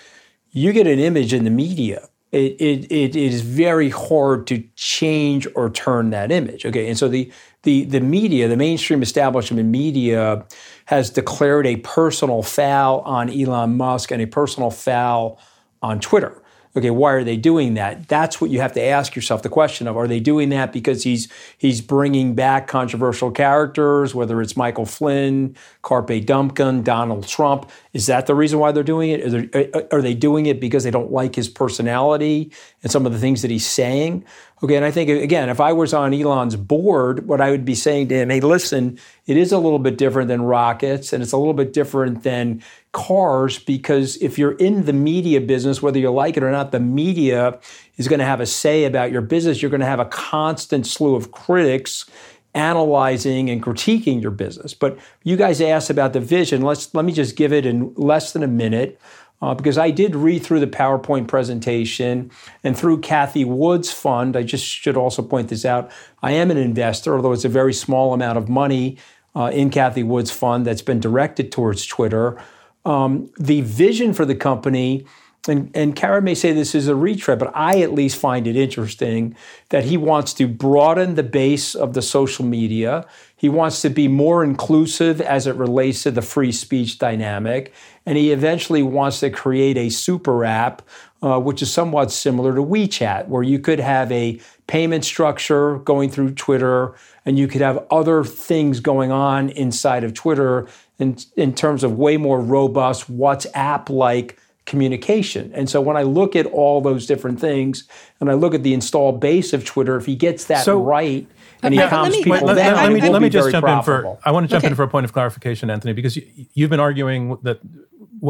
you 0.50 0.72
get 0.72 0.86
an 0.86 0.98
image 0.98 1.32
in 1.32 1.44
the 1.44 1.50
media. 1.50 2.08
It, 2.32 2.60
it, 2.60 2.92
it 2.92 3.16
is 3.16 3.40
very 3.40 3.90
hard 3.90 4.46
to 4.48 4.62
change 4.76 5.48
or 5.56 5.68
turn 5.68 6.10
that 6.10 6.30
image. 6.30 6.64
Okay, 6.64 6.88
and 6.88 6.96
so 6.96 7.08
the 7.08 7.32
the 7.64 7.84
the 7.84 8.00
media, 8.00 8.46
the 8.46 8.56
mainstream 8.56 9.02
establishment 9.02 9.68
media, 9.68 10.46
has 10.86 11.10
declared 11.10 11.66
a 11.66 11.76
personal 11.76 12.42
foul 12.42 13.00
on 13.00 13.30
Elon 13.30 13.76
Musk 13.76 14.12
and 14.12 14.22
a 14.22 14.26
personal 14.26 14.70
foul 14.70 15.40
on 15.82 15.98
Twitter. 15.98 16.40
Okay, 16.76 16.90
why 16.90 17.12
are 17.14 17.24
they 17.24 17.36
doing 17.36 17.74
that? 17.74 18.06
That's 18.06 18.40
what 18.40 18.50
you 18.50 18.60
have 18.60 18.72
to 18.74 18.80
ask 18.80 19.16
yourself 19.16 19.42
the 19.42 19.48
question 19.48 19.88
of: 19.88 19.96
Are 19.96 20.06
they 20.06 20.20
doing 20.20 20.50
that 20.50 20.72
because 20.72 21.02
he's 21.02 21.28
he's 21.58 21.80
bringing 21.80 22.34
back 22.36 22.68
controversial 22.68 23.32
characters, 23.32 24.14
whether 24.14 24.40
it's 24.40 24.56
Michael 24.56 24.86
Flynn, 24.86 25.56
Carpe 25.82 26.24
Donktum, 26.24 26.84
Donald 26.84 27.26
Trump? 27.26 27.68
Is 27.92 28.06
that 28.06 28.26
the 28.26 28.36
reason 28.36 28.60
why 28.60 28.70
they're 28.70 28.84
doing 28.84 29.10
it? 29.10 29.20
Are 29.20 29.30
they, 29.30 29.72
uh, 29.72 29.78
uh, 29.80 29.82
are 29.90 30.02
they 30.02 30.14
doing 30.14 30.46
it 30.46 30.60
because 30.60 30.84
they 30.84 30.92
don't 30.92 31.10
like 31.10 31.34
his 31.34 31.48
personality 31.48 32.52
and 32.84 32.92
some 32.92 33.04
of 33.04 33.12
the 33.12 33.18
things 33.18 33.42
that 33.42 33.50
he's 33.50 33.66
saying? 33.66 34.24
Okay, 34.62 34.76
and 34.76 34.84
I 34.84 34.92
think 34.92 35.08
again, 35.08 35.48
if 35.48 35.58
I 35.60 35.72
was 35.72 35.92
on 35.92 36.14
Elon's 36.14 36.54
board, 36.54 37.26
what 37.26 37.40
I 37.40 37.50
would 37.50 37.64
be 37.64 37.74
saying 37.74 38.08
to 38.08 38.14
him, 38.14 38.30
hey, 38.30 38.40
listen, 38.40 38.98
it 39.26 39.36
is 39.36 39.52
a 39.52 39.58
little 39.58 39.78
bit 39.78 39.96
different 39.96 40.28
than 40.28 40.42
rockets, 40.42 41.12
and 41.12 41.22
it's 41.22 41.32
a 41.32 41.36
little 41.38 41.54
bit 41.54 41.72
different 41.72 42.22
than 42.22 42.62
cars 42.92 43.58
because 43.58 44.16
if 44.16 44.38
you're 44.38 44.52
in 44.52 44.84
the 44.84 44.92
media 44.92 45.40
business, 45.40 45.80
whether 45.80 45.98
you 45.98 46.10
like 46.10 46.36
it 46.36 46.42
or 46.42 46.50
not, 46.50 46.72
the 46.72 46.80
media 46.80 47.58
is 47.96 48.08
going 48.08 48.18
to 48.18 48.24
have 48.24 48.40
a 48.40 48.46
say 48.46 48.84
about 48.84 49.12
your 49.12 49.22
business. 49.22 49.62
You're 49.62 49.70
going 49.70 49.80
to 49.80 49.86
have 49.86 50.00
a 50.00 50.06
constant 50.06 50.86
slew 50.86 51.14
of 51.14 51.30
critics 51.30 52.10
analyzing 52.54 53.48
and 53.48 53.62
critiquing 53.62 54.20
your 54.20 54.32
business. 54.32 54.74
But 54.74 54.98
you 55.22 55.36
guys 55.36 55.60
asked 55.60 55.90
about 55.90 56.12
the 56.12 56.20
vision. 56.20 56.62
Let's 56.62 56.92
let 56.94 57.04
me 57.04 57.12
just 57.12 57.36
give 57.36 57.52
it 57.52 57.64
in 57.64 57.94
less 57.96 58.32
than 58.32 58.42
a 58.42 58.48
minute. 58.48 59.00
Uh, 59.42 59.54
because 59.54 59.78
I 59.78 59.90
did 59.90 60.14
read 60.14 60.42
through 60.42 60.60
the 60.60 60.66
PowerPoint 60.66 61.26
presentation 61.26 62.30
and 62.62 62.76
through 62.76 63.00
Cathie 63.00 63.46
Wood's 63.46 63.90
fund. 63.90 64.36
I 64.36 64.42
just 64.42 64.66
should 64.66 64.98
also 64.98 65.22
point 65.22 65.48
this 65.48 65.64
out. 65.64 65.90
I 66.22 66.32
am 66.32 66.50
an 66.50 66.58
investor, 66.58 67.16
although 67.16 67.32
it's 67.32 67.46
a 67.46 67.48
very 67.48 67.72
small 67.72 68.12
amount 68.12 68.36
of 68.36 68.50
money 68.50 68.98
uh, 69.34 69.50
in 69.54 69.70
Cathie 69.70 70.02
Wood's 70.02 70.30
fund 70.30 70.66
that's 70.66 70.82
been 70.82 71.00
directed 71.00 71.52
towards 71.52 71.86
Twitter. 71.86 72.38
Um, 72.84 73.30
the 73.38 73.60
vision 73.60 74.14
for 74.14 74.24
the 74.24 74.34
company, 74.34 75.06
and, 75.48 75.70
and 75.74 75.96
Kara 75.96 76.20
may 76.20 76.34
say 76.34 76.52
this 76.52 76.74
is 76.74 76.86
a 76.88 76.94
retread, 76.94 77.38
but 77.38 77.50
I 77.54 77.80
at 77.80 77.94
least 77.94 78.18
find 78.18 78.46
it 78.46 78.56
interesting 78.56 79.34
that 79.70 79.84
he 79.84 79.96
wants 79.96 80.34
to 80.34 80.46
broaden 80.46 81.14
the 81.14 81.22
base 81.22 81.74
of 81.74 81.94
the 81.94 82.02
social 82.02 82.44
media. 82.44 83.06
He 83.36 83.48
wants 83.48 83.80
to 83.82 83.88
be 83.88 84.06
more 84.06 84.44
inclusive 84.44 85.20
as 85.20 85.46
it 85.46 85.56
relates 85.56 86.02
to 86.02 86.10
the 86.10 86.20
free 86.20 86.52
speech 86.52 86.98
dynamic. 86.98 87.72
And 88.04 88.18
he 88.18 88.32
eventually 88.32 88.82
wants 88.82 89.20
to 89.20 89.30
create 89.30 89.78
a 89.78 89.88
super 89.88 90.44
app, 90.44 90.82
uh, 91.22 91.40
which 91.40 91.62
is 91.62 91.72
somewhat 91.72 92.10
similar 92.10 92.54
to 92.54 92.62
WeChat, 92.62 93.28
where 93.28 93.42
you 93.42 93.58
could 93.58 93.80
have 93.80 94.12
a 94.12 94.38
payment 94.66 95.04
structure 95.06 95.78
going 95.78 96.10
through 96.10 96.32
Twitter 96.34 96.94
and 97.24 97.38
you 97.38 97.48
could 97.48 97.60
have 97.60 97.86
other 97.90 98.24
things 98.24 98.80
going 98.80 99.10
on 99.10 99.48
inside 99.50 100.04
of 100.04 100.12
Twitter 100.12 100.68
in, 101.00 101.16
in 101.36 101.54
terms 101.54 101.82
of 101.82 101.98
way 101.98 102.16
more 102.16 102.40
robust 102.40 103.10
WhatsApp 103.10 103.88
like 103.88 104.38
communication. 104.66 105.50
And 105.54 105.68
so 105.68 105.80
when 105.80 105.96
I 105.96 106.02
look 106.02 106.36
at 106.36 106.46
all 106.46 106.80
those 106.80 107.06
different 107.06 107.40
things 107.40 107.88
and 108.20 108.30
I 108.30 108.34
look 108.34 108.54
at 108.54 108.62
the 108.62 108.72
install 108.74 109.12
base 109.12 109.52
of 109.52 109.64
Twitter, 109.64 109.96
if 109.96 110.06
he 110.06 110.14
gets 110.14 110.44
that 110.44 110.64
So- 110.64 110.80
right 110.80 111.26
and 111.62 111.74
he 111.74 111.80
But 111.80 111.84
let 111.84 111.90
calms 111.90 112.16
me- 112.16 112.22
people 112.24 112.46
let, 112.46 112.54
down, 112.54 112.74
let- 112.74 112.82
let 112.84 112.92
me, 112.92 112.98
it 112.98 113.02
will 113.04 113.10
let 113.12 113.22
me 113.22 113.28
be 113.28 113.32
just 113.32 113.44
very 113.44 113.52
jump 113.52 113.64
profitable. 113.64 114.10
in 114.12 114.16
for. 114.18 114.28
I 114.28 114.30
want 114.32 114.44
to 114.44 114.50
jump 114.50 114.62
Okay. 114.64 114.70
in 114.70 114.76
for 114.76 114.82
a 114.84 114.88
point 114.88 115.04
of 115.04 115.12
clarification, 115.12 115.70
Anthony, 115.70 115.92
because 115.94 116.16
you, 116.16 116.24
you've 116.54 116.70
been 116.70 116.78
arguing 116.80 117.36
that 117.42 117.60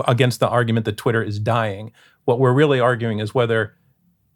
against 0.07 0.41
the 0.41 0.49
argument 0.49 0.87
that 0.87 0.97
Twitter 0.97 1.23
is 1.23 1.39
dying. 1.39 1.93
What 2.25 2.39
we're 2.39 2.53
really 2.53 2.81
arguing 2.81 3.19
is 3.19 3.35
whether 3.35 3.75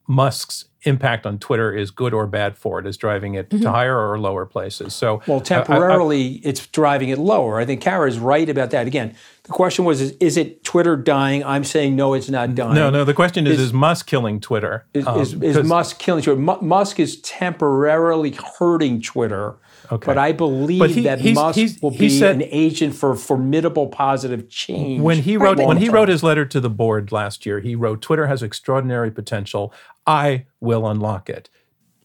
Musk's 0.07 0.67
impact 0.87 1.25
on 1.25 1.39
Twitter 1.39 1.73
is 1.75 1.91
good 1.91 2.13
or 2.13 2.27
bad 2.27 2.59
for 2.59 2.79
it, 2.79 2.87
is 2.87 2.99
driving 2.99 3.33
it 3.35 3.49
to 3.49 3.71
higher 3.71 3.97
or 3.99 4.19
lower 4.19 4.45
places. 4.45 4.95
So, 4.95 5.23
Well, 5.27 5.39
I- 5.39 5.41
I- 5.41 5.43
temporarily, 5.43 6.33
it's 6.45 6.67
driving 6.67 7.09
it 7.09 7.19
lower. 7.19 7.59
I 7.59 7.65
think 7.65 7.81
Kara 7.81 8.07
is 8.07 8.19
right 8.19 8.47
about 8.47 8.71
that. 8.73 8.87
Again, 8.87 9.15
the 9.45 9.53
question 9.53 9.87
was, 9.87 10.03
is, 10.03 10.11
is 10.21 10.37
it 10.37 10.63
Twitter 10.63 10.95
dying? 10.97 11.43
I'm 11.43 11.65
saying 11.65 11.97
no, 11.97 12.13
it's 12.13 12.29
not 12.29 12.55
dying. 12.55 12.75
no, 12.75 12.91
no. 12.91 13.05
The 13.05 13.15
question 13.15 13.47
is: 13.47 13.55
Is- 13.55 13.61
Is, 13.69 13.73
Musk 13.73 14.07
killing 14.07 14.41
Twitter? 14.41 14.85
Is, 14.93 15.07
Um, 15.07 15.21
is, 15.43 15.63
Musk 15.65 15.99
killing 15.99 16.23
Twitter? 16.23 16.39
Mu- 16.41 16.61
Musk 16.61 17.01
is 17.01 17.19
temporarily 17.23 18.37
hurting 18.59 19.01
Twitter. 19.01 19.55
Okay. 19.93 20.07
But 20.07 20.19
I 20.19 20.33
believe 20.33 20.79
But 20.79 20.91
he- 20.91 21.03
that 21.05 21.21
he's- 21.21 21.35
Musk 21.35 21.59
he's- 21.59 21.83
will 21.83 21.91
be 21.91 22.09
said- 22.09 22.37
an 22.37 22.45
agent 22.51 22.95
for 22.95 23.15
formidable 23.15 23.87
positive 23.89 24.49
change. 24.49 25.01
when 25.03 25.19
he 25.19 25.37
wrote 25.37 25.59
when 25.59 25.77
he 25.77 25.89
wrote 25.89 26.09
his 26.09 26.23
letter 26.23 26.45
to 26.47 26.61
the 26.61 26.71
board 26.71 27.13
last 27.13 27.45
year, 27.45 27.61
he 27.61 27.75
wrote, 27.75 28.01
"Twitter 28.01 28.27
has 28.27 28.43
extraordinary 28.43 29.11
potential. 29.11 29.73
I 30.07 30.45
will 30.61 30.87
unlock 30.89 31.29
it." 31.29 31.51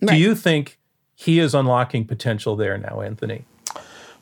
Do 0.05 0.15
you 0.15 0.35
think 0.35 0.77
he 1.15 1.39
is 1.39 1.53
unlocking 1.53 2.05
potential 2.05 2.55
there 2.55 2.77
now, 2.77 3.01
Anthony? 3.01 3.43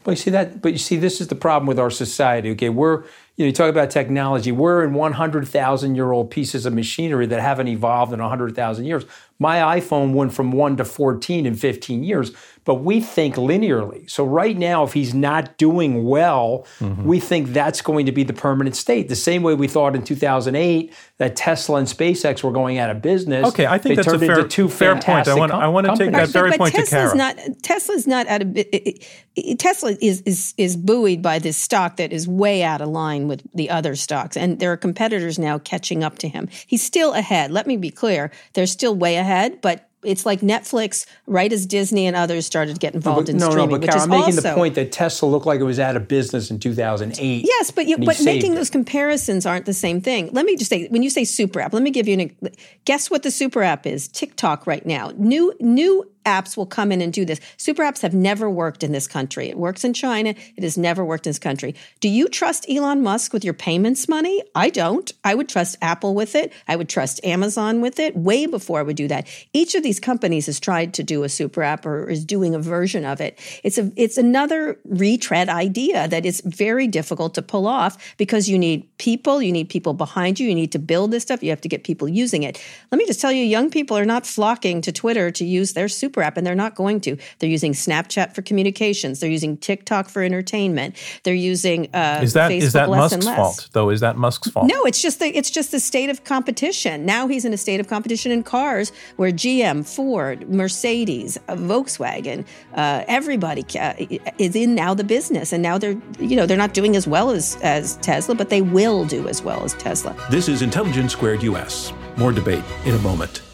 But 0.03 0.11
you 0.11 0.15
see 0.17 0.31
that. 0.31 0.61
But 0.61 0.71
you 0.71 0.77
see, 0.77 0.95
this 0.95 1.19
is 1.19 1.27
the 1.27 1.36
problem 1.36 1.67
with 1.67 1.77
our 1.79 1.89
society. 1.91 2.49
Okay, 2.51 2.69
we're 2.69 3.03
you 3.38 3.45
know, 3.45 3.47
you 3.47 3.53
talk 3.53 3.69
about 3.69 3.91
technology. 3.91 4.51
We're 4.51 4.83
in 4.83 4.95
100,000 4.95 5.95
year 5.95 6.11
old 6.11 6.31
pieces 6.31 6.65
of 6.65 6.73
machinery 6.73 7.27
that 7.27 7.39
haven't 7.39 7.67
evolved 7.67 8.11
in 8.11 8.19
100,000 8.19 8.85
years. 8.85 9.05
My 9.39 9.79
iPhone 9.79 10.13
went 10.13 10.33
from 10.33 10.51
1 10.51 10.77
to 10.77 10.85
14 10.85 11.45
in 11.45 11.53
15 11.53 12.03
years, 12.03 12.31
but 12.65 12.75
we 12.75 12.99
think 12.99 13.35
linearly. 13.35 14.09
So 14.09 14.25
right 14.25 14.57
now 14.57 14.83
if 14.83 14.93
he's 14.93 15.13
not 15.13 15.57
doing 15.57 16.03
well, 16.03 16.65
mm-hmm. 16.79 17.03
we 17.03 17.19
think 17.19 17.49
that's 17.49 17.81
going 17.81 18.07
to 18.07 18.11
be 18.11 18.23
the 18.23 18.33
permanent 18.33 18.75
state. 18.75 19.09
The 19.09 19.15
same 19.15 19.43
way 19.43 19.53
we 19.53 19.67
thought 19.67 19.95
in 19.95 20.03
2008 20.03 20.91
that 21.19 21.35
Tesla 21.35 21.77
and 21.77 21.88
SpaceX 21.88 22.41
were 22.41 22.51
going 22.51 22.79
out 22.79 22.89
of 22.89 23.03
business. 23.03 23.47
Okay, 23.49 23.67
I 23.67 23.77
think 23.77 23.97
that's 23.97 24.07
a 24.07 24.17
fair, 24.17 24.47
two 24.47 24.67
fair 24.67 24.93
point. 24.93 25.27
I 25.27 25.35
want, 25.35 25.51
com- 25.51 25.61
I 25.61 25.67
want 25.67 25.85
to 25.85 25.95
take 25.95 26.11
that 26.11 26.29
very 26.29 26.49
but, 26.49 26.57
but 26.57 26.63
point 26.63 26.75
Tesla's 26.75 27.11
to 27.11 27.17
Kara. 27.17 27.35
Not, 27.35 27.61
Tesla's 27.61 28.07
not 28.07 28.27
out 28.27 28.41
of 28.41 28.57
it, 28.57 29.05
it, 29.35 29.59
Tesla 29.59 29.95
is, 30.01 30.21
is 30.21 30.55
is 30.57 30.75
buoyed 30.75 31.21
by 31.21 31.38
this 31.38 31.57
stock 31.57 31.97
that 31.97 32.11
is 32.11 32.27
way 32.27 32.63
out 32.63 32.81
of 32.81 32.89
line 32.89 33.26
with 33.28 33.43
the 33.53 33.69
other 33.69 33.95
stocks, 33.95 34.38
and 34.38 34.59
there 34.59 34.71
are 34.71 34.78
competitors 34.78 35.38
now 35.38 35.59
catching 35.59 36.03
up 36.03 36.17
to 36.19 36.28
him. 36.28 36.47
He's 36.65 36.84
still 36.84 37.13
ahead. 37.13 37.51
Let 37.51 37.67
me 37.67 37.78
be 37.78 37.91
clear; 37.91 38.32
they're 38.53 38.67
still 38.67 38.95
way 38.95 39.15
ahead 39.15 39.61
but 39.61 39.88
it's 40.03 40.25
like 40.25 40.41
Netflix, 40.41 41.05
right 41.25 41.51
as 41.51 41.65
Disney 41.65 42.05
and 42.05 42.15
others 42.15 42.45
started 42.45 42.75
to 42.75 42.80
get 42.80 42.93
involved 42.93 43.28
no, 43.28 43.34
but, 43.34 43.36
in 43.36 43.38
no, 43.38 43.49
streaming. 43.49 43.69
No, 43.69 43.80
but 43.80 43.89
Carol, 43.89 44.03
I'm 44.03 44.09
making 44.09 44.25
also, 44.25 44.41
the 44.41 44.55
point 44.55 44.75
that 44.75 44.91
Tesla 44.91 45.28
looked 45.28 45.45
like 45.45 45.59
it 45.59 45.63
was 45.63 45.80
out 45.80 45.95
of 45.95 46.07
business 46.07 46.51
in 46.51 46.59
2008. 46.59 47.45
Yes, 47.45 47.71
but 47.71 47.88
you, 47.88 47.97
but 47.97 48.21
making 48.21 48.55
those 48.55 48.69
comparisons 48.69 49.45
aren't 49.45 49.65
the 49.65 49.73
same 49.73 49.99
thing. 49.99 50.30
Let 50.32 50.45
me 50.45 50.55
just 50.55 50.69
say, 50.69 50.88
when 50.88 51.03
you 51.03 51.09
say 51.09 51.23
super 51.23 51.59
app, 51.59 51.73
let 51.73 51.84
me 51.84 51.91
give 51.91 52.07
you 52.07 52.19
an 52.19 52.51
guess 52.86 53.09
what 53.09 53.23
the 53.23 53.32
super 53.32 53.63
app 53.63 53.86
is. 53.86 54.07
TikTok 54.07 54.67
right 54.67 54.86
now, 54.86 55.11
new 55.17 55.53
new 55.59 56.09
apps 56.28 56.57
will 56.57 56.65
come 56.65 56.91
in 56.91 57.01
and 57.01 57.13
do 57.13 57.25
this. 57.25 57.39
Super 57.55 57.84
apps 57.84 58.01
have 58.01 58.13
never 58.13 58.49
worked 58.49 58.84
in 58.84 58.91
this 58.91 59.07
country. 59.07 59.49
It 59.49 59.57
works 59.57 59.84
in 59.84 59.93
China. 59.93 60.36
It 60.55 60.63
has 60.63 60.78
never 60.78 61.03
worked 61.03 61.25
in 61.25 61.30
this 61.30 61.39
country. 61.39 61.73
Do 62.01 62.09
you 62.09 62.28
trust 62.28 62.69
Elon 62.69 63.01
Musk 63.01 63.32
with 63.32 63.45
your 63.45 63.53
payments 63.53 64.09
money? 64.09 64.43
I 64.53 64.69
don't. 64.69 65.11
I 65.23 65.34
would 65.34 65.47
trust 65.47 65.78
Apple 65.82 66.13
with 66.13 66.36
it. 66.36 66.51
I 66.67 66.75
would 66.75 66.89
trust 66.89 67.23
Amazon 67.23 67.82
with 67.82 67.97
it 67.99 68.15
way 68.15 68.45
before 68.45 68.80
I 68.80 68.84
would 68.84 68.97
do 68.97 69.07
that. 69.07 69.28
Each 69.53 69.73
of 69.73 69.84
these 69.84 69.99
companies 69.99 70.47
has 70.47 70.59
tried 70.59 70.93
to 70.95 71.03
do 71.03 71.23
a 71.23 71.30
super 71.30 71.63
app 71.63 71.86
or 71.86 72.09
is 72.09 72.25
doing 72.25 72.53
a 72.53 72.59
version 72.59 73.05
of 73.05 73.21
it. 73.21 73.39
It's 73.63 73.78
a 73.78 73.91
it's 73.95 74.17
another 74.17 74.78
retread 74.86 75.47
idea 75.47 76.07
that 76.09 76.25
is 76.25 76.41
very 76.45 76.88
difficult 76.88 77.34
to 77.36 77.41
pull 77.41 77.67
off 77.67 78.15
because 78.17 78.49
you 78.49 78.59
need 78.59 78.86
people, 78.97 79.41
you 79.41 79.51
need 79.51 79.69
people 79.69 79.93
behind 79.93 80.39
you, 80.39 80.49
you 80.49 80.55
need 80.55 80.73
to 80.73 80.80
build 80.80 81.11
this 81.11 81.23
stuff, 81.23 81.41
you 81.41 81.49
have 81.49 81.61
to 81.61 81.69
get 81.69 81.84
people 81.84 82.07
using 82.09 82.43
it. 82.43 82.61
Let 82.91 82.97
me 82.97 83.05
just 83.05 83.21
tell 83.21 83.32
you 83.32 83.43
young 83.43 83.69
people 83.69 83.97
are 83.97 84.05
not 84.05 84.25
flocking 84.25 84.82
to 84.82 84.91
Twitter 84.91 85.32
to 85.32 85.45
use 85.45 85.73
their 85.73 85.88
super 85.88 86.16
super 86.18 86.24
app, 86.24 86.38
and 86.38 86.45
they're 86.45 86.55
not 86.55 86.76
going 86.76 86.99
to. 87.01 87.18
They're 87.39 87.49
using 87.49 87.74
Snapchat 87.74 88.34
for 88.34 88.41
communications. 88.41 89.20
They're 89.20 89.30
using 89.30 89.57
TikTok 89.57 90.09
for 90.09 90.24
entertainment. 90.24 90.95
They're 91.24 91.34
using 91.34 91.93
uh, 91.93 92.22
is 92.24 92.34
that 92.34 92.51
Facebook 92.51 92.63
is 92.63 92.74
that 92.74 92.89
less 92.89 93.11
Musk's 93.11 93.26
fault 93.26 93.70
though? 93.74 93.89
Is 93.89 93.99
that 93.99 94.18
Musk's 94.18 94.49
fault? 94.49 94.68
No, 94.68 94.84
it's 94.86 95.01
just 95.01 95.20
the 95.20 95.28
it's 95.38 95.51
just 95.51 95.72
the 95.72 95.80
state 95.80 96.09
of 96.09 96.24
competition. 96.24 97.05
Now 97.05 97.28
he's 97.28 97.45
in 97.45 97.53
a 97.53 97.57
state 97.57 97.80
of 97.80 97.88
competition 97.88 98.32
in 98.32 98.43
cars 98.43 98.91
where 99.18 99.32
GM, 99.32 99.86
Ford, 99.86 100.49
Mercedes, 100.49 101.38
uh, 101.47 101.55
Volkswagen, 101.55 102.45
uh, 102.74 103.03
everybody 103.07 103.63
uh, 103.80 103.93
is 104.39 104.55
in 104.55 104.74
now 104.74 104.93
the 104.93 105.03
business, 105.03 105.53
and 105.53 105.61
now 105.61 105.78
they're 105.78 105.97
you 106.20 106.36
know 106.36 106.45
they're 106.45 106.57
not 106.57 106.74
doing 106.74 106.95
as 106.95 107.07
well 107.07 107.30
as 107.30 107.57
as 107.61 107.97
Tesla, 107.97 108.34
but 108.34 108.49
they 108.49 108.61
will 108.61 109.05
do 109.05 109.28
as 109.28 109.43
well 109.43 109.63
as 109.63 109.74
Tesla. 109.76 110.15
This 110.32 110.49
is 110.49 110.61
Intelligence 110.61 111.11
Squared 111.13 111.43
US. 111.43 111.93
More 112.18 112.32
debate 112.32 112.63
in 112.86 112.95
a 112.95 112.99
moment. 112.99 113.46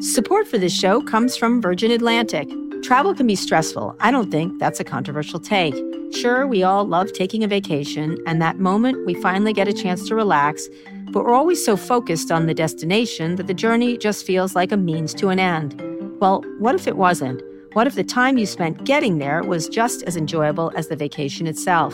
Support 0.00 0.46
for 0.46 0.58
this 0.58 0.72
show 0.72 1.02
comes 1.02 1.36
from 1.36 1.60
Virgin 1.60 1.90
Atlantic. 1.90 2.48
Travel 2.84 3.16
can 3.16 3.26
be 3.26 3.34
stressful. 3.34 3.96
I 3.98 4.12
don't 4.12 4.30
think 4.30 4.60
that's 4.60 4.78
a 4.78 4.84
controversial 4.84 5.40
take. 5.40 5.74
Sure, 6.14 6.46
we 6.46 6.62
all 6.62 6.84
love 6.84 7.12
taking 7.12 7.42
a 7.42 7.48
vacation 7.48 8.16
and 8.24 8.40
that 8.40 8.60
moment 8.60 9.04
we 9.06 9.14
finally 9.14 9.52
get 9.52 9.66
a 9.66 9.72
chance 9.72 10.06
to 10.06 10.14
relax, 10.14 10.68
but 11.10 11.24
we're 11.24 11.34
always 11.34 11.64
so 11.64 11.76
focused 11.76 12.30
on 12.30 12.46
the 12.46 12.54
destination 12.54 13.34
that 13.36 13.48
the 13.48 13.54
journey 13.54 13.98
just 13.98 14.24
feels 14.24 14.54
like 14.54 14.70
a 14.70 14.76
means 14.76 15.12
to 15.14 15.30
an 15.30 15.40
end. 15.40 15.82
Well, 16.20 16.44
what 16.60 16.76
if 16.76 16.86
it 16.86 16.96
wasn't? 16.96 17.42
What 17.72 17.88
if 17.88 17.96
the 17.96 18.04
time 18.04 18.38
you 18.38 18.46
spent 18.46 18.84
getting 18.84 19.18
there 19.18 19.42
was 19.42 19.68
just 19.68 20.04
as 20.04 20.16
enjoyable 20.16 20.70
as 20.76 20.86
the 20.86 20.96
vacation 20.96 21.48
itself? 21.48 21.92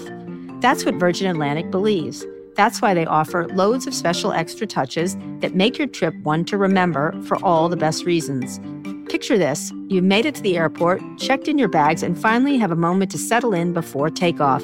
That's 0.60 0.84
what 0.84 0.96
Virgin 0.96 1.30
Atlantic 1.30 1.70
believes. 1.70 2.26
That's 2.54 2.80
why 2.80 2.94
they 2.94 3.06
offer 3.06 3.48
loads 3.48 3.86
of 3.86 3.94
special 3.94 4.32
extra 4.32 4.66
touches 4.66 5.16
that 5.40 5.54
make 5.54 5.78
your 5.78 5.88
trip 5.88 6.14
one 6.22 6.44
to 6.46 6.56
remember 6.56 7.20
for 7.22 7.42
all 7.44 7.68
the 7.68 7.76
best 7.76 8.04
reasons. 8.04 8.60
Picture 9.08 9.38
this 9.38 9.72
you've 9.88 10.04
made 10.04 10.26
it 10.26 10.34
to 10.36 10.42
the 10.42 10.56
airport, 10.56 11.00
checked 11.18 11.48
in 11.48 11.58
your 11.58 11.68
bags, 11.68 12.02
and 12.02 12.18
finally 12.18 12.56
have 12.58 12.70
a 12.70 12.76
moment 12.76 13.10
to 13.10 13.18
settle 13.18 13.54
in 13.54 13.72
before 13.72 14.10
takeoff. 14.10 14.62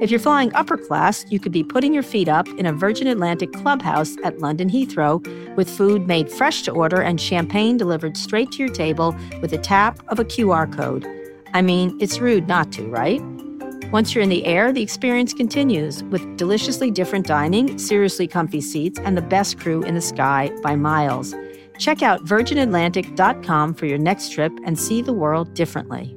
If 0.00 0.10
you're 0.10 0.20
flying 0.20 0.54
upper 0.54 0.78
class, 0.78 1.26
you 1.28 1.38
could 1.38 1.52
be 1.52 1.62
putting 1.62 1.92
your 1.92 2.02
feet 2.02 2.26
up 2.26 2.48
in 2.48 2.64
a 2.64 2.72
Virgin 2.72 3.06
Atlantic 3.06 3.52
clubhouse 3.52 4.16
at 4.24 4.38
London 4.38 4.70
Heathrow 4.70 5.22
with 5.56 5.68
food 5.68 6.06
made 6.06 6.32
fresh 6.32 6.62
to 6.62 6.70
order 6.70 7.02
and 7.02 7.20
champagne 7.20 7.76
delivered 7.76 8.16
straight 8.16 8.50
to 8.52 8.58
your 8.58 8.72
table 8.72 9.14
with 9.42 9.52
a 9.52 9.58
tap 9.58 10.00
of 10.08 10.18
a 10.18 10.24
QR 10.24 10.72
code. 10.74 11.06
I 11.52 11.60
mean, 11.60 11.98
it's 12.00 12.18
rude 12.18 12.48
not 12.48 12.72
to, 12.72 12.88
right? 12.88 13.20
Once 13.92 14.14
you're 14.14 14.22
in 14.22 14.28
the 14.30 14.44
air, 14.44 14.72
the 14.72 14.82
experience 14.82 15.34
continues 15.34 16.04
with 16.04 16.36
deliciously 16.36 16.92
different 16.92 17.26
dining, 17.26 17.76
seriously 17.76 18.26
comfy 18.26 18.60
seats, 18.60 19.00
and 19.00 19.16
the 19.16 19.22
best 19.22 19.58
crew 19.58 19.82
in 19.82 19.96
the 19.96 20.00
sky 20.00 20.48
by 20.62 20.76
miles. 20.76 21.34
Check 21.76 22.00
out 22.00 22.24
virginatlantic.com 22.24 23.74
for 23.74 23.86
your 23.86 23.98
next 23.98 24.32
trip 24.32 24.52
and 24.64 24.78
see 24.78 25.02
the 25.02 25.12
world 25.12 25.54
differently. 25.54 26.16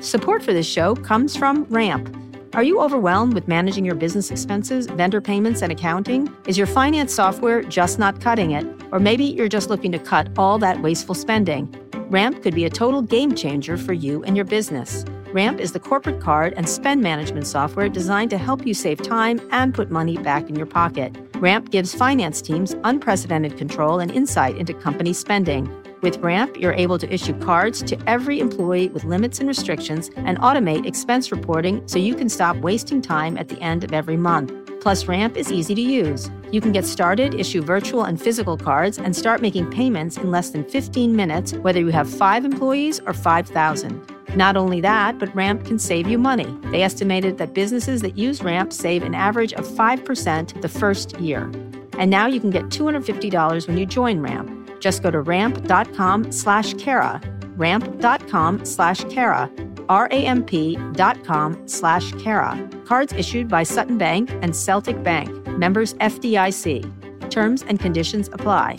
Support 0.00 0.42
for 0.42 0.54
this 0.54 0.66
show 0.66 0.94
comes 0.94 1.36
from 1.36 1.64
Ramp. 1.64 2.16
Are 2.54 2.62
you 2.62 2.80
overwhelmed 2.80 3.34
with 3.34 3.46
managing 3.46 3.84
your 3.84 3.94
business 3.94 4.30
expenses, 4.30 4.86
vendor 4.86 5.20
payments, 5.20 5.60
and 5.60 5.70
accounting? 5.70 6.34
Is 6.46 6.56
your 6.56 6.66
finance 6.66 7.12
software 7.12 7.62
just 7.62 7.98
not 7.98 8.20
cutting 8.22 8.52
it? 8.52 8.66
Or 8.92 8.98
maybe 8.98 9.24
you're 9.24 9.46
just 9.46 9.68
looking 9.68 9.92
to 9.92 9.98
cut 9.98 10.30
all 10.38 10.58
that 10.58 10.80
wasteful 10.80 11.14
spending? 11.14 11.72
Ramp 12.10 12.42
could 12.42 12.56
be 12.56 12.64
a 12.64 12.70
total 12.70 13.02
game 13.02 13.36
changer 13.36 13.76
for 13.76 13.92
you 13.92 14.24
and 14.24 14.34
your 14.34 14.44
business. 14.44 15.04
Ramp 15.32 15.60
is 15.60 15.70
the 15.70 15.78
corporate 15.78 16.20
card 16.20 16.52
and 16.56 16.68
spend 16.68 17.00
management 17.00 17.46
software 17.46 17.88
designed 17.88 18.30
to 18.30 18.38
help 18.38 18.66
you 18.66 18.74
save 18.74 19.00
time 19.00 19.40
and 19.52 19.72
put 19.72 19.92
money 19.92 20.16
back 20.16 20.48
in 20.48 20.56
your 20.56 20.66
pocket. 20.66 21.16
Ramp 21.36 21.70
gives 21.70 21.94
finance 21.94 22.42
teams 22.42 22.74
unprecedented 22.82 23.56
control 23.56 24.00
and 24.00 24.10
insight 24.10 24.56
into 24.56 24.74
company 24.74 25.12
spending. 25.12 25.72
With 26.02 26.16
Ramp, 26.18 26.56
you're 26.56 26.72
able 26.72 26.98
to 26.98 27.14
issue 27.14 27.38
cards 27.38 27.80
to 27.84 27.96
every 28.08 28.40
employee 28.40 28.88
with 28.88 29.04
limits 29.04 29.38
and 29.38 29.46
restrictions 29.46 30.10
and 30.16 30.36
automate 30.40 30.86
expense 30.86 31.30
reporting 31.30 31.86
so 31.86 32.00
you 32.00 32.16
can 32.16 32.28
stop 32.28 32.56
wasting 32.56 33.00
time 33.00 33.38
at 33.38 33.48
the 33.48 33.60
end 33.60 33.84
of 33.84 33.92
every 33.92 34.16
month. 34.16 34.59
Plus, 34.80 35.06
Ramp 35.06 35.36
is 35.36 35.52
easy 35.52 35.74
to 35.74 35.80
use. 35.80 36.30
You 36.50 36.60
can 36.60 36.72
get 36.72 36.86
started, 36.86 37.34
issue 37.34 37.62
virtual 37.62 38.04
and 38.04 38.20
physical 38.20 38.56
cards, 38.56 38.98
and 38.98 39.14
start 39.14 39.42
making 39.42 39.70
payments 39.70 40.16
in 40.16 40.30
less 40.30 40.50
than 40.50 40.64
15 40.64 41.14
minutes, 41.14 41.52
whether 41.52 41.80
you 41.80 41.88
have 41.88 42.08
five 42.08 42.44
employees 42.44 43.00
or 43.06 43.12
5,000. 43.12 44.20
Not 44.36 44.56
only 44.56 44.80
that, 44.80 45.18
but 45.18 45.34
Ramp 45.34 45.64
can 45.66 45.78
save 45.78 46.06
you 46.06 46.16
money. 46.18 46.56
They 46.70 46.82
estimated 46.82 47.36
that 47.38 47.52
businesses 47.52 48.00
that 48.02 48.16
use 48.16 48.42
Ramp 48.42 48.72
save 48.72 49.02
an 49.02 49.14
average 49.14 49.52
of 49.52 49.66
5% 49.66 50.62
the 50.62 50.68
first 50.68 51.18
year. 51.20 51.50
And 51.98 52.10
now 52.10 52.26
you 52.26 52.40
can 52.40 52.50
get 52.50 52.64
$250 52.66 53.68
when 53.68 53.76
you 53.76 53.86
join 53.86 54.20
Ramp. 54.20 54.80
Just 54.80 55.02
go 55.02 55.10
to 55.10 55.20
ramp.com 55.20 56.32
slash 56.32 56.74
Kara, 56.74 57.20
ramp.com 57.56 58.64
slash 58.64 59.04
Kara, 59.04 59.50
R-A-M-P 59.90 60.78
dot 60.92 61.22
com 61.24 61.68
slash 61.68 62.12
Kara. 62.12 62.56
Cards 62.86 63.12
issued 63.12 63.48
by 63.48 63.64
Sutton 63.64 63.98
Bank 63.98 64.30
and 64.40 64.54
Celtic 64.54 65.02
Bank, 65.02 65.28
members 65.58 65.94
FDIC. 65.94 67.28
Terms 67.28 67.64
and 67.64 67.78
conditions 67.78 68.30
apply. 68.32 68.78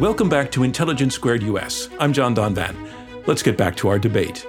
Welcome 0.00 0.30
back 0.30 0.50
to 0.52 0.64
Intelligence 0.64 1.14
Squared 1.14 1.42
US. 1.42 1.90
I'm 2.00 2.14
John 2.14 2.34
Donvan. 2.34 2.74
Let's 3.26 3.42
get 3.42 3.56
back 3.58 3.76
to 3.76 3.88
our 3.88 3.98
debate. 3.98 4.46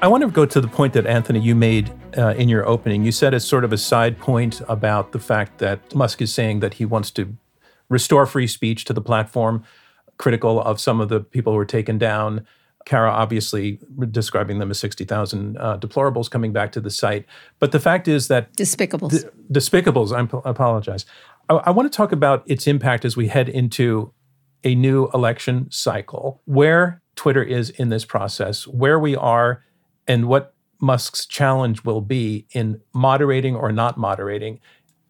I 0.00 0.08
want 0.08 0.22
to 0.22 0.30
go 0.30 0.46
to 0.46 0.60
the 0.60 0.68
point 0.68 0.94
that 0.94 1.06
Anthony 1.06 1.40
you 1.40 1.54
made 1.54 1.92
uh, 2.16 2.34
in 2.36 2.48
your 2.48 2.66
opening. 2.66 3.04
You 3.04 3.12
said 3.12 3.34
as 3.34 3.46
sort 3.46 3.64
of 3.64 3.72
a 3.72 3.78
side 3.78 4.18
point 4.18 4.60
about 4.68 5.12
the 5.12 5.18
fact 5.18 5.58
that 5.58 5.94
Musk 5.94 6.20
is 6.22 6.32
saying 6.32 6.60
that 6.60 6.74
he 6.74 6.84
wants 6.84 7.10
to 7.12 7.36
restore 7.88 8.26
free 8.26 8.46
speech 8.46 8.84
to 8.86 8.92
the 8.92 9.00
platform, 9.00 9.64
critical 10.18 10.60
of 10.60 10.80
some 10.80 11.00
of 11.00 11.08
the 11.08 11.20
people 11.20 11.52
who 11.52 11.56
were 11.56 11.64
taken 11.64 11.98
down. 11.98 12.46
Kara 12.84 13.10
obviously 13.10 13.80
describing 14.10 14.58
them 14.58 14.70
as 14.70 14.78
60,000 14.78 15.56
uh, 15.56 15.78
deplorables 15.78 16.30
coming 16.30 16.52
back 16.52 16.70
to 16.72 16.80
the 16.80 16.90
site. 16.90 17.24
But 17.58 17.72
the 17.72 17.80
fact 17.80 18.08
is 18.08 18.28
that. 18.28 18.54
Despicables. 18.56 19.28
despicables, 19.50 20.12
I 20.12 20.48
apologize. 20.48 21.06
I, 21.48 21.54
I 21.54 21.70
want 21.70 21.90
to 21.90 21.96
talk 21.96 22.12
about 22.12 22.42
its 22.46 22.66
impact 22.66 23.04
as 23.04 23.16
we 23.16 23.28
head 23.28 23.48
into 23.48 24.12
a 24.64 24.74
new 24.74 25.08
election 25.12 25.70
cycle, 25.70 26.40
where 26.46 27.02
Twitter 27.16 27.42
is 27.42 27.70
in 27.70 27.90
this 27.90 28.04
process, 28.04 28.66
where 28.66 28.98
we 28.98 29.14
are 29.14 29.62
and 30.06 30.26
what 30.26 30.54
Musk's 30.80 31.26
challenge 31.26 31.84
will 31.84 32.00
be 32.00 32.46
in 32.52 32.80
moderating 32.92 33.54
or 33.54 33.72
not 33.72 33.96
moderating. 33.96 34.60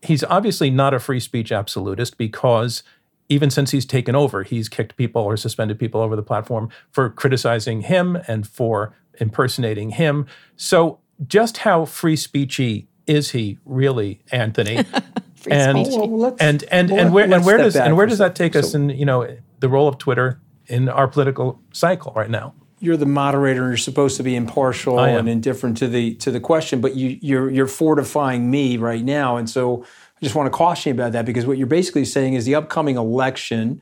He's 0.02 0.22
obviously 0.24 0.70
not 0.70 0.92
a 0.92 0.98
free 0.98 1.20
speech 1.20 1.50
absolutist 1.50 2.18
because 2.18 2.82
even 3.28 3.50
since 3.50 3.70
he's 3.70 3.86
taken 3.86 4.14
over, 4.14 4.42
he's 4.42 4.68
kicked 4.68 4.96
people 4.96 5.22
or 5.22 5.36
suspended 5.36 5.78
people 5.78 6.00
over 6.00 6.14
the 6.16 6.22
platform 6.22 6.68
for 6.90 7.08
criticizing 7.10 7.82
him 7.82 8.18
and 8.28 8.46
for 8.46 8.94
impersonating 9.20 9.90
him. 9.90 10.26
So, 10.56 10.98
just 11.26 11.58
how 11.58 11.84
free 11.84 12.16
speechy 12.16 12.86
is 13.06 13.30
he 13.30 13.58
really, 13.64 14.20
Anthony? 14.32 14.76
and, 15.50 15.78
Well, 15.78 16.36
and 16.40 16.64
and 16.70 16.90
well, 16.90 17.00
and 17.00 17.12
where 17.14 17.24
and 17.32 17.44
where 17.44 17.58
does 17.58 17.76
and 17.76 17.96
where 17.96 18.06
does 18.06 18.18
that 18.18 18.36
second. 18.36 18.52
take 18.52 18.56
us 18.56 18.72
So- 18.72 18.78
in 18.78 18.88
you 18.90 19.04
know 19.04 19.36
the 19.60 19.68
role 19.68 19.88
of 19.88 19.98
Twitter 19.98 20.40
in 20.66 20.88
our 20.88 21.06
political 21.08 21.60
cycle 21.72 22.12
right 22.14 22.30
now? 22.30 22.54
you're 22.80 22.96
the 22.98 23.06
moderator 23.06 23.62
and 23.62 23.70
you're 23.70 23.76
supposed 23.78 24.14
to 24.18 24.22
be 24.22 24.36
impartial 24.36 25.00
and 25.00 25.26
indifferent 25.26 25.78
to 25.78 25.86
the 25.88 26.14
to 26.16 26.30
the 26.30 26.40
question 26.40 26.82
but 26.82 26.94
you 26.94 27.18
you're 27.22 27.48
you're 27.48 27.68
fortifying 27.68 28.50
me 28.50 28.76
right 28.76 29.04
now 29.04 29.36
and 29.38 29.48
so 29.48 29.82
I 29.82 29.86
just 30.24 30.34
want 30.34 30.46
to 30.46 30.56
caution 30.56 30.90
you 30.90 31.00
about 31.00 31.12
that 31.12 31.24
because 31.24 31.46
what 31.46 31.56
you're 31.58 31.66
basically 31.68 32.04
saying 32.04 32.34
is 32.34 32.44
the 32.44 32.54
upcoming 32.56 32.96
election 32.96 33.80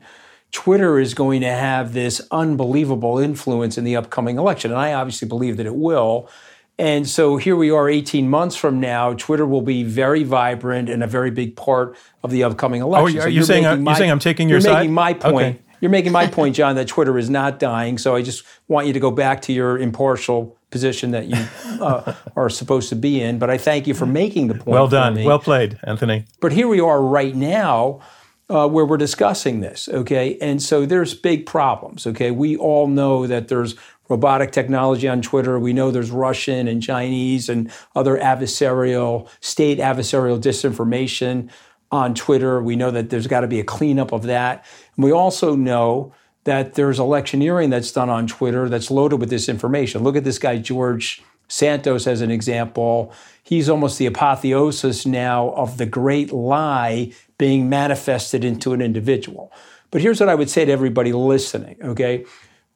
Twitter 0.51 0.99
is 0.99 1.15
going 1.15 1.41
to 1.41 1.49
have 1.49 1.93
this 1.93 2.21
unbelievable 2.29 3.17
influence 3.17 3.77
in 3.77 3.83
the 3.83 3.95
upcoming 3.95 4.37
election 4.37 4.69
and 4.71 4.79
I 4.79 4.93
obviously 4.93 5.27
believe 5.27 5.57
that 5.57 5.65
it 5.65 5.75
will 5.75 6.29
and 6.77 7.07
so 7.07 7.37
here 7.37 7.55
we 7.55 7.69
are 7.71 7.87
18 7.89 8.29
months 8.29 8.55
from 8.55 8.79
now 8.79 9.13
Twitter 9.13 9.45
will 9.45 9.61
be 9.63 9.83
very 9.83 10.23
vibrant 10.23 10.89
and 10.89 11.01
a 11.03 11.07
very 11.07 11.31
big 11.31 11.55
part 11.55 11.97
of 12.23 12.29
the 12.31 12.43
upcoming 12.43 12.81
oh, 12.83 12.87
election 12.87 13.19
are 13.19 13.21
So 13.23 13.27
you 13.29 13.35
you're 13.35 13.43
saying- 13.45 13.63
making 13.63 13.87
uh, 13.87 13.89
you're 13.91 13.97
saying 13.97 14.11
I'm 14.11 14.19
taking 14.19 14.47
your 14.49 14.57
you're 14.57 14.61
side? 14.61 14.79
making 14.79 14.93
my 14.93 15.13
point 15.13 15.35
Okay. 15.35 15.59
You're 15.83 15.89
making 15.89 16.13
my 16.13 16.27
point, 16.27 16.55
John, 16.55 16.77
that 16.77 16.87
Twitter 16.87 17.17
is 17.17 17.29
not 17.29 17.59
dying. 17.59 17.97
So 17.97 18.15
I 18.15 18.21
just 18.21 18.45
want 18.69 18.87
you 18.87 18.93
to 18.93 19.01
go 19.01 19.11
back 19.11 19.41
to 19.41 19.51
your 19.51 19.77
impartial 19.77 20.57
position 20.71 21.11
that 21.11 21.25
you 21.25 21.35
uh, 21.81 22.15
are 22.37 22.49
supposed 22.49 22.87
to 22.87 22.95
be 22.95 23.21
in. 23.21 23.37
But 23.37 23.49
I 23.49 23.57
thank 23.57 23.85
you 23.85 23.93
for 23.93 24.05
making 24.05 24.47
the 24.47 24.53
point. 24.53 24.67
Well 24.67 24.87
done, 24.87 25.21
well 25.25 25.39
played, 25.39 25.77
Anthony. 25.83 26.23
But 26.39 26.53
here 26.53 26.69
we 26.69 26.79
are 26.79 27.01
right 27.01 27.35
now 27.35 27.99
uh, 28.49 28.65
where 28.69 28.85
we're 28.85 28.95
discussing 28.95 29.59
this, 29.59 29.89
okay? 29.89 30.37
And 30.39 30.63
so 30.63 30.85
there's 30.85 31.13
big 31.13 31.45
problems, 31.45 32.07
okay? 32.07 32.31
We 32.31 32.55
all 32.55 32.87
know 32.87 33.27
that 33.27 33.49
there's 33.49 33.75
robotic 34.07 34.53
technology 34.53 35.09
on 35.09 35.21
Twitter. 35.21 35.59
We 35.59 35.73
know 35.73 35.91
there's 35.91 36.11
Russian 36.11 36.69
and 36.69 36.81
Chinese 36.81 37.49
and 37.49 37.69
other 37.93 38.17
adversarial, 38.17 39.27
state 39.41 39.79
adversarial 39.79 40.39
disinformation 40.39 41.49
on 41.93 42.15
Twitter. 42.15 42.59
We 42.59 42.75
know 42.75 42.89
that 42.89 43.11
there's 43.11 43.27
got 43.27 43.41
to 43.41 43.47
be 43.47 43.59
a 43.59 43.63
cleanup 43.63 44.11
of 44.11 44.23
that. 44.23 44.65
And 44.95 45.05
we 45.05 45.11
also 45.11 45.55
know 45.55 46.11
that 46.43 46.73
there's 46.73 46.99
electioneering 46.99 47.69
that's 47.69 47.91
done 47.91 48.09
on 48.09 48.25
Twitter 48.25 48.67
that's 48.67 48.89
loaded 48.89 49.19
with 49.19 49.29
this 49.29 49.47
information. 49.47 50.03
Look 50.03 50.15
at 50.15 50.23
this 50.23 50.39
guy, 50.39 50.57
George 50.57 51.21
Santos, 51.47 52.07
as 52.07 52.21
an 52.21 52.31
example. 52.31 53.13
He's 53.43 53.69
almost 53.69 53.99
the 53.99 54.07
apotheosis 54.07 55.05
now 55.05 55.51
of 55.51 55.77
the 55.77 55.85
great 55.85 56.31
lie 56.31 57.13
being 57.37 57.69
manifested 57.69 58.43
into 58.43 58.73
an 58.73 58.81
individual. 58.81 59.51
But 59.91 60.01
here's 60.01 60.19
what 60.19 60.29
I 60.29 60.35
would 60.35 60.49
say 60.49 60.65
to 60.65 60.71
everybody 60.71 61.13
listening, 61.13 61.77
okay? 61.83 62.25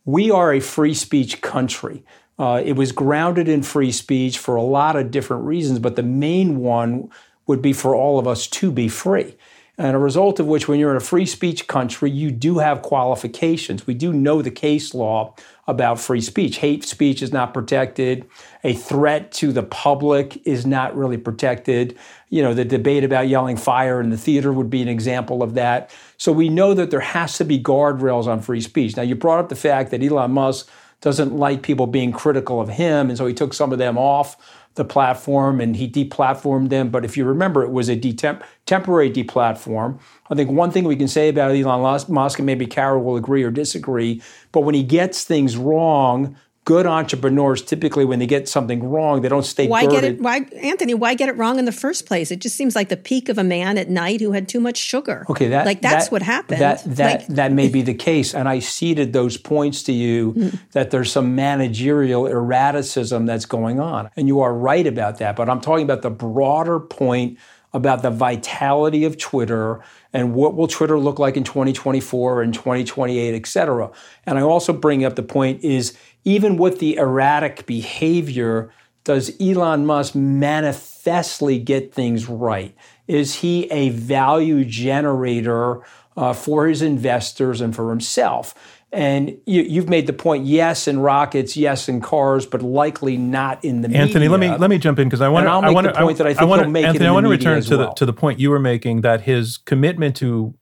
We 0.05 0.30
are 0.30 0.53
a 0.53 0.59
free 0.59 0.93
speech 0.93 1.41
country. 1.41 2.05
Uh, 2.38 2.61
it 2.63 2.74
was 2.74 2.91
grounded 2.91 3.47
in 3.47 3.63
free 3.63 3.91
speech 3.91 4.38
for 4.38 4.55
a 4.55 4.61
lot 4.61 4.95
of 4.95 5.09
different 5.09 5.45
reasons, 5.45 5.80
but 5.80 5.95
the 5.95 6.03
main 6.03 6.59
one 6.59 7.09
would 7.47 7.61
be 7.61 7.73
for 7.73 7.95
all 7.95 8.19
of 8.19 8.27
us 8.27 8.45
to 8.47 8.71
be 8.71 8.87
free. 8.87 9.35
And 9.79 9.95
a 9.95 9.99
result 9.99 10.39
of 10.39 10.47
which, 10.47 10.67
when 10.67 10.79
you're 10.79 10.89
in 10.89 10.97
a 10.97 10.99
free 10.99 11.27
speech 11.27 11.67
country, 11.67 12.09
you 12.09 12.31
do 12.31 12.57
have 12.57 12.81
qualifications. 12.81 13.85
We 13.85 13.93
do 13.93 14.11
know 14.11 14.41
the 14.41 14.49
case 14.49 14.95
law 14.95 15.35
about 15.67 15.99
free 15.99 16.21
speech. 16.21 16.57
Hate 16.57 16.83
speech 16.83 17.21
is 17.21 17.31
not 17.31 17.53
protected. 17.53 18.27
A 18.63 18.73
threat 18.73 19.31
to 19.33 19.51
the 19.51 19.61
public 19.61 20.41
is 20.47 20.65
not 20.65 20.97
really 20.97 21.17
protected. 21.17 21.95
You 22.29 22.41
know, 22.41 22.55
the 22.55 22.65
debate 22.65 23.03
about 23.03 23.27
yelling 23.27 23.55
fire 23.55 24.01
in 24.01 24.09
the 24.09 24.17
theater 24.17 24.51
would 24.51 24.71
be 24.71 24.81
an 24.81 24.87
example 24.87 25.43
of 25.43 25.53
that. 25.53 25.91
So 26.17 26.31
we 26.31 26.49
know 26.49 26.73
that 26.73 26.89
there 26.89 26.99
has 26.99 27.37
to 27.37 27.45
be 27.45 27.61
guardrails 27.61 28.25
on 28.25 28.41
free 28.41 28.61
speech. 28.61 28.97
Now, 28.97 29.03
you 29.03 29.13
brought 29.13 29.39
up 29.39 29.49
the 29.49 29.55
fact 29.55 29.91
that 29.91 30.01
Elon 30.01 30.31
Musk 30.31 30.67
doesn't 31.01 31.37
like 31.37 31.61
people 31.61 31.85
being 31.85 32.11
critical 32.11 32.59
of 32.59 32.69
him, 32.69 33.09
and 33.09 33.17
so 33.17 33.27
he 33.27 33.33
took 33.35 33.53
some 33.53 33.71
of 33.71 33.77
them 33.77 33.99
off 33.99 34.35
the 34.78 34.86
platform 34.86 35.59
and 35.59 35.75
he 35.75 35.89
deplatformed 35.89 36.69
them. 36.69 36.89
But 36.89 37.03
if 37.03 37.17
you 37.17 37.25
remember, 37.25 37.63
it 37.63 37.71
was 37.71 37.89
a 37.89 37.97
detemp- 37.97 38.43
temporary 38.65 39.11
deplatform. 39.11 39.99
I 40.30 40.36
think 40.36 40.49
one 40.49 40.71
thing 40.71 40.86
we 40.86 40.95
can 40.95 41.07
say 41.07 41.30
about 41.30 41.51
Elon 41.51 42.05
Musk, 42.07 42.39
and 42.39 42.45
maybe 42.45 42.65
Carol 42.65 43.03
will 43.03 43.17
agree 43.17 43.43
or 43.43 43.51
disagree, 43.51 44.21
but 44.51 44.61
when 44.61 44.75
he 44.75 44.84
gets 44.84 45.23
things 45.23 45.57
wrong, 45.57 46.38
good 46.68 46.86
entrepreneurs 46.86 47.61
typically, 47.61 48.03
when 48.03 48.20
they 48.20 48.28
get 48.28 48.49
something 48.49 48.84
wrong, 48.84 49.22
they 49.22 49.30
don't 49.30 49.45
stay 49.45 49.70
Why 49.70 49.86
girded. 49.86 50.01
get 50.01 50.03
it? 50.03 50.22
Why, 50.22 50.39
Anthony? 50.61 50.93
Why 50.93 51.13
get 51.13 51.30
it 51.30 51.38
wrong 51.38 51.59
in 51.59 51.63
the 51.63 51.72
first 51.72 52.05
place? 52.05 52.30
It 52.30 52.41
just 52.41 52.57
seems 52.57 52.76
like 52.76 52.89
the 52.89 52.97
peak 52.97 53.30
of 53.30 53.38
a 53.38 53.43
man 53.43 53.78
at 53.78 53.89
night 53.89 54.20
who 54.20 54.34
had 54.34 54.49
too 54.49 54.59
much 54.59 54.76
sugar. 54.76 55.26
Okay, 55.30 55.47
that 55.47 55.65
like 55.65 55.82
that's 55.82 56.07
that- 56.07 56.11
what 56.11 56.22
happened. 56.24 56.59
That 56.59 56.84
that 56.84 57.20
Like- 57.22 57.28
that 57.28 57.53
may 57.53 57.70
be 57.70 57.84
the 57.84 57.93
case, 57.93 58.36
and 58.36 58.49
I 58.49 58.59
ceded 58.59 59.13
those 59.13 59.38
points 59.38 59.82
to 59.84 59.93
you 59.93 60.34
mm-hmm. 60.34 60.57
that 60.74 60.91
there's 60.91 61.09
some 61.09 61.36
managerial 61.36 62.28
erraticism 62.28 63.26
that's 63.26 63.45
going 63.45 63.80
on, 63.80 64.09
and 64.18 64.28
you 64.28 64.41
are 64.41 64.53
right 64.53 64.86
about 64.86 65.20
that. 65.20 65.38
But 65.38 65.49
I'm 65.49 65.61
talking 65.61 65.86
about 65.86 66.01
the 66.01 66.09
broader 66.09 66.82
point 66.82 67.38
about 67.74 68.01
the 68.01 68.09
vitality 68.09 69.05
of 69.05 69.18
Twitter 69.18 69.82
and 70.13 70.34
what 70.34 70.55
will 70.55 70.68
Twitter 70.68 70.97
look 70.97 71.20
like 71.20 71.38
in 71.38 71.43
2024 71.43 72.41
and 72.41 72.53
2028, 72.53 73.36
et 73.36 73.45
cetera. 73.45 73.91
And 74.26 74.38
I 74.38 74.41
also 74.41 74.74
bring 74.74 75.05
up 75.05 75.15
the 75.15 75.24
point 75.24 75.63
is 75.63 75.97
even 76.28 76.57
with 76.57 76.80
the 76.80 76.97
erratic 76.97 77.65
behavior, 77.65 78.69
does 79.05 79.32
Elon 79.39 79.86
Musk 79.86 80.13
manifestly 80.13 81.57
get 81.57 81.93
things 81.93 82.28
right? 82.28 82.75
Is 83.07 83.36
he 83.36 83.71
a 83.71 83.89
value 83.89 84.65
generator 84.65 85.82
uh, 86.17 86.34
for 86.34 86.67
his 86.67 86.82
investors 86.82 87.61
and 87.61 87.73
for 87.73 87.89
himself? 87.91 88.53
And 88.91 89.38
you, 89.45 89.61
you've 89.61 89.88
made 89.88 90.05
the 90.05 90.13
point: 90.13 90.45
yes, 90.45 90.86
in 90.86 90.99
rockets, 90.99 91.55
yes, 91.55 91.88
in 91.88 92.01
cars, 92.01 92.45
but 92.45 92.61
likely 92.61 93.15
not 93.15 93.63
in 93.63 93.82
the 93.82 93.95
Anthony, 93.95 94.28
let 94.28 94.41
me 94.41 94.49
let 94.49 94.69
me 94.69 94.78
jump 94.78 94.99
in 94.99 95.07
because 95.07 95.21
I 95.21 95.30
want 95.30 95.45
to. 95.45 95.51
I 95.51 95.61
make 95.61 95.75
want 95.75 95.88
the 95.88 95.93
point 95.93 96.17
that 96.17 96.28
I 96.28 96.34
think 96.34 96.49
want 96.49 96.61
he'll 96.63 96.71
make 96.71 96.86
Anthony, 96.86 97.05
in 97.05 97.09
I 97.09 97.13
want 97.13 97.25
to 97.25 97.30
return 97.30 97.61
to 97.61 97.78
the 97.78 97.91
to 97.91 98.05
the 98.05 98.13
point 98.13 98.39
you 98.39 98.49
were 98.49 98.59
making 98.59 99.01
that 99.01 99.21
his 99.21 99.57
commitment 99.57 100.17
to 100.17 100.55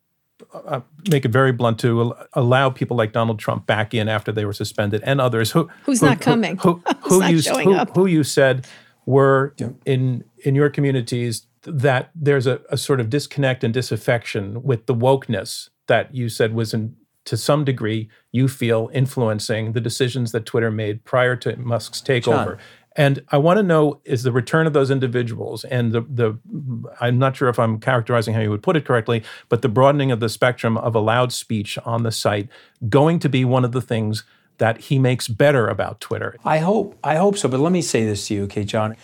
uh, 0.66 0.82
make 1.10 1.26
it 1.26 1.32
very 1.32 1.52
blunt 1.52 1.80
to 1.80 2.14
allow 2.34 2.70
people 2.70 2.96
like 2.98 3.12
Donald 3.12 3.40
Trump 3.40 3.66
back 3.66 3.94
in 3.94 4.08
after 4.08 4.32
they 4.32 4.46
were 4.46 4.54
suspended 4.54 5.02
and 5.06 5.20
others 5.22 5.52
who 5.52 5.70
Who's 5.86 6.00
who- 6.00 6.08
not 6.08 6.22
coming? 6.22 6.58
who, 6.58 6.82
who, 7.04 7.22
Who's 7.22 7.48
who 7.48 7.54
not 7.54 7.66
you 7.66 7.72
who, 7.72 7.76
up? 7.76 7.96
who 7.96 8.06
you 8.06 8.24
said 8.24 8.68
were 9.06 9.54
in 9.86 10.24
in 10.44 10.56
your 10.56 10.70
communities 10.70 11.48
that 11.64 12.12
there's 12.16 12.48
a, 12.48 12.62
a 12.70 12.78
sort 12.78 13.00
of 13.00 13.10
disconnect 13.10 13.64
and 13.64 13.74
disaffection 13.74 14.62
with 14.64 14.86
the 14.86 14.94
wokeness 14.96 15.70
that 15.88 16.14
you 16.14 16.30
said 16.30 16.54
was 16.54 16.74
in 16.74 16.96
to 17.26 17.36
some 17.38 17.66
degree 17.66 18.08
you 18.32 18.48
feel 18.48 18.90
influencing 18.94 19.72
the 19.74 19.82
decisions 19.82 20.32
that 20.32 20.46
Twitter 20.46 20.70
made 20.70 21.04
prior 21.06 21.36
to 21.36 21.56
Musk's 21.58 22.00
takeover. 22.02 22.58
And 22.96 23.24
I 23.30 23.38
want 23.38 23.58
to 23.58 23.64
know 23.64 24.00
is 24.06 24.24
the 24.24 24.32
return 24.32 24.68
of 24.68 24.74
those 24.74 24.90
individuals 24.90 25.64
and 25.66 25.92
the 25.92 26.02
the 26.02 26.38
I'm 27.02 27.18
not 27.18 27.36
sure 27.36 27.50
if 27.50 27.60
I'm 27.60 27.80
characterizing 27.80 28.34
how 28.34 28.42
you 28.42 28.50
would 28.50 28.64
put 28.64 28.76
it 28.76 28.86
correctly, 28.86 29.24
but 29.50 29.62
the 29.62 29.70
broadening 29.70 30.12
of 30.12 30.20
the 30.20 30.30
spectrum 30.30 30.78
of 30.78 30.96
allowed 30.96 31.34
speech 31.34 31.78
on 31.86 32.04
the 32.04 32.12
site 32.12 32.48
going 32.88 33.20
to 33.20 33.30
be 33.30 33.44
one 33.44 33.66
of 33.66 33.74
the 33.74 33.82
things 33.82 34.24
that 34.58 34.78
he 34.80 35.00
makes 35.00 35.28
better 35.28 35.68
about 35.68 36.00
Twitter. 36.00 36.38
I 36.46 36.60
hope 36.60 36.98
I 37.04 37.16
hope 37.16 37.38
so. 37.38 37.50
But 37.50 37.60
let 37.60 37.72
me 37.72 37.82
say 37.82 38.06
this 38.06 38.28
to 38.28 38.34
you, 38.34 38.44
okay, 38.44 38.64
John. 38.64 38.96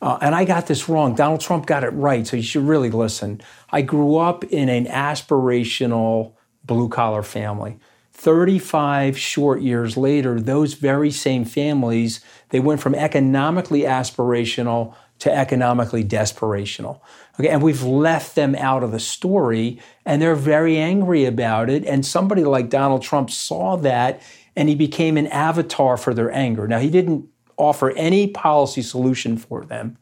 Uh, 0.00 0.18
and 0.20 0.34
I 0.34 0.44
got 0.44 0.66
this 0.66 0.88
wrong. 0.88 1.14
Donald 1.14 1.40
Trump 1.40 1.64
got 1.66 1.82
it 1.82 1.88
right, 1.88 2.26
so 2.26 2.36
you 2.36 2.42
should 2.42 2.66
really 2.66 2.90
listen. 2.90 3.40
I 3.70 3.80
grew 3.80 4.16
up 4.16 4.44
in 4.44 4.68
an 4.68 4.84
aspirational 4.86 6.32
blue 6.64 6.88
collar 6.88 7.22
family. 7.22 7.78
35 8.16 9.18
short 9.18 9.60
years 9.60 9.96
later, 9.96 10.40
those 10.40 10.72
very 10.72 11.10
same 11.10 11.44
families, 11.44 12.20
they 12.48 12.58
went 12.58 12.80
from 12.80 12.94
economically 12.94 13.82
aspirational 13.82 14.94
to 15.18 15.30
economically 15.32 16.02
desperational. 16.02 17.00
Okay, 17.38 17.50
and 17.50 17.62
we've 17.62 17.82
left 17.82 18.34
them 18.34 18.54
out 18.54 18.82
of 18.82 18.90
the 18.90 18.98
story, 18.98 19.78
and 20.06 20.20
they're 20.20 20.34
very 20.34 20.78
angry 20.78 21.26
about 21.26 21.68
it. 21.68 21.84
And 21.84 22.06
somebody 22.06 22.42
like 22.44 22.70
Donald 22.70 23.02
Trump 23.02 23.30
saw 23.30 23.76
that, 23.76 24.22
and 24.56 24.70
he 24.70 24.74
became 24.74 25.18
an 25.18 25.26
avatar 25.26 25.98
for 25.98 26.14
their 26.14 26.32
anger. 26.32 26.66
Now, 26.66 26.78
he 26.78 26.88
didn't 26.88 27.28
offer 27.58 27.90
any 27.90 28.28
policy 28.28 28.80
solution 28.80 29.36
for 29.36 29.64
them. 29.66 29.98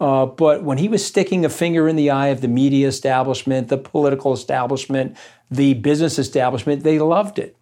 Uh, 0.00 0.24
but 0.24 0.62
when 0.62 0.78
he 0.78 0.88
was 0.88 1.04
sticking 1.04 1.44
a 1.44 1.50
finger 1.50 1.86
in 1.86 1.96
the 1.96 2.08
eye 2.10 2.28
of 2.28 2.40
the 2.40 2.48
media 2.48 2.88
establishment, 2.88 3.68
the 3.68 3.76
political 3.76 4.32
establishment, 4.32 5.16
the 5.50 5.74
business 5.74 6.18
establishment, 6.18 6.82
they 6.82 6.98
loved 6.98 7.38
it. 7.38 7.56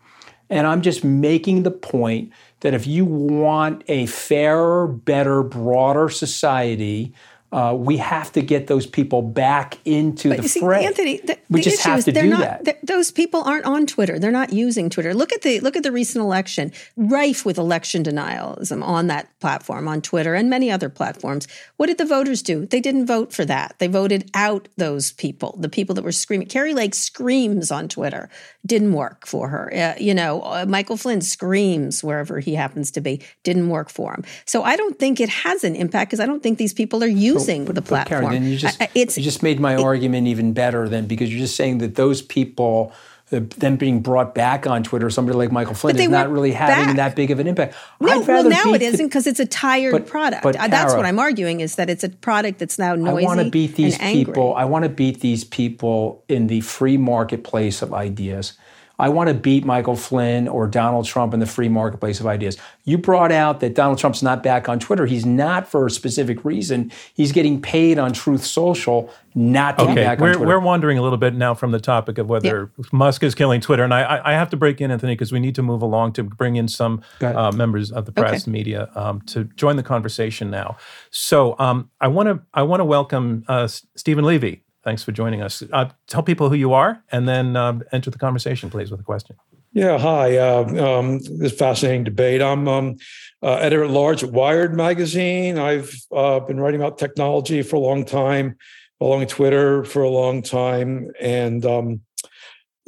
And 0.48 0.66
I'm 0.66 0.82
just 0.82 1.02
making 1.02 1.62
the 1.62 1.70
point 1.70 2.32
that 2.60 2.74
if 2.74 2.86
you 2.86 3.04
want 3.04 3.82
a 3.88 4.06
fairer, 4.06 4.86
better, 4.86 5.42
broader 5.42 6.08
society, 6.08 7.12
uh, 7.52 7.74
we 7.78 7.96
have 7.98 8.32
to 8.32 8.42
get 8.42 8.66
those 8.66 8.86
people 8.86 9.22
back 9.22 9.78
into 9.84 10.30
but 10.30 10.42
the 10.42 10.48
see, 10.48 10.60
fray. 10.60 10.84
Anthony, 10.84 11.18
the, 11.18 11.38
we 11.48 11.60
the 11.60 11.70
just 11.70 11.82
have 11.82 12.00
is 12.00 12.04
to 12.06 12.12
they're 12.12 12.24
do 12.24 12.30
not, 12.30 12.64
that. 12.64 12.84
Those 12.84 13.12
people 13.12 13.42
aren't 13.42 13.64
on 13.64 13.86
Twitter. 13.86 14.18
They're 14.18 14.32
not 14.32 14.52
using 14.52 14.90
Twitter. 14.90 15.14
Look 15.14 15.32
at 15.32 15.42
the 15.42 15.60
look 15.60 15.76
at 15.76 15.84
the 15.84 15.92
recent 15.92 16.22
election, 16.22 16.72
rife 16.96 17.46
with 17.46 17.56
election 17.56 18.02
denialism 18.02 18.82
on 18.82 19.06
that 19.06 19.28
platform, 19.38 19.86
on 19.86 20.02
Twitter 20.02 20.34
and 20.34 20.50
many 20.50 20.70
other 20.70 20.88
platforms. 20.88 21.46
What 21.76 21.86
did 21.86 21.98
the 21.98 22.04
voters 22.04 22.42
do? 22.42 22.66
They 22.66 22.80
didn't 22.80 23.06
vote 23.06 23.32
for 23.32 23.44
that. 23.44 23.76
They 23.78 23.86
voted 23.86 24.28
out 24.34 24.68
those 24.76 25.12
people, 25.12 25.56
the 25.60 25.68
people 25.68 25.94
that 25.94 26.02
were 26.02 26.12
screaming. 26.12 26.48
Kari 26.48 26.74
Lake 26.74 26.94
screams 26.94 27.70
on 27.70 27.88
Twitter. 27.88 28.28
Didn't 28.66 28.92
work 28.92 29.26
for 29.26 29.48
her. 29.48 29.72
Uh, 29.72 29.94
you 30.00 30.14
know, 30.14 30.42
uh, 30.42 30.66
Michael 30.68 30.96
Flynn 30.96 31.20
screams 31.20 32.02
wherever 32.02 32.40
he 32.40 32.56
happens 32.56 32.90
to 32.92 33.00
be. 33.00 33.22
Didn't 33.44 33.68
work 33.68 33.88
for 33.88 34.12
him. 34.12 34.24
So 34.46 34.64
I 34.64 34.74
don't 34.74 34.98
think 34.98 35.20
it 35.20 35.28
has 35.28 35.62
an 35.62 35.76
impact 35.76 36.10
because 36.10 36.20
I 36.20 36.26
don't 36.26 36.42
think 36.42 36.58
these 36.58 36.74
people 36.74 37.04
are 37.04 37.06
using 37.06 37.35
the 37.44 37.82
platform. 37.82 38.22
Karen, 38.22 38.42
then 38.42 38.50
you 38.50 38.56
just 38.56 38.80
I- 38.80 38.88
you 38.94 39.06
just 39.06 39.42
made 39.42 39.60
my 39.60 39.76
argument 39.76 40.26
even 40.26 40.52
better 40.52 40.88
then 40.88 41.06
because 41.06 41.30
you're 41.30 41.40
just 41.40 41.56
saying 41.56 41.78
that 41.78 41.94
those 41.94 42.22
people. 42.22 42.92
Uh, 43.32 43.40
them 43.58 43.74
being 43.74 43.98
brought 43.98 44.36
back 44.36 44.68
on 44.68 44.84
Twitter, 44.84 45.10
somebody 45.10 45.36
like 45.36 45.50
Michael 45.50 45.74
Flynn 45.74 45.98
is 45.98 46.08
not 46.08 46.30
really 46.30 46.52
having 46.52 46.94
back. 46.94 46.96
that 46.96 47.16
big 47.16 47.32
of 47.32 47.40
an 47.40 47.48
impact. 47.48 47.74
No, 47.98 48.20
well, 48.20 48.48
now 48.48 48.72
it 48.72 48.82
isn't 48.82 49.08
because 49.08 49.26
it's 49.26 49.40
a 49.40 49.46
tired 49.46 49.90
But- 49.90 50.06
product. 50.06 50.44
but 50.44 50.54
That's 50.54 50.94
what 50.94 51.04
I'm 51.04 51.18
arguing 51.18 51.58
is 51.58 51.74
that 51.74 51.90
it's 51.90 52.04
a 52.04 52.08
product 52.08 52.60
that's 52.60 52.78
now 52.78 52.94
noisy. 52.94 53.24
I 53.24 53.26
want 53.26 53.40
to 53.40 53.50
beat 53.50 53.74
these 53.74 53.98
people. 53.98 54.54
I 54.54 54.64
want 54.64 54.84
to 54.84 54.88
beat 54.88 55.22
these 55.22 55.42
people 55.42 56.22
in 56.28 56.46
the 56.46 56.60
free 56.60 56.96
marketplace 56.98 57.82
of 57.82 57.92
ideas. 57.92 58.52
I 58.98 59.08
want 59.10 59.28
to 59.28 59.34
beat 59.34 59.64
Michael 59.64 59.96
Flynn 59.96 60.48
or 60.48 60.66
Donald 60.66 61.04
Trump 61.04 61.34
in 61.34 61.40
the 61.40 61.46
free 61.46 61.68
marketplace 61.68 62.18
of 62.20 62.26
ideas. 62.26 62.56
You 62.84 62.98
brought 62.98 63.32
out 63.32 63.60
that 63.60 63.74
Donald 63.74 63.98
Trump's 63.98 64.22
not 64.22 64.42
back 64.42 64.68
on 64.68 64.78
Twitter. 64.78 65.06
He's 65.06 65.26
not 65.26 65.68
for 65.68 65.86
a 65.86 65.90
specific 65.90 66.44
reason. 66.44 66.90
He's 67.14 67.32
getting 67.32 67.60
paid 67.60 67.98
on 67.98 68.12
Truth 68.12 68.44
Social 68.44 69.10
not 69.34 69.76
to 69.78 69.84
be 69.84 69.90
Okay, 69.92 70.02
back 70.02 70.18
on 70.18 70.22
we're, 70.22 70.32
Twitter. 70.34 70.48
we're 70.48 70.60
wandering 70.60 70.96
a 70.96 71.02
little 71.02 71.18
bit 71.18 71.34
now 71.34 71.52
from 71.52 71.70
the 71.70 71.78
topic 71.78 72.16
of 72.16 72.30
whether 72.30 72.70
Musk 72.90 73.22
is 73.22 73.34
killing 73.34 73.60
Twitter, 73.60 73.84
and 73.84 73.92
I, 73.92 74.02
I 74.02 74.30
I 74.30 74.32
have 74.32 74.48
to 74.50 74.56
break 74.56 74.80
in, 74.80 74.90
Anthony, 74.90 75.12
because 75.12 75.30
we 75.30 75.40
need 75.40 75.54
to 75.56 75.62
move 75.62 75.82
along 75.82 76.14
to 76.14 76.22
bring 76.22 76.56
in 76.56 76.68
some 76.68 77.02
uh, 77.20 77.52
members 77.52 77.92
of 77.92 78.06
the 78.06 78.12
press, 78.12 78.46
media, 78.46 78.88
um, 78.94 79.20
to 79.22 79.44
join 79.56 79.76
the 79.76 79.82
conversation 79.82 80.50
now. 80.50 80.78
So 81.10 81.54
um, 81.58 81.90
I 82.00 82.08
want 82.08 82.28
to 82.28 82.40
I 82.54 82.62
want 82.62 82.80
to 82.80 82.84
welcome 82.86 83.44
uh, 83.46 83.68
Stephen 83.68 84.24
Levy. 84.24 84.62
Thanks 84.86 85.02
for 85.02 85.10
joining 85.10 85.42
us. 85.42 85.64
Uh, 85.72 85.90
tell 86.06 86.22
people 86.22 86.48
who 86.48 86.54
you 86.54 86.72
are, 86.72 87.02
and 87.10 87.28
then 87.28 87.56
um, 87.56 87.82
enter 87.90 88.08
the 88.08 88.18
conversation, 88.18 88.70
please, 88.70 88.88
with 88.88 89.00
a 89.00 89.02
question. 89.02 89.34
Yeah, 89.72 89.98
hi. 89.98 90.36
Uh, 90.38 91.00
um, 91.00 91.18
this 91.40 91.52
fascinating 91.54 92.04
debate. 92.04 92.40
I'm 92.40 92.68
um, 92.68 92.96
uh, 93.42 93.54
editor 93.54 93.82
at 93.82 93.90
large 93.90 94.22
at 94.22 94.30
Wired 94.30 94.76
magazine. 94.76 95.58
I've 95.58 95.92
uh, 96.12 96.38
been 96.38 96.60
writing 96.60 96.80
about 96.80 96.98
technology 96.98 97.62
for 97.62 97.74
a 97.74 97.80
long 97.80 98.04
time, 98.04 98.58
following 99.00 99.26
Twitter 99.26 99.82
for 99.82 100.04
a 100.04 100.08
long 100.08 100.40
time, 100.40 101.10
and 101.20 101.66
um, 101.66 102.02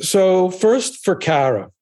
so 0.00 0.52
first 0.52 1.04
for 1.04 1.16
Kara, 1.16 1.72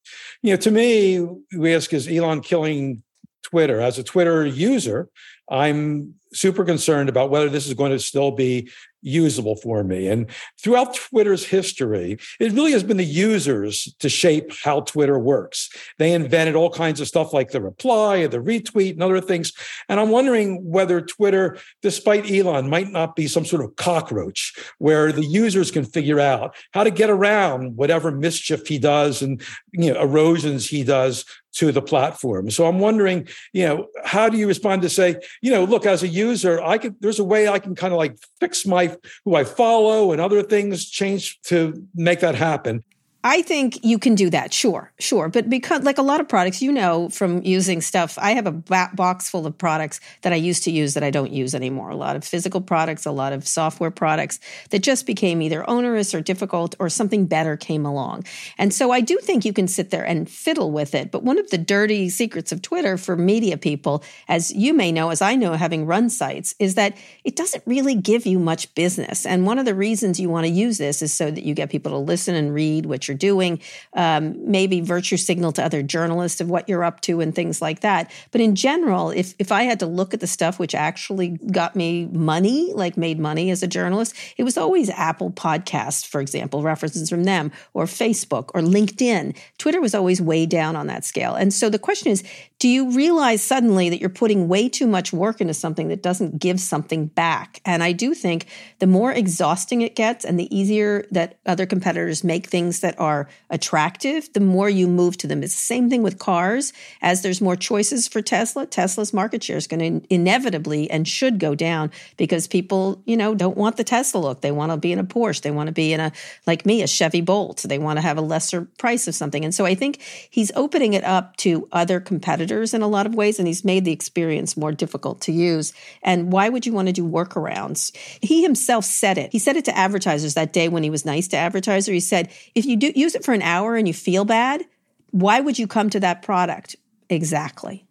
you 0.40 0.52
know, 0.52 0.56
to 0.56 0.70
me, 0.70 1.28
we 1.54 1.74
ask 1.74 1.92
is 1.92 2.08
Elon 2.08 2.40
killing 2.40 3.02
Twitter 3.42 3.82
as 3.82 3.98
a 3.98 4.02
Twitter 4.02 4.46
user? 4.46 5.10
I'm 5.50 6.14
super 6.32 6.64
concerned 6.64 7.08
about 7.08 7.30
whether 7.30 7.48
this 7.48 7.66
is 7.66 7.74
going 7.74 7.92
to 7.92 7.98
still 7.98 8.30
be 8.30 8.70
usable 9.06 9.56
for 9.56 9.84
me. 9.84 10.08
And 10.08 10.26
throughout 10.60 10.94
Twitter's 10.94 11.44
history, 11.44 12.18
it 12.40 12.52
really 12.52 12.72
has 12.72 12.82
been 12.82 12.96
the 12.96 13.04
users 13.04 13.94
to 14.00 14.08
shape 14.08 14.52
how 14.62 14.80
Twitter 14.80 15.18
works. 15.18 15.70
They 15.98 16.12
invented 16.12 16.56
all 16.56 16.70
kinds 16.70 17.00
of 17.00 17.08
stuff 17.08 17.32
like 17.32 17.50
the 17.50 17.60
reply 17.60 18.16
and 18.16 18.32
the 18.32 18.38
retweet 18.38 18.92
and 18.92 19.02
other 19.02 19.20
things. 19.20 19.52
And 19.88 20.00
I'm 20.00 20.10
wondering 20.10 20.68
whether 20.68 21.00
Twitter, 21.00 21.58
despite 21.82 22.30
Elon, 22.30 22.68
might 22.68 22.90
not 22.90 23.16
be 23.16 23.28
some 23.28 23.44
sort 23.44 23.64
of 23.64 23.76
cockroach 23.76 24.54
where 24.78 25.12
the 25.12 25.24
users 25.24 25.70
can 25.70 25.84
figure 25.84 26.20
out 26.20 26.56
how 26.72 26.84
to 26.84 26.90
get 26.90 27.10
around 27.10 27.76
whatever 27.76 28.10
mischief 28.10 28.66
he 28.66 28.78
does 28.78 29.22
and 29.22 29.42
you 29.72 29.92
know 29.92 30.00
erosions 30.00 30.68
he 30.68 30.82
does 30.82 31.24
to 31.56 31.72
the 31.72 31.82
platform. 31.82 32.50
So 32.50 32.66
I'm 32.66 32.78
wondering, 32.78 33.28
you 33.52 33.66
know, 33.66 33.86
how 34.04 34.28
do 34.28 34.36
you 34.36 34.46
respond 34.46 34.82
to 34.82 34.90
say, 34.90 35.16
you 35.40 35.50
know, 35.50 35.64
look, 35.64 35.86
as 35.86 36.02
a 36.02 36.08
user, 36.08 36.62
I 36.62 36.76
could 36.76 36.96
there's 37.00 37.18
a 37.18 37.24
way 37.24 37.48
I 37.48 37.58
can 37.58 37.74
kind 37.74 37.92
of 37.92 37.98
like 37.98 38.16
fix 38.40 38.66
my 38.66 38.88
who 39.24 39.34
I 39.34 39.44
follow 39.44 40.12
and 40.12 40.20
other 40.20 40.42
things 40.42 40.88
change 40.88 41.40
to 41.42 41.86
make 41.94 42.20
that 42.20 42.34
happen. 42.34 42.84
I 43.26 43.42
think 43.42 43.84
you 43.84 43.98
can 43.98 44.14
do 44.14 44.30
that, 44.30 44.54
sure, 44.54 44.92
sure. 45.00 45.28
But 45.28 45.50
because, 45.50 45.82
like 45.82 45.98
a 45.98 46.02
lot 46.02 46.20
of 46.20 46.28
products, 46.28 46.62
you 46.62 46.70
know 46.70 47.08
from 47.08 47.42
using 47.42 47.80
stuff, 47.80 48.16
I 48.22 48.30
have 48.34 48.46
a 48.46 48.52
box 48.52 49.28
full 49.28 49.48
of 49.48 49.58
products 49.58 49.98
that 50.22 50.32
I 50.32 50.36
used 50.36 50.62
to 50.62 50.70
use 50.70 50.94
that 50.94 51.02
I 51.02 51.10
don't 51.10 51.32
use 51.32 51.52
anymore. 51.52 51.90
A 51.90 51.96
lot 51.96 52.14
of 52.14 52.22
physical 52.22 52.60
products, 52.60 53.04
a 53.04 53.10
lot 53.10 53.32
of 53.32 53.44
software 53.44 53.90
products 53.90 54.38
that 54.70 54.84
just 54.84 55.06
became 55.06 55.42
either 55.42 55.68
onerous 55.68 56.14
or 56.14 56.20
difficult 56.20 56.76
or 56.78 56.88
something 56.88 57.26
better 57.26 57.56
came 57.56 57.84
along. 57.84 58.26
And 58.58 58.72
so 58.72 58.92
I 58.92 59.00
do 59.00 59.18
think 59.18 59.44
you 59.44 59.52
can 59.52 59.66
sit 59.66 59.90
there 59.90 60.06
and 60.06 60.30
fiddle 60.30 60.70
with 60.70 60.94
it. 60.94 61.10
But 61.10 61.24
one 61.24 61.40
of 61.40 61.50
the 61.50 61.58
dirty 61.58 62.08
secrets 62.10 62.52
of 62.52 62.62
Twitter 62.62 62.96
for 62.96 63.16
media 63.16 63.56
people, 63.56 64.04
as 64.28 64.54
you 64.54 64.72
may 64.72 64.92
know, 64.92 65.10
as 65.10 65.20
I 65.20 65.34
know, 65.34 65.54
having 65.54 65.84
run 65.84 66.10
sites, 66.10 66.54
is 66.60 66.76
that 66.76 66.96
it 67.24 67.34
doesn't 67.34 67.64
really 67.66 67.96
give 67.96 68.24
you 68.24 68.38
much 68.38 68.72
business. 68.76 69.26
And 69.26 69.44
one 69.44 69.58
of 69.58 69.64
the 69.64 69.74
reasons 69.74 70.20
you 70.20 70.28
want 70.28 70.46
to 70.46 70.52
use 70.52 70.78
this 70.78 71.02
is 71.02 71.12
so 71.12 71.28
that 71.28 71.42
you 71.42 71.54
get 71.54 71.70
people 71.70 71.90
to 71.90 71.98
listen 71.98 72.36
and 72.36 72.54
read 72.54 72.86
what 72.86 73.08
you're 73.08 73.15
doing, 73.16 73.60
um, 73.94 74.36
maybe 74.50 74.80
virtue 74.80 75.16
signal 75.16 75.52
to 75.52 75.64
other 75.64 75.82
journalists 75.82 76.40
of 76.40 76.48
what 76.48 76.68
you're 76.68 76.84
up 76.84 77.00
to 77.02 77.20
and 77.20 77.34
things 77.34 77.60
like 77.60 77.80
that. 77.80 78.10
But 78.30 78.40
in 78.40 78.54
general, 78.54 79.10
if 79.10 79.34
if 79.38 79.50
I 79.50 79.64
had 79.64 79.80
to 79.80 79.86
look 79.86 80.14
at 80.14 80.20
the 80.20 80.26
stuff 80.26 80.58
which 80.58 80.74
actually 80.74 81.30
got 81.50 81.74
me 81.74 82.06
money, 82.06 82.72
like 82.74 82.96
made 82.96 83.18
money 83.18 83.50
as 83.50 83.62
a 83.62 83.66
journalist, 83.66 84.14
it 84.36 84.44
was 84.44 84.56
always 84.56 84.90
Apple 84.90 85.30
Podcasts, 85.30 86.06
for 86.06 86.20
example, 86.20 86.62
references 86.62 87.08
from 87.08 87.24
them, 87.24 87.50
or 87.74 87.84
Facebook 87.84 88.50
or 88.54 88.60
LinkedIn. 88.60 89.36
Twitter 89.58 89.80
was 89.80 89.94
always 89.94 90.20
way 90.20 90.46
down 90.46 90.76
on 90.76 90.86
that 90.86 91.04
scale. 91.04 91.34
And 91.34 91.52
so 91.52 91.68
the 91.68 91.78
question 91.78 92.12
is, 92.12 92.22
do 92.66 92.72
you 92.72 92.90
realize 92.90 93.44
suddenly 93.44 93.90
that 93.90 94.00
you're 94.00 94.10
putting 94.10 94.48
way 94.48 94.68
too 94.68 94.88
much 94.88 95.12
work 95.12 95.40
into 95.40 95.54
something 95.54 95.86
that 95.86 96.02
doesn't 96.02 96.40
give 96.40 96.58
something 96.58 97.06
back? 97.06 97.60
And 97.64 97.80
I 97.80 97.92
do 97.92 98.12
think 98.12 98.46
the 98.80 98.88
more 98.88 99.12
exhausting 99.12 99.82
it 99.82 99.94
gets 99.94 100.24
and 100.24 100.36
the 100.36 100.52
easier 100.52 101.06
that 101.12 101.38
other 101.46 101.64
competitors 101.64 102.24
make 102.24 102.48
things 102.48 102.80
that 102.80 102.98
are 102.98 103.28
attractive, 103.50 104.32
the 104.32 104.40
more 104.40 104.68
you 104.68 104.88
move 104.88 105.16
to 105.18 105.28
them. 105.28 105.44
It's 105.44 105.54
the 105.54 105.60
same 105.60 105.88
thing 105.88 106.02
with 106.02 106.18
cars. 106.18 106.72
As 107.02 107.22
there's 107.22 107.40
more 107.40 107.54
choices 107.54 108.08
for 108.08 108.20
Tesla, 108.20 108.66
Tesla's 108.66 109.12
market 109.12 109.44
share 109.44 109.58
is 109.58 109.68
going 109.68 110.00
to 110.00 110.12
inevitably 110.12 110.90
and 110.90 111.06
should 111.06 111.38
go 111.38 111.54
down 111.54 111.92
because 112.16 112.48
people, 112.48 113.00
you 113.06 113.16
know, 113.16 113.32
don't 113.32 113.56
want 113.56 113.76
the 113.76 113.84
Tesla 113.84 114.18
look. 114.18 114.40
They 114.40 114.50
want 114.50 114.72
to 114.72 114.76
be 114.76 114.90
in 114.90 114.98
a 114.98 115.04
Porsche. 115.04 115.42
They 115.42 115.52
want 115.52 115.68
to 115.68 115.72
be 115.72 115.92
in 115.92 116.00
a, 116.00 116.10
like 116.48 116.66
me, 116.66 116.82
a 116.82 116.88
Chevy 116.88 117.20
Bolt. 117.20 117.64
They 117.68 117.78
want 117.78 117.98
to 117.98 118.02
have 118.02 118.18
a 118.18 118.22
lesser 118.22 118.62
price 118.76 119.06
of 119.06 119.14
something. 119.14 119.44
And 119.44 119.54
so 119.54 119.64
I 119.64 119.76
think 119.76 120.00
he's 120.30 120.50
opening 120.56 120.94
it 120.94 121.04
up 121.04 121.36
to 121.36 121.68
other 121.70 122.00
competitors 122.00 122.55
in 122.64 122.82
a 122.82 122.88
lot 122.88 123.06
of 123.06 123.14
ways, 123.14 123.38
and 123.38 123.46
he's 123.46 123.64
made 123.64 123.84
the 123.84 123.92
experience 123.92 124.56
more 124.56 124.72
difficult 124.72 125.20
to 125.22 125.32
use. 125.32 125.72
And 126.02 126.32
why 126.32 126.48
would 126.48 126.66
you 126.66 126.72
want 126.72 126.88
to 126.88 126.92
do 126.92 127.06
workarounds? 127.06 127.94
He 128.22 128.42
himself 128.42 128.84
said 128.84 129.18
it. 129.18 129.32
He 129.32 129.38
said 129.38 129.56
it 129.56 129.64
to 129.66 129.76
advertisers 129.76 130.34
that 130.34 130.52
day 130.52 130.68
when 130.68 130.82
he 130.82 130.90
was 130.90 131.04
nice 131.04 131.28
to 131.28 131.36
advertisers. 131.36 131.92
He 131.92 132.00
said, 132.00 132.30
if 132.54 132.64
you 132.64 132.76
do 132.76 132.92
use 132.94 133.14
it 133.14 133.24
for 133.24 133.32
an 133.32 133.42
hour 133.42 133.76
and 133.76 133.86
you 133.86 133.94
feel 133.94 134.24
bad, 134.24 134.64
why 135.10 135.40
would 135.40 135.58
you 135.58 135.66
come 135.66 135.90
to 135.90 136.00
that 136.00 136.22
product? 136.22 136.76
Exactly. 137.08 137.84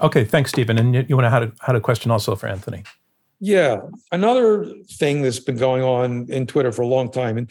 Okay, 0.00 0.24
thanks, 0.24 0.50
Stephen. 0.50 0.78
And 0.78 0.94
you, 0.94 1.04
you 1.08 1.16
want 1.16 1.26
to 1.26 1.30
had 1.30 1.42
a, 1.42 1.52
had 1.60 1.76
a 1.76 1.80
question 1.80 2.10
also 2.10 2.34
for 2.36 2.46
Anthony. 2.46 2.84
Yeah. 3.40 3.80
Another 4.10 4.66
thing 4.92 5.22
that's 5.22 5.40
been 5.40 5.56
going 5.56 5.82
on 5.82 6.26
in 6.30 6.46
Twitter 6.46 6.72
for 6.72 6.82
a 6.82 6.86
long 6.86 7.10
time 7.10 7.46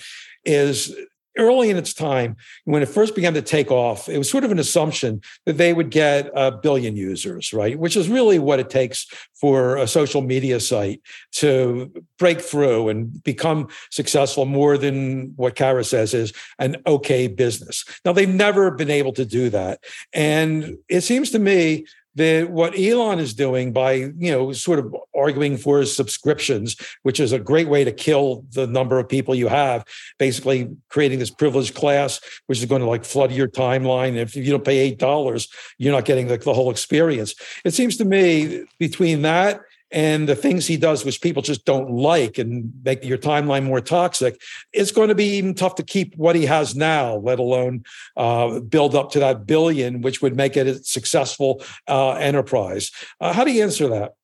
is 0.46 0.96
early 1.38 1.70
in 1.70 1.78
its 1.78 1.94
time, 1.94 2.36
when 2.66 2.82
it 2.82 2.90
first 2.90 3.16
began 3.16 3.34
to 3.34 3.42
take 3.42 3.72
off, 3.72 4.10
it 4.10 4.18
was 4.18 4.30
sort 4.30 4.44
of 4.44 4.52
an 4.52 4.60
assumption 4.60 5.22
that 5.46 5.58
they 5.58 5.74
would 5.74 5.90
get 5.90 6.30
a 6.36 6.52
billion 6.52 6.96
users, 6.96 7.54
right? 7.54 7.78
Which 7.78 7.96
is 7.96 8.10
really 8.10 8.40
what 8.40 8.60
it 8.60 8.70
takes 8.70 9.08
for 9.34 9.78
a 9.78 9.88
social 9.88 10.22
media 10.22 10.60
site 10.60 11.02
to 11.34 11.92
break 12.18 12.42
through 12.42 12.90
and 12.90 13.24
become 13.24 13.68
successful 13.92 14.46
more 14.46 14.78
than 14.78 15.34
what 15.36 15.56
Kara 15.56 15.84
says 15.84 16.14
is 16.14 16.34
an 16.60 16.78
okay 16.88 17.28
business. 17.28 17.86
Now, 18.06 18.14
they've 18.14 18.30
never 18.30 18.72
been 18.72 18.92
able 18.92 19.14
to 19.14 19.26
do 19.26 19.50
that. 19.50 19.84
And 20.14 20.78
it 20.88 21.02
seems 21.02 21.32
to 21.32 21.40
me 21.40 21.86
that 22.16 22.50
what 22.50 22.78
Elon 22.78 23.20
is 23.20 23.34
doing 23.34 23.74
by, 23.74 23.94
you 23.94 24.32
know, 24.32 24.52
sort 24.52 24.80
of 24.80 24.96
arguing 25.16 25.58
for 25.58 25.84
subscriptions, 25.86 26.76
which 27.02 27.20
is 27.20 27.32
a 27.32 27.40
great 27.40 27.68
way 27.68 27.84
to 27.84 27.92
kill 27.92 28.46
the 28.52 28.68
number 28.68 29.00
of 29.00 29.10
people 29.10 29.34
you 29.34 29.48
have, 29.48 29.84
basically 30.20 30.70
creating 30.90 31.20
this 31.20 31.32
privileged 31.32 31.74
class, 31.74 32.20
which 32.48 32.60
is 32.60 32.66
going 32.66 32.82
to 32.82 32.88
like 32.88 33.04
flood 33.04 33.32
your 33.32 33.48
timeline. 33.48 34.16
If 34.16 34.36
you 34.36 34.52
don't 34.52 34.66
pay 34.66 34.78
eight 34.78 35.00
dollars, 35.00 35.48
you're 35.78 35.94
not 35.94 36.06
getting 36.06 36.28
the, 36.28 36.38
the 36.38 36.54
whole 36.54 36.72
experience. 36.72 37.36
It 37.66 37.74
seems 37.74 37.98
to 37.98 38.06
me 38.06 38.66
between 38.80 39.24
that 39.24 39.62
and 39.94 40.28
the 40.28 40.36
things 40.36 40.66
he 40.66 40.76
does, 40.76 41.06
which 41.06 41.22
people 41.22 41.44
just 41.44 41.66
don't 41.66 41.92
like 41.92 42.40
and 42.40 42.74
make 42.84 43.06
your 43.06 43.18
timeline 43.18 43.64
more 43.64 43.80
toxic, 43.80 44.42
it's 44.74 44.92
going 44.92 45.10
to 45.10 45.16
be 45.16 45.38
even 45.38 45.54
tough 45.54 45.76
to 45.76 45.84
keep 45.84 46.16
what 46.18 46.36
he 46.36 46.46
has 46.48 46.76
now, 46.76 47.18
let 47.18 47.38
alone 47.38 47.84
uh, 48.18 48.60
build 48.60 48.96
up 48.96 49.12
to 49.12 49.20
that 49.20 49.46
billion, 49.46 50.02
which 50.02 50.22
would 50.22 50.36
make 50.36 50.58
it 50.58 50.66
a 50.66 50.84
successful 50.84 51.64
uh, 51.88 52.14
enterprise. 52.14 52.92
Uh, 53.22 53.32
how 53.32 53.44
do 53.44 53.52
you 53.52 53.64
answer 53.64 53.88
that? 53.88 54.16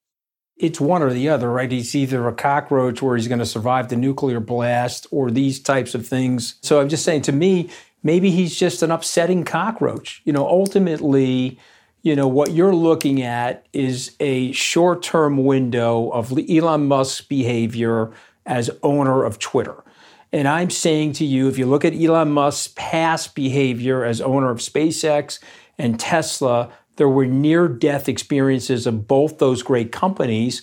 it's 0.58 0.82
one 0.82 1.02
or 1.02 1.10
the 1.10 1.30
other, 1.30 1.50
right? 1.50 1.72
He's 1.72 1.96
either 1.96 2.28
a 2.28 2.34
cockroach 2.34 3.02
where 3.02 3.16
he's 3.16 3.30
going 3.30 3.40
to 3.40 3.46
survive 3.46 3.88
the 3.88 3.96
nuclear 3.96 4.42
blast 4.42 5.08
or 5.10 5.32
these 5.32 5.58
types 5.58 5.96
of 5.96 6.06
things. 6.06 6.56
So 6.62 6.82
I'm 6.82 6.90
just 6.90 7.06
saying 7.06 7.22
to 7.24 7.32
me, 7.32 7.70
maybe 8.04 8.30
he's 8.30 8.60
just 8.60 8.84
an 8.84 8.92
upsetting 8.92 9.46
cockroach. 9.46 10.22
You 10.26 10.34
know, 10.34 10.46
ultimately, 10.46 11.58
you 12.02 12.16
know, 12.16 12.28
what 12.28 12.52
you're 12.52 12.76
looking 12.76 13.22
at 13.22 13.68
is 13.74 14.16
a 14.20 14.52
short 14.54 15.04
term 15.04 15.44
window 15.44 16.10
of 16.12 16.38
Elon 16.50 16.88
Musk's 16.88 17.22
behavior 17.22 18.12
as 18.46 18.70
owner 18.84 19.24
of 19.24 19.38
Twitter. 19.40 19.84
And 20.32 20.48
I'm 20.48 20.70
saying 20.70 21.14
to 21.14 21.26
you, 21.26 21.48
if 21.50 21.58
you 21.58 21.66
look 21.66 21.84
at 21.84 21.94
Elon 21.94 22.32
Musk's 22.32 22.72
past 22.76 23.36
behavior 23.36 24.06
as 24.06 24.22
owner 24.22 24.50
of 24.50 24.60
SpaceX 24.60 25.40
and 25.78 26.00
Tesla, 26.00 26.72
there 26.98 27.10
were 27.10 27.26
near 27.26 27.68
death 27.68 28.08
experiences 28.08 28.86
of 28.86 29.08
both 29.08 29.40
those 29.40 29.64
great 29.64 29.92
companies. 29.92 30.62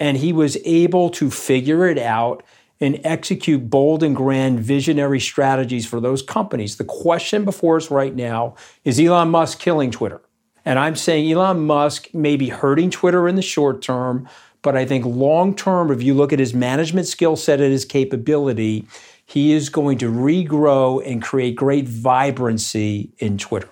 And 0.00 0.16
he 0.16 0.32
was 0.32 0.56
able 0.64 1.10
to 1.10 1.30
figure 1.30 1.86
it 1.86 1.98
out 1.98 2.44
and 2.80 3.00
execute 3.02 3.68
bold 3.68 4.04
and 4.04 4.14
grand 4.14 4.60
visionary 4.60 5.18
strategies 5.18 5.84
for 5.84 6.00
those 6.00 6.22
companies. 6.22 6.76
The 6.76 6.84
question 6.84 7.44
before 7.44 7.76
us 7.76 7.90
right 7.90 8.14
now 8.14 8.54
is 8.84 9.00
Elon 9.00 9.30
Musk 9.30 9.58
killing 9.58 9.90
Twitter? 9.90 10.22
And 10.68 10.78
I'm 10.78 10.96
saying 10.96 11.32
Elon 11.32 11.60
Musk 11.60 12.12
may 12.12 12.36
be 12.36 12.50
hurting 12.50 12.90
Twitter 12.90 13.26
in 13.26 13.36
the 13.36 13.42
short 13.42 13.80
term, 13.80 14.28
but 14.60 14.76
I 14.76 14.84
think 14.84 15.06
long 15.06 15.56
term, 15.56 15.90
if 15.90 16.02
you 16.02 16.12
look 16.12 16.30
at 16.30 16.38
his 16.38 16.52
management 16.52 17.06
skill 17.06 17.36
set 17.36 17.58
and 17.58 17.72
his 17.72 17.86
capability, 17.86 18.86
he 19.24 19.54
is 19.54 19.70
going 19.70 19.96
to 19.96 20.12
regrow 20.12 21.02
and 21.10 21.22
create 21.22 21.56
great 21.56 21.88
vibrancy 21.88 23.10
in 23.16 23.38
Twitter. 23.38 23.70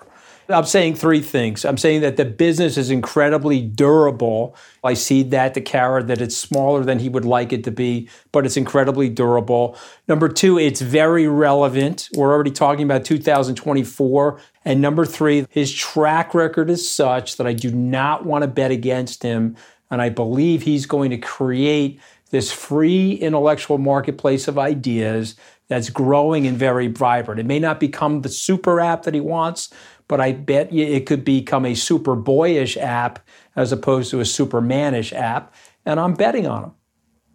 I'm 0.49 0.65
saying 0.65 0.95
three 0.95 1.21
things. 1.21 1.65
I'm 1.65 1.77
saying 1.77 2.03
that 2.03 2.17
the 2.17 2.25
business 2.25 2.79
is 2.79 2.91
incredibly 2.91 3.61
durable. 3.61 4.55
I 4.85 4.95
see 4.95 5.25
that 5.25 5.55
the 5.55 5.61
carrot 5.61 6.07
that 6.07 6.21
it's 6.21 6.37
smaller 6.37 6.85
than 6.85 7.01
he 7.01 7.09
would 7.09 7.25
like 7.25 7.53
it 7.53 7.65
to 7.65 7.73
be, 7.73 8.09
but 8.31 8.47
it's 8.47 8.57
incredibly 8.57 9.09
durable. 9.09 9.77
Number 10.07 10.29
two, 10.29 10.59
it's 10.59 10.81
very 10.81 11.27
relevant. 11.27 12.09
We're 12.15 12.33
already 12.33 12.53
talking 12.53 12.85
about 12.85 13.05
2024. 13.05 14.41
And 14.67 14.81
number 14.81 15.07
three, 15.07 15.47
his 15.49 15.73
track 15.73 16.35
record 16.35 16.69
is 16.69 16.87
such 16.87 17.37
that 17.37 17.47
I 17.47 17.53
do 17.53 17.71
not 17.71 18.27
want 18.27 18.43
to 18.43 18.49
bet 18.49 18.73
against 18.73 19.23
him. 19.23 19.57
And 19.93 20.03
I 20.03 20.09
believe 20.09 20.63
he's 20.63 20.87
going 20.87 21.11
to 21.11 21.19
create 21.19 22.01
this 22.31 22.51
free 22.51 23.13
intellectual 23.13 23.79
marketplace 23.79 24.49
of 24.49 24.59
ideas 24.59 25.37
that's 25.69 25.89
growing 25.89 26.49
and 26.49 26.59
very 26.59 26.89
vibrant. 26.89 27.39
It 27.39 27.47
may 27.47 27.61
not 27.61 27.79
become 27.79 28.23
the 28.23 28.29
super 28.29 28.81
app 28.81 29.05
that 29.05 29.15
he 29.15 29.21
wants, 29.21 29.73
but 30.09 30.21
I 30.21 30.33
bet 30.33 30.73
it 30.73 31.07
could 31.07 31.25
become 31.25 31.65
a 31.65 31.75
super 31.75 32.17
boyish 32.17 32.77
app 32.77 33.21
as 33.55 33.71
opposed 33.71 34.11
to 34.11 34.21
a 34.21 34.25
super 34.25 34.61
supermanish 34.61 35.13
app. 35.13 35.55
And 35.85 36.01
I'm 36.01 36.15
betting 36.15 36.49
on 36.49 36.65
him. 36.65 36.73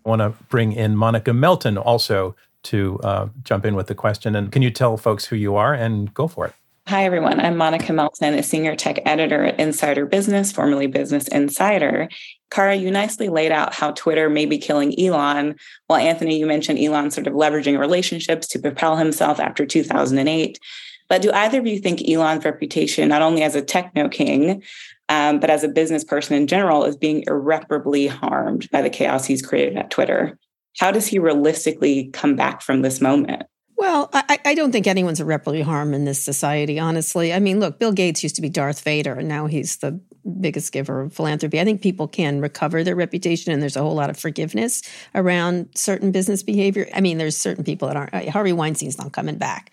I 0.06 0.10
want 0.10 0.20
to 0.20 0.34
bring 0.50 0.74
in 0.74 0.98
Monica 0.98 1.32
Melton 1.32 1.78
also 1.78 2.36
to 2.64 3.00
uh, 3.04 3.30
jump 3.44 3.66
in 3.66 3.76
with 3.76 3.88
the 3.88 3.96
question. 3.96 4.36
And 4.36 4.52
can 4.52 4.62
you 4.62 4.70
tell 4.70 4.98
folks 4.98 5.26
who 5.26 5.38
you 5.38 5.56
are 5.56 5.74
and 5.74 6.14
go 6.14 6.28
for 6.28 6.46
it? 6.46 6.54
Hi, 6.88 7.06
everyone. 7.06 7.40
I'm 7.40 7.56
Monica 7.56 7.94
Melton, 7.94 8.34
a 8.34 8.44
senior 8.44 8.76
tech 8.76 9.00
editor 9.06 9.46
at 9.46 9.60
Insider 9.60 10.06
Business, 10.06 10.52
formerly 10.52 10.88
Business 10.88 11.28
Insider. 11.30 12.10
Kara, 12.50 12.76
you 12.76 12.92
nicely 12.92 13.30
laid 13.30 13.52
out 13.52 13.74
how 13.74 13.92
Twitter 13.92 14.30
may 14.30 14.46
be 14.46 14.58
killing 14.58 15.00
Elon, 15.00 15.56
while 15.88 16.02
Anthony, 16.02 16.38
you 16.38 16.46
mentioned 16.46 16.80
Elon 16.80 17.12
sort 17.12 17.28
of 17.28 17.34
leveraging 17.34 17.80
relationships 17.80 18.48
to 18.48 18.60
propel 18.60 18.98
himself 18.98 19.40
after 19.40 19.66
2008. 19.66 20.60
But 21.08 21.22
do 21.22 21.32
either 21.32 21.60
of 21.60 21.68
you 21.68 21.80
think 21.80 22.10
Elon's 22.10 22.44
reputation, 22.44 23.08
not 23.08 23.22
only 23.22 23.44
as 23.44 23.56
a 23.56 23.62
techno 23.62 24.10
king, 24.10 24.62
um, 25.08 25.40
but 25.40 25.50
as 25.50 25.64
a 25.64 25.70
business 25.70 26.04
person 26.04 26.36
in 26.36 26.48
general, 26.48 26.84
is 26.84 26.98
being 26.98 27.24
irreparably 27.28 28.08
harmed 28.08 28.70
by 28.72 28.82
the 28.82 28.90
chaos 28.90 29.26
he's 29.26 29.46
created 29.46 29.78
at 29.78 29.92
Twitter? 29.92 30.38
How 30.80 30.92
does 30.92 31.08
he 31.08 31.20
realistically 31.20 32.10
come 32.12 32.36
back 32.36 32.62
from 32.62 32.82
this 32.82 33.00
moment? 33.00 33.44
Well, 33.82 34.12
I, 34.14 34.38
I, 34.46 34.54
don't 34.54 34.72
think 34.72 34.86
anyone's 34.86 35.20
irreparably 35.20 35.64
harmed 35.64 35.96
in 35.96 36.06
this 36.06 36.22
society, 36.22 36.78
honestly. 36.78 37.34
I 37.34 37.40
mean, 37.40 37.60
look, 37.60 37.80
Bill 37.80 37.92
Gates 37.92 38.22
used 38.22 38.36
to 38.36 38.42
be 38.44 38.48
Darth 38.48 38.82
Vader, 38.82 39.16
and 39.16 39.28
now 39.28 39.48
he's 39.48 39.78
the 39.78 40.00
biggest 40.40 40.72
giver 40.72 41.02
of 41.02 41.14
philanthropy. 41.14 41.60
I 41.60 41.64
think 41.64 41.82
people 41.82 42.08
can 42.08 42.42
recover 42.42 42.84
their 42.84 42.96
reputation, 42.96 43.52
and 43.52 43.60
there's 43.60 43.76
a 43.76 43.82
whole 43.82 43.96
lot 43.96 44.12
of 44.12 44.20
forgiveness 44.20 44.84
around 45.16 45.70
certain 45.74 46.12
business 46.12 46.44
behavior. 46.44 46.88
I 46.94 47.02
mean, 47.02 47.18
there's 47.18 47.36
certain 47.36 47.64
people 47.64 47.88
that 47.88 47.98
aren't. 47.98 48.30
Harvey 48.30 48.54
Weinstein's 48.54 49.00
not 49.00 49.14
coming 49.14 49.40
back 49.40 49.72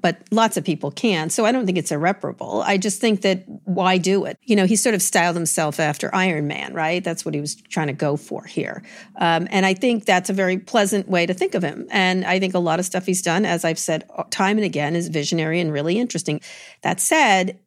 but 0.00 0.18
lots 0.30 0.56
of 0.56 0.64
people 0.64 0.90
can. 0.90 1.30
So 1.30 1.44
I 1.44 1.52
don't 1.52 1.66
think 1.66 1.78
it's 1.78 1.90
irreparable. 1.90 2.62
I 2.64 2.76
just 2.76 3.00
think 3.00 3.22
that 3.22 3.44
why 3.64 3.98
do 3.98 4.24
it? 4.24 4.38
You 4.44 4.56
know, 4.56 4.66
he 4.66 4.76
sort 4.76 4.94
of 4.94 5.02
styled 5.02 5.36
himself 5.36 5.80
after 5.80 6.14
Iron 6.14 6.46
Man, 6.46 6.72
right? 6.72 7.02
That's 7.02 7.24
what 7.24 7.34
he 7.34 7.40
was 7.40 7.56
trying 7.56 7.88
to 7.88 7.92
go 7.92 8.16
for 8.16 8.44
here. 8.44 8.82
Um, 9.16 9.48
and 9.50 9.66
I 9.66 9.74
think 9.74 10.04
that's 10.04 10.30
a 10.30 10.32
very 10.32 10.58
pleasant 10.58 11.08
way 11.08 11.26
to 11.26 11.34
think 11.34 11.54
of 11.54 11.62
him. 11.62 11.86
And 11.90 12.24
I 12.24 12.38
think 12.38 12.54
a 12.54 12.58
lot 12.58 12.78
of 12.78 12.84
stuff 12.84 13.06
he's 13.06 13.22
done, 13.22 13.44
as 13.44 13.64
I've 13.64 13.78
said 13.78 14.08
time 14.30 14.56
and 14.56 14.64
again, 14.64 14.94
is 14.94 15.08
visionary 15.08 15.60
and 15.60 15.72
really 15.72 15.98
interesting. 15.98 16.40
That 16.82 17.00
said, 17.00 17.58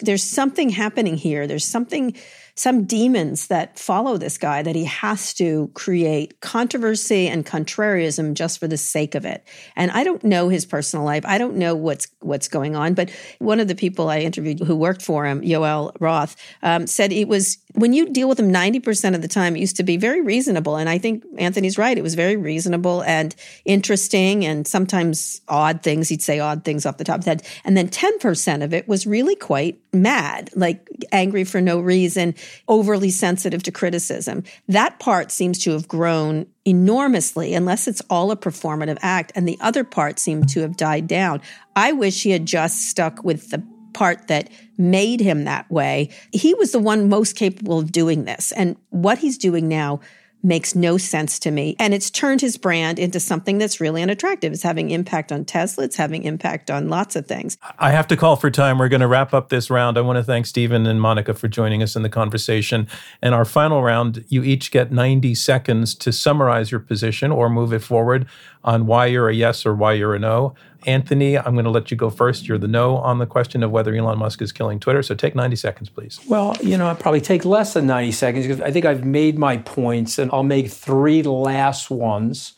there's 0.00 0.22
something 0.22 0.70
happening 0.70 1.16
here. 1.16 1.46
There's 1.46 1.64
something 1.64 2.16
some 2.58 2.84
demons 2.84 3.46
that 3.46 3.78
follow 3.78 4.16
this 4.16 4.36
guy 4.36 4.62
that 4.62 4.74
he 4.74 4.84
has 4.84 5.32
to 5.34 5.70
create 5.74 6.40
controversy 6.40 7.28
and 7.28 7.46
contrarianism 7.46 8.34
just 8.34 8.58
for 8.58 8.66
the 8.66 8.76
sake 8.76 9.14
of 9.14 9.24
it. 9.24 9.46
And 9.76 9.92
I 9.92 10.02
don't 10.02 10.24
know 10.24 10.48
his 10.48 10.66
personal 10.66 11.04
life. 11.04 11.24
I 11.24 11.38
don't 11.38 11.54
know 11.54 11.76
what's 11.76 12.08
what's 12.18 12.48
going 12.48 12.74
on. 12.74 12.94
But 12.94 13.10
one 13.38 13.60
of 13.60 13.68
the 13.68 13.76
people 13.76 14.10
I 14.10 14.18
interviewed 14.18 14.58
who 14.58 14.74
worked 14.74 15.02
for 15.02 15.24
him, 15.24 15.42
Yoel 15.42 15.94
Roth, 16.00 16.34
um, 16.62 16.88
said 16.88 17.12
it 17.12 17.28
was 17.28 17.58
when 17.74 17.92
you 17.92 18.08
deal 18.10 18.28
with 18.28 18.40
him 18.40 18.50
90% 18.50 19.14
of 19.14 19.22
the 19.22 19.28
time, 19.28 19.54
it 19.54 19.60
used 19.60 19.76
to 19.76 19.82
be 19.82 19.96
very 19.96 20.20
reasonable. 20.20 20.76
And 20.76 20.88
I 20.88 20.98
think 20.98 21.24
Anthony's 21.36 21.76
right. 21.76 21.96
It 21.96 22.02
was 22.02 22.14
very 22.14 22.36
reasonable 22.36 23.02
and 23.02 23.34
interesting 23.64 24.44
and 24.44 24.66
sometimes 24.66 25.40
odd 25.48 25.82
things. 25.82 26.08
He'd 26.08 26.22
say 26.22 26.40
odd 26.40 26.64
things 26.64 26.86
off 26.86 26.96
the 26.96 27.04
top 27.04 27.18
of 27.18 27.24
the 27.24 27.30
head. 27.30 27.46
And 27.64 27.76
then 27.76 27.88
10% 27.88 28.64
of 28.64 28.72
it 28.72 28.88
was 28.88 29.06
really 29.06 29.36
quite 29.36 29.78
mad, 29.92 30.50
like 30.54 30.88
angry 31.12 31.44
for 31.44 31.60
no 31.60 31.78
reason, 31.78 32.34
overly 32.68 33.10
sensitive 33.10 33.62
to 33.64 33.72
criticism. 33.72 34.44
That 34.68 34.98
part 34.98 35.30
seems 35.30 35.58
to 35.60 35.72
have 35.72 35.88
grown 35.88 36.46
enormously, 36.64 37.54
unless 37.54 37.86
it's 37.86 38.02
all 38.10 38.30
a 38.30 38.36
performative 38.36 38.98
act. 39.00 39.32
And 39.34 39.46
the 39.46 39.58
other 39.60 39.84
part 39.84 40.18
seemed 40.18 40.48
to 40.50 40.60
have 40.60 40.76
died 40.76 41.06
down. 41.06 41.40
I 41.76 41.92
wish 41.92 42.22
he 42.22 42.30
had 42.30 42.46
just 42.46 42.88
stuck 42.88 43.22
with 43.24 43.50
the 43.50 43.62
part 43.92 44.28
that 44.28 44.50
made 44.76 45.20
him 45.20 45.44
that 45.44 45.70
way. 45.70 46.10
He 46.32 46.54
was 46.54 46.72
the 46.72 46.78
one 46.78 47.08
most 47.08 47.36
capable 47.36 47.78
of 47.78 47.92
doing 47.92 48.24
this. 48.24 48.52
And 48.52 48.76
what 48.90 49.18
he's 49.18 49.38
doing 49.38 49.68
now 49.68 50.00
makes 50.42 50.74
no 50.74 50.96
sense 50.96 51.38
to 51.40 51.50
me. 51.50 51.74
And 51.78 51.92
it's 51.92 52.10
turned 52.10 52.40
his 52.40 52.56
brand 52.56 52.98
into 52.98 53.18
something 53.18 53.58
that's 53.58 53.80
really 53.80 54.02
unattractive. 54.02 54.52
It's 54.52 54.62
having 54.62 54.90
impact 54.90 55.32
on 55.32 55.44
Tesla, 55.44 55.84
it's 55.84 55.96
having 55.96 56.24
impact 56.24 56.70
on 56.70 56.88
lots 56.88 57.16
of 57.16 57.26
things. 57.26 57.58
I 57.78 57.90
have 57.90 58.06
to 58.08 58.16
call 58.16 58.36
for 58.36 58.50
time. 58.50 58.78
We're 58.78 58.88
going 58.88 59.00
to 59.00 59.08
wrap 59.08 59.34
up 59.34 59.48
this 59.48 59.68
round. 59.68 59.98
I 59.98 60.00
want 60.02 60.16
to 60.16 60.24
thank 60.24 60.46
Stephen 60.46 60.86
and 60.86 61.00
Monica 61.00 61.34
for 61.34 61.48
joining 61.48 61.82
us 61.82 61.96
in 61.96 62.02
the 62.02 62.08
conversation. 62.08 62.86
And 63.20 63.34
our 63.34 63.44
final 63.44 63.82
round, 63.82 64.24
you 64.28 64.44
each 64.44 64.70
get 64.70 64.92
90 64.92 65.34
seconds 65.34 65.94
to 65.96 66.12
summarize 66.12 66.70
your 66.70 66.80
position 66.80 67.32
or 67.32 67.50
move 67.50 67.72
it 67.72 67.82
forward 67.82 68.26
on 68.68 68.84
why 68.84 69.06
you're 69.06 69.30
a 69.30 69.34
yes 69.34 69.64
or 69.64 69.74
why 69.74 69.94
you're 69.94 70.14
a 70.14 70.18
no. 70.18 70.54
Anthony, 70.86 71.38
I'm 71.38 71.54
going 71.54 71.64
to 71.64 71.70
let 71.70 71.90
you 71.90 71.96
go 71.96 72.10
first. 72.10 72.46
You're 72.46 72.58
the 72.58 72.68
no 72.68 72.98
on 72.98 73.18
the 73.18 73.24
question 73.24 73.62
of 73.62 73.70
whether 73.70 73.94
Elon 73.94 74.18
Musk 74.18 74.42
is 74.42 74.52
killing 74.52 74.78
Twitter. 74.78 75.02
So 75.02 75.14
take 75.14 75.34
90 75.34 75.56
seconds, 75.56 75.88
please. 75.88 76.20
Well, 76.28 76.54
you 76.62 76.76
know, 76.76 76.86
I'll 76.86 76.94
probably 76.94 77.22
take 77.22 77.46
less 77.46 77.72
than 77.72 77.86
90 77.86 78.12
seconds 78.12 78.46
because 78.46 78.60
I 78.60 78.70
think 78.70 78.84
I've 78.84 79.06
made 79.06 79.38
my 79.38 79.56
points 79.56 80.18
and 80.18 80.30
I'll 80.32 80.42
make 80.42 80.68
three 80.70 81.22
last 81.22 81.90
ones. 81.90 82.52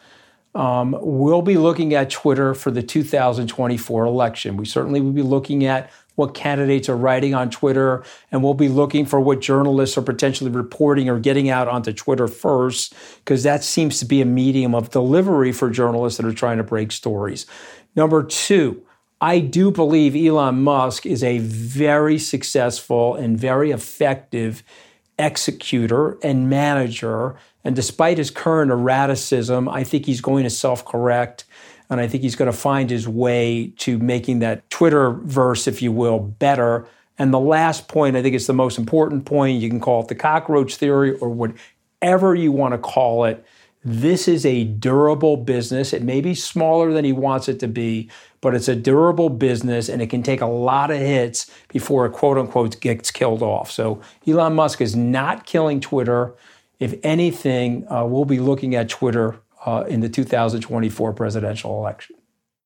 Um, 0.52 0.96
we'll 1.00 1.42
be 1.42 1.56
looking 1.56 1.94
at 1.94 2.10
Twitter 2.10 2.54
for 2.54 2.72
the 2.72 2.82
2024 2.82 4.04
election. 4.04 4.56
We 4.56 4.66
certainly 4.66 5.00
will 5.00 5.12
be 5.12 5.22
looking 5.22 5.64
at 5.64 5.90
what 6.16 6.34
candidates 6.34 6.88
are 6.88 6.96
writing 6.96 7.34
on 7.34 7.50
Twitter, 7.50 8.02
and 8.30 8.42
we'll 8.42 8.54
be 8.54 8.68
looking 8.68 9.06
for 9.06 9.20
what 9.20 9.40
journalists 9.40 9.96
are 9.96 10.02
potentially 10.02 10.50
reporting 10.50 11.08
or 11.08 11.18
getting 11.18 11.48
out 11.48 11.68
onto 11.68 11.92
Twitter 11.92 12.28
first, 12.28 12.94
because 13.24 13.42
that 13.42 13.64
seems 13.64 13.98
to 13.98 14.04
be 14.04 14.20
a 14.20 14.26
medium 14.26 14.74
of 14.74 14.90
delivery 14.90 15.52
for 15.52 15.70
journalists 15.70 16.16
that 16.16 16.26
are 16.26 16.34
trying 16.34 16.58
to 16.58 16.64
break 16.64 16.92
stories. 16.92 17.46
Number 17.96 18.22
two, 18.22 18.82
I 19.20 19.40
do 19.40 19.70
believe 19.70 20.16
Elon 20.16 20.62
Musk 20.62 21.04
is 21.04 21.22
a 21.22 21.38
very 21.38 22.18
successful 22.18 23.14
and 23.14 23.38
very 23.38 23.70
effective 23.70 24.62
executor 25.18 26.18
and 26.22 26.48
manager. 26.48 27.36
And 27.62 27.76
despite 27.76 28.16
his 28.16 28.30
current 28.30 28.70
erraticism, 28.70 29.68
I 29.68 29.84
think 29.84 30.06
he's 30.06 30.22
going 30.22 30.44
to 30.44 30.50
self 30.50 30.84
correct. 30.84 31.44
And 31.90 32.00
I 32.00 32.06
think 32.06 32.22
he's 32.22 32.36
going 32.36 32.50
to 32.50 32.56
find 32.56 32.88
his 32.88 33.08
way 33.08 33.72
to 33.78 33.98
making 33.98 34.38
that 34.38 34.68
Twitter 34.70 35.10
verse, 35.10 35.66
if 35.66 35.82
you 35.82 35.90
will, 35.90 36.20
better. 36.20 36.86
And 37.18 37.34
the 37.34 37.40
last 37.40 37.88
point, 37.88 38.16
I 38.16 38.22
think 38.22 38.34
it's 38.34 38.46
the 38.46 38.54
most 38.54 38.78
important 38.78 39.26
point. 39.26 39.60
You 39.60 39.68
can 39.68 39.80
call 39.80 40.02
it 40.02 40.08
the 40.08 40.14
cockroach 40.14 40.76
theory 40.76 41.18
or 41.18 41.28
whatever 41.28 42.34
you 42.34 42.52
want 42.52 42.72
to 42.72 42.78
call 42.78 43.24
it. 43.24 43.44
This 43.82 44.28
is 44.28 44.44
a 44.44 44.64
durable 44.64 45.38
business. 45.38 45.92
It 45.92 46.02
may 46.02 46.20
be 46.20 46.34
smaller 46.34 46.92
than 46.92 47.04
he 47.04 47.12
wants 47.12 47.48
it 47.48 47.58
to 47.60 47.68
be, 47.68 48.10
but 48.42 48.54
it's 48.54 48.68
a 48.68 48.76
durable 48.76 49.30
business 49.30 49.88
and 49.88 50.02
it 50.02 50.08
can 50.08 50.22
take 50.22 50.42
a 50.42 50.46
lot 50.46 50.90
of 50.90 50.98
hits 50.98 51.50
before 51.68 52.04
it 52.06 52.12
quote 52.12 52.36
unquote 52.36 52.78
gets 52.80 53.10
killed 53.10 53.42
off. 53.42 53.70
So 53.70 54.00
Elon 54.26 54.54
Musk 54.54 54.80
is 54.80 54.94
not 54.94 55.46
killing 55.46 55.80
Twitter. 55.80 56.34
if 56.78 56.94
anything, 57.02 57.86
uh, 57.90 58.04
we'll 58.06 58.24
be 58.24 58.40
looking 58.40 58.74
at 58.74 58.88
Twitter 58.88 59.38
uh, 59.64 59.84
in 59.88 60.00
the 60.00 60.08
2024 60.08 61.12
presidential 61.12 61.78
election. 61.78 62.16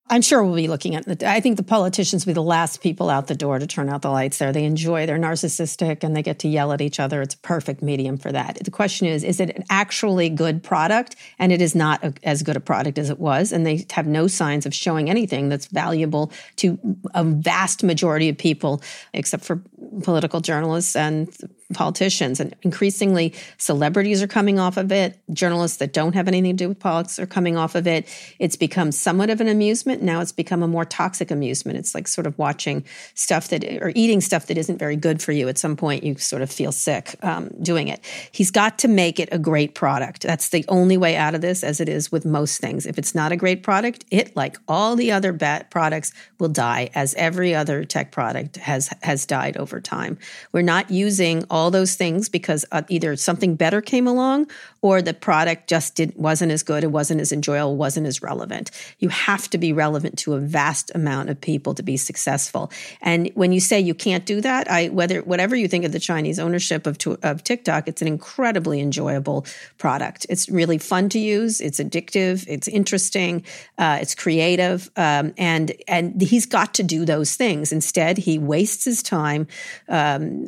I'm 0.07 0.21
sure 0.21 0.43
we'll 0.43 0.55
be 0.55 0.67
looking 0.67 0.93
at 0.93 1.05
the. 1.05 1.27
I 1.27 1.39
think 1.39 1.57
the 1.57 1.63
politicians 1.63 2.25
will 2.25 2.31
be 2.31 2.35
the 2.35 2.43
last 2.43 2.79
people 2.79 3.09
out 3.09 3.25
the 3.25 3.33
door 3.33 3.57
to 3.57 3.65
turn 3.65 3.89
out 3.89 4.03
the 4.03 4.11
lights 4.11 4.37
there. 4.37 4.53
They 4.53 4.63
enjoy, 4.63 5.07
they're 5.07 5.17
narcissistic 5.17 6.03
and 6.03 6.15
they 6.15 6.21
get 6.21 6.37
to 6.39 6.47
yell 6.47 6.71
at 6.73 6.79
each 6.79 6.99
other. 6.99 7.23
It's 7.23 7.33
a 7.33 7.39
perfect 7.39 7.81
medium 7.81 8.17
for 8.17 8.31
that. 8.31 8.63
The 8.63 8.69
question 8.69 9.07
is 9.07 9.23
is 9.23 9.39
it 9.39 9.49
an 9.55 9.63
actually 9.71 10.29
good 10.29 10.61
product? 10.61 11.15
And 11.39 11.51
it 11.51 11.59
is 11.59 11.73
not 11.73 12.03
a, 12.03 12.13
as 12.23 12.43
good 12.43 12.55
a 12.55 12.59
product 12.59 12.99
as 12.99 13.09
it 13.09 13.19
was. 13.19 13.51
And 13.51 13.65
they 13.65 13.83
have 13.93 14.05
no 14.05 14.27
signs 14.27 14.67
of 14.67 14.75
showing 14.75 15.09
anything 15.09 15.49
that's 15.49 15.65
valuable 15.65 16.31
to 16.57 16.77
a 17.15 17.23
vast 17.23 17.83
majority 17.83 18.29
of 18.29 18.37
people, 18.37 18.83
except 19.11 19.43
for 19.43 19.63
political 20.03 20.39
journalists 20.39 20.95
and 20.95 21.35
politicians. 21.73 22.39
And 22.39 22.55
increasingly, 22.61 23.33
celebrities 23.57 24.21
are 24.21 24.27
coming 24.27 24.59
off 24.59 24.77
of 24.77 24.91
it. 24.91 25.17
Journalists 25.33 25.77
that 25.77 25.93
don't 25.93 26.13
have 26.13 26.27
anything 26.27 26.55
to 26.57 26.63
do 26.63 26.69
with 26.69 26.79
politics 26.79 27.17
are 27.19 27.25
coming 27.25 27.57
off 27.57 27.75
of 27.75 27.87
it. 27.87 28.07
It's 28.39 28.55
become 28.55 28.91
somewhat 28.91 29.29
of 29.29 29.41
an 29.41 29.47
amusement. 29.47 30.01
Now 30.01 30.21
it's 30.21 30.31
become 30.31 30.61
a 30.61 30.67
more 30.67 30.85
toxic 30.85 31.31
amusement. 31.31 31.77
It's 31.77 31.95
like 31.95 32.07
sort 32.07 32.27
of 32.27 32.37
watching 32.37 32.85
stuff 33.15 33.47
that, 33.49 33.63
or 33.81 33.91
eating 33.95 34.21
stuff 34.21 34.47
that 34.47 34.57
isn't 34.57 34.77
very 34.77 34.95
good 34.95 35.21
for 35.21 35.31
you. 35.31 35.47
At 35.49 35.57
some 35.57 35.75
point, 35.75 36.03
you 36.03 36.15
sort 36.17 36.41
of 36.41 36.51
feel 36.51 36.71
sick 36.71 37.15
um, 37.23 37.49
doing 37.61 37.87
it. 37.87 37.99
He's 38.31 38.51
got 38.51 38.77
to 38.79 38.87
make 38.87 39.19
it 39.19 39.29
a 39.31 39.39
great 39.39 39.73
product. 39.73 40.21
That's 40.21 40.49
the 40.49 40.65
only 40.67 40.97
way 40.97 41.15
out 41.15 41.33
of 41.33 41.41
this, 41.41 41.63
as 41.63 41.81
it 41.81 41.89
is 41.89 42.11
with 42.11 42.25
most 42.25 42.61
things. 42.61 42.85
If 42.85 42.97
it's 42.97 43.15
not 43.15 43.31
a 43.31 43.35
great 43.35 43.63
product, 43.63 44.05
it, 44.11 44.35
like 44.35 44.57
all 44.67 44.95
the 44.95 45.11
other 45.11 45.33
bad 45.33 45.71
products, 45.71 46.13
will 46.39 46.49
die, 46.49 46.89
as 46.93 47.13
every 47.15 47.55
other 47.55 47.85
tech 47.85 48.11
product 48.11 48.57
has 48.57 48.89
has 49.01 49.25
died 49.25 49.57
over 49.57 49.79
time. 49.79 50.17
We're 50.51 50.61
not 50.61 50.91
using 50.91 51.43
all 51.55 51.71
those 51.71 51.95
things 51.95 52.27
because 52.27 52.65
uh, 52.73 52.81
either 52.89 53.15
something 53.15 53.55
better 53.55 53.81
came 53.81 54.07
along 54.07 54.45
or 54.81 55.01
the 55.01 55.13
product 55.13 55.69
just 55.69 55.95
did, 55.95 56.13
wasn't 56.17 56.51
as 56.51 56.61
good, 56.63 56.83
it 56.83 56.91
wasn't 56.91 57.21
as 57.21 57.31
enjoyable, 57.31 57.77
wasn't 57.77 58.05
as 58.05 58.21
relevant. 58.21 58.71
You 58.99 59.07
have 59.07 59.49
to 59.51 59.57
be 59.57 59.71
relevant 59.71 60.19
to 60.19 60.33
a 60.33 60.39
vast 60.39 60.91
amount 60.93 61.29
of 61.29 61.39
people 61.39 61.73
to 61.75 61.81
be 61.81 61.95
successful. 61.95 62.71
And 63.01 63.31
when 63.35 63.53
you 63.53 63.61
say 63.61 63.79
you 63.79 63.93
can't 63.93 64.25
do 64.25 64.41
that, 64.41 64.69
I 64.69 64.89
whether 64.89 65.21
whatever 65.21 65.55
you 65.55 65.69
think 65.69 65.85
of 65.85 65.93
the 65.93 65.99
Chinese 65.99 66.39
ownership 66.39 66.85
of 66.85 66.97
of 67.23 67.43
TikTok, 67.43 67.87
it's 67.87 68.01
an 68.01 68.09
incredibly 68.09 68.81
enjoyable 68.81 69.45
product. 69.77 70.25
It's 70.29 70.49
really 70.49 70.77
fun 70.77 71.07
to 71.09 71.19
use. 71.19 71.61
It's 71.61 71.79
addictive. 71.79 72.45
It's 72.49 72.67
interesting. 72.67 73.45
Uh, 73.77 73.99
it's 74.01 74.13
creative. 74.13 74.91
Um, 74.97 75.33
and 75.37 75.71
and 75.87 76.21
he's 76.21 76.45
got 76.45 76.73
to 76.73 76.83
do 76.83 77.05
those 77.05 77.35
things. 77.35 77.71
Instead, 77.71 78.17
he 78.17 78.37
wastes 78.37 78.83
his 78.83 79.01
time 79.01 79.47
um, 79.87 80.47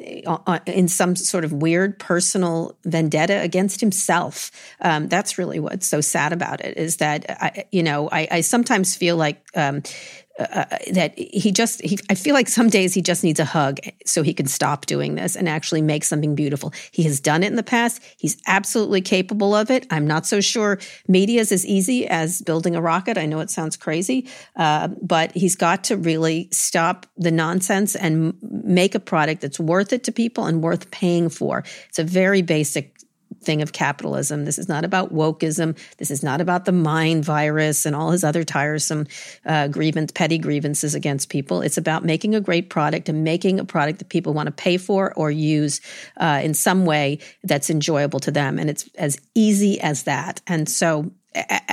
in 0.66 0.90
some 0.98 1.16
sort 1.16 1.46
of 1.46 1.54
weird 1.54 2.00
personal 2.00 2.76
vendetta 2.84 3.40
against 3.42 3.80
himself. 3.80 4.52
Um, 4.82 5.08
that's 5.08 5.38
really 5.38 5.60
what's 5.60 5.88
so 5.88 6.02
sad 6.02 6.34
about 6.34 6.62
it 6.62 6.78
is 6.78 6.98
that 6.98 7.26
I, 7.30 7.66
you 7.72 7.84
know 7.84 8.10
I, 8.12 8.28
I 8.32 8.42
sometimes 8.42 8.96
feel 8.96 9.16
like. 9.16 9.46
Um, 9.56 9.84
uh, 10.40 10.66
that 10.92 11.18
he 11.18 11.52
just 11.52 11.82
he, 11.82 11.98
i 12.10 12.16
feel 12.16 12.34
like 12.34 12.48
some 12.48 12.70
days 12.70 12.94
he 12.94 13.02
just 13.02 13.24
needs 13.24 13.40
a 13.40 13.46
hug 13.46 13.80
so 14.06 14.22
he 14.22 14.34
can 14.34 14.46
stop 14.46 14.86
doing 14.86 15.16
this 15.16 15.36
and 15.36 15.50
actually 15.50 15.82
make 15.82 16.04
something 16.04 16.36
beautiful. 16.36 16.74
He 16.92 17.04
has 17.04 17.20
done 17.20 17.44
it 17.44 17.48
in 17.48 17.56
the 17.56 17.64
past. 17.64 18.02
He's 18.18 18.38
absolutely 18.48 19.02
capable 19.02 19.56
of 19.56 19.70
it. 19.70 19.86
I'm 19.90 20.08
not 20.08 20.26
so 20.26 20.42
sure 20.42 20.80
media 21.08 21.42
is 21.42 21.52
as 21.52 21.66
easy 21.66 22.08
as 22.08 22.42
building 22.42 22.76
a 22.76 22.82
rocket. 22.82 23.18
I 23.18 23.26
know 23.26 23.40
it 23.40 23.50
sounds 23.50 23.78
crazy 23.78 24.28
uh, 24.56 24.90
but 25.02 25.32
he's 25.34 25.56
got 25.56 25.84
to 25.86 25.98
really 25.98 26.50
stop 26.52 27.06
the 27.18 27.32
nonsense 27.32 27.96
and 27.96 28.34
make 28.42 28.96
a 28.96 29.00
product 29.00 29.42
that's 29.42 29.60
worth 29.60 29.94
it 29.94 30.04
to 30.06 30.12
people 30.12 30.46
and 30.46 30.62
worth 30.62 30.90
paying 30.92 31.30
for. 31.30 31.64
It's 31.90 32.00
a 32.00 32.04
very 32.04 32.42
basic 32.42 32.97
thing 33.48 33.64
of 33.64 33.72
capitalism. 33.72 34.46
This 34.46 34.60
is 34.60 34.68
not 34.68 34.86
about 34.86 35.12
wokeism. 35.12 35.76
This 35.98 36.12
is 36.12 36.22
not 36.22 36.42
about 36.42 36.66
the 36.66 36.72
mind 36.74 37.26
virus 37.26 37.86
and 37.86 37.96
all 37.96 38.12
his 38.12 38.24
other 38.24 38.44
tiresome 38.44 39.08
uh, 39.46 39.70
grievance, 39.70 40.12
petty 40.12 40.38
grievances 40.38 40.94
against 40.94 41.30
people. 41.30 41.62
It's 41.62 41.78
about 41.78 42.06
making 42.06 42.36
a 42.36 42.42
great 42.42 42.70
product 42.70 43.10
and 43.10 43.24
making 43.24 43.60
a 43.60 43.66
product 43.66 44.00
that 44.00 44.10
people 44.10 44.34
want 44.34 44.48
to 44.48 44.52
pay 44.52 44.78
for 44.78 45.14
or 45.16 45.32
use 45.32 45.82
uh, 46.18 46.42
in 46.44 46.54
some 46.54 46.86
way 46.86 47.20
that's 47.44 47.70
enjoyable 47.70 48.20
to 48.20 48.32
them. 48.32 48.60
And 48.60 48.70
it's 48.70 48.88
as 48.96 49.18
easy 49.34 49.80
as 49.80 50.04
that. 50.04 50.42
And 50.46 50.70
so 50.70 51.10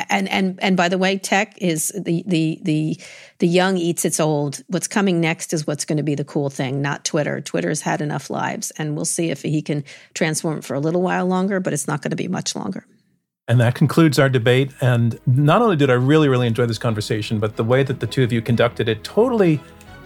and 0.09 0.29
and 0.29 0.59
and 0.63 0.77
by 0.77 0.89
the 0.89 0.99
way, 0.99 1.19
tech 1.19 1.57
is 1.59 1.93
the 1.97 2.23
the 2.27 2.59
the 2.63 3.01
the 3.39 3.47
young 3.47 3.77
eats 3.77 4.05
its 4.05 4.21
old. 4.21 4.63
What's 4.69 4.89
coming 4.89 5.21
next 5.21 5.53
is 5.53 5.67
what's 5.67 5.85
going 5.85 5.97
to 5.99 6.03
be 6.03 6.15
the 6.15 6.25
cool 6.25 6.51
thing, 6.51 6.83
not 6.83 7.05
Twitter. 7.05 7.41
Twitter's 7.41 7.81
had 7.81 8.01
enough 8.01 8.31
lives, 8.31 8.71
and 8.73 8.95
we'll 8.95 9.05
see 9.05 9.31
if 9.31 9.43
he 9.43 9.63
can 9.63 9.85
transform 10.15 10.59
it 10.59 10.65
for 10.65 10.75
a 10.75 10.81
little 10.81 11.03
while 11.03 11.27
longer, 11.27 11.61
but 11.61 11.73
it's 11.73 11.89
not 11.89 12.03
going 12.03 12.11
to 12.11 12.17
be 12.17 12.29
much 12.29 12.55
longer. 12.55 12.87
And 13.47 13.61
that 13.61 13.75
concludes 13.75 14.19
our 14.19 14.31
debate. 14.31 14.73
And 14.81 15.19
not 15.27 15.61
only 15.61 15.77
did 15.77 15.91
I 15.91 15.95
really, 15.95 16.29
really 16.29 16.47
enjoy 16.47 16.65
this 16.65 16.79
conversation, 16.79 17.39
but 17.39 17.57
the 17.57 17.65
way 17.65 17.83
that 17.83 18.01
the 18.01 18.07
two 18.07 18.23
of 18.23 18.33
you 18.33 18.41
conducted 18.41 18.89
it 18.89 19.05
totally 19.05 19.61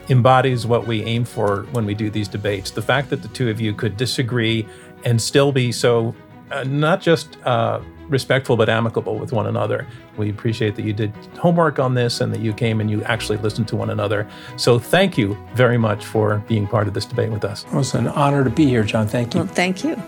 embodies 0.09 0.66
what 0.66 0.86
we 0.86 1.04
aim 1.04 1.24
for 1.24 1.62
when 1.72 1.84
we 1.84 1.94
do 1.94 2.11
these 2.11 2.28
debates. 2.28 2.70
The 2.70 2.82
fact 2.82 3.11
that 3.11 3.22
the 3.22 3.28
two 3.28 3.48
of 3.48 3.61
you 3.61 3.74
could 3.74 3.96
disagree 3.96 4.66
and 5.04 5.20
still 5.20 5.52
be 5.52 5.70
so 5.70 6.14
uh, 6.50 6.64
not 6.64 7.00
just 7.00 7.36
uh, 7.44 7.80
respectful 8.09 8.56
but 8.56 8.68
amicable 8.68 9.18
with 9.18 9.32
one 9.32 9.46
another. 9.46 9.86
We 10.16 10.30
appreciate 10.30 10.76
that 10.76 10.84
you 10.84 10.92
did 10.92 11.12
homework 11.38 11.78
on 11.78 11.94
this 11.94 12.20
and 12.20 12.32
that 12.34 12.40
you 12.40 12.52
came 12.52 12.80
and 12.80 12.90
you 12.90 13.02
actually 13.04 13.38
listened 13.38 13.68
to 13.68 13.76
one 13.76 13.90
another. 13.90 14.26
So 14.56 14.78
thank 14.78 15.16
you 15.18 15.36
very 15.54 15.78
much 15.78 16.04
for 16.04 16.42
being 16.48 16.66
part 16.66 16.88
of 16.88 16.94
this 16.94 17.04
debate 17.04 17.30
with 17.30 17.44
us. 17.44 17.64
It 17.64 17.72
was 17.72 17.94
an 17.94 18.09
honor 18.09 18.44
to 18.44 18.50
be 18.50 18.66
here, 18.66 18.84
John. 18.84 19.06
Thank 19.06 19.34
you. 19.34 19.40
Well, 19.40 19.48
thank 19.48 19.84
you. 19.84 20.00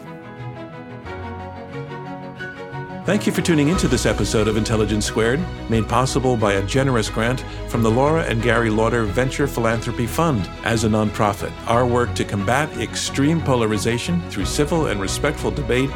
Thank 3.07 3.27
you 3.27 3.33
for 3.33 3.41
tuning 3.41 3.71
into 3.71 3.89
this 3.89 4.07
episode 4.07 4.47
of 4.47 4.57
Intelligence 4.57 5.07
Squared, 5.07 5.41
made 5.69 5.89
possible 5.89 6.37
by 6.37 6.53
a 6.53 6.67
generous 6.67 7.09
grant 7.09 7.41
from 7.69 7.83
the 7.83 7.91
Laura 7.91 8.23
and 8.23 8.43
Gary 8.43 8.71
Lauder 8.71 9.05
Venture 9.05 9.49
Philanthropy 9.49 10.07
Fund. 10.07 10.49
As 10.65 10.85
a 10.85 10.89
nonprofit, 10.89 11.51
our 11.67 11.87
work 11.87 12.15
to 12.15 12.25
combat 12.25 12.71
extreme 12.79 13.41
polarization 13.41 14.21
through 14.31 14.45
civil 14.45 14.87
and 14.89 15.01
respectful 15.01 15.51
debate 15.51 15.91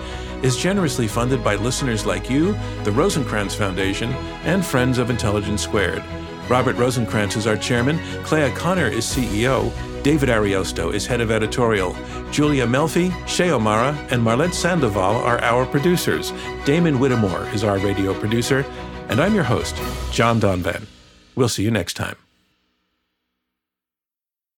is 0.44 0.56
generously 0.56 1.08
funded 1.08 1.42
by 1.42 1.56
listeners 1.56 2.04
like 2.04 2.28
you, 2.28 2.52
the 2.84 2.90
Rosenkranz 2.90 3.56
Foundation, 3.56 4.10
and 4.44 4.64
friends 4.64 4.98
of 4.98 5.08
Intelligence 5.08 5.62
Squared. 5.62 6.04
Robert 6.48 6.76
Rosenkranz 6.76 7.36
is 7.36 7.46
our 7.46 7.56
chairman, 7.56 7.98
Clea 8.22 8.50
Conner 8.50 8.86
is 8.86 9.06
CEO, 9.06 9.72
David 10.02 10.28
Ariosto 10.28 10.92
is 10.92 11.06
head 11.06 11.22
of 11.22 11.30
editorial, 11.30 11.96
Julia 12.30 12.66
Melfi, 12.66 13.10
Shea 13.26 13.52
O'Mara, 13.52 13.96
and 14.10 14.22
Marlette 14.22 14.54
Sandoval 14.54 15.16
are 15.16 15.40
our 15.40 15.64
producers. 15.64 16.32
Damon 16.66 16.98
Whittemore 16.98 17.46
is 17.54 17.64
our 17.64 17.78
radio 17.78 18.12
producer, 18.12 18.66
and 19.08 19.22
I'm 19.22 19.34
your 19.34 19.44
host, 19.44 19.74
John 20.12 20.38
Donvan. 20.38 20.86
We'll 21.34 21.48
see 21.48 21.62
you 21.62 21.70
next 21.70 21.94
time. 21.94 22.23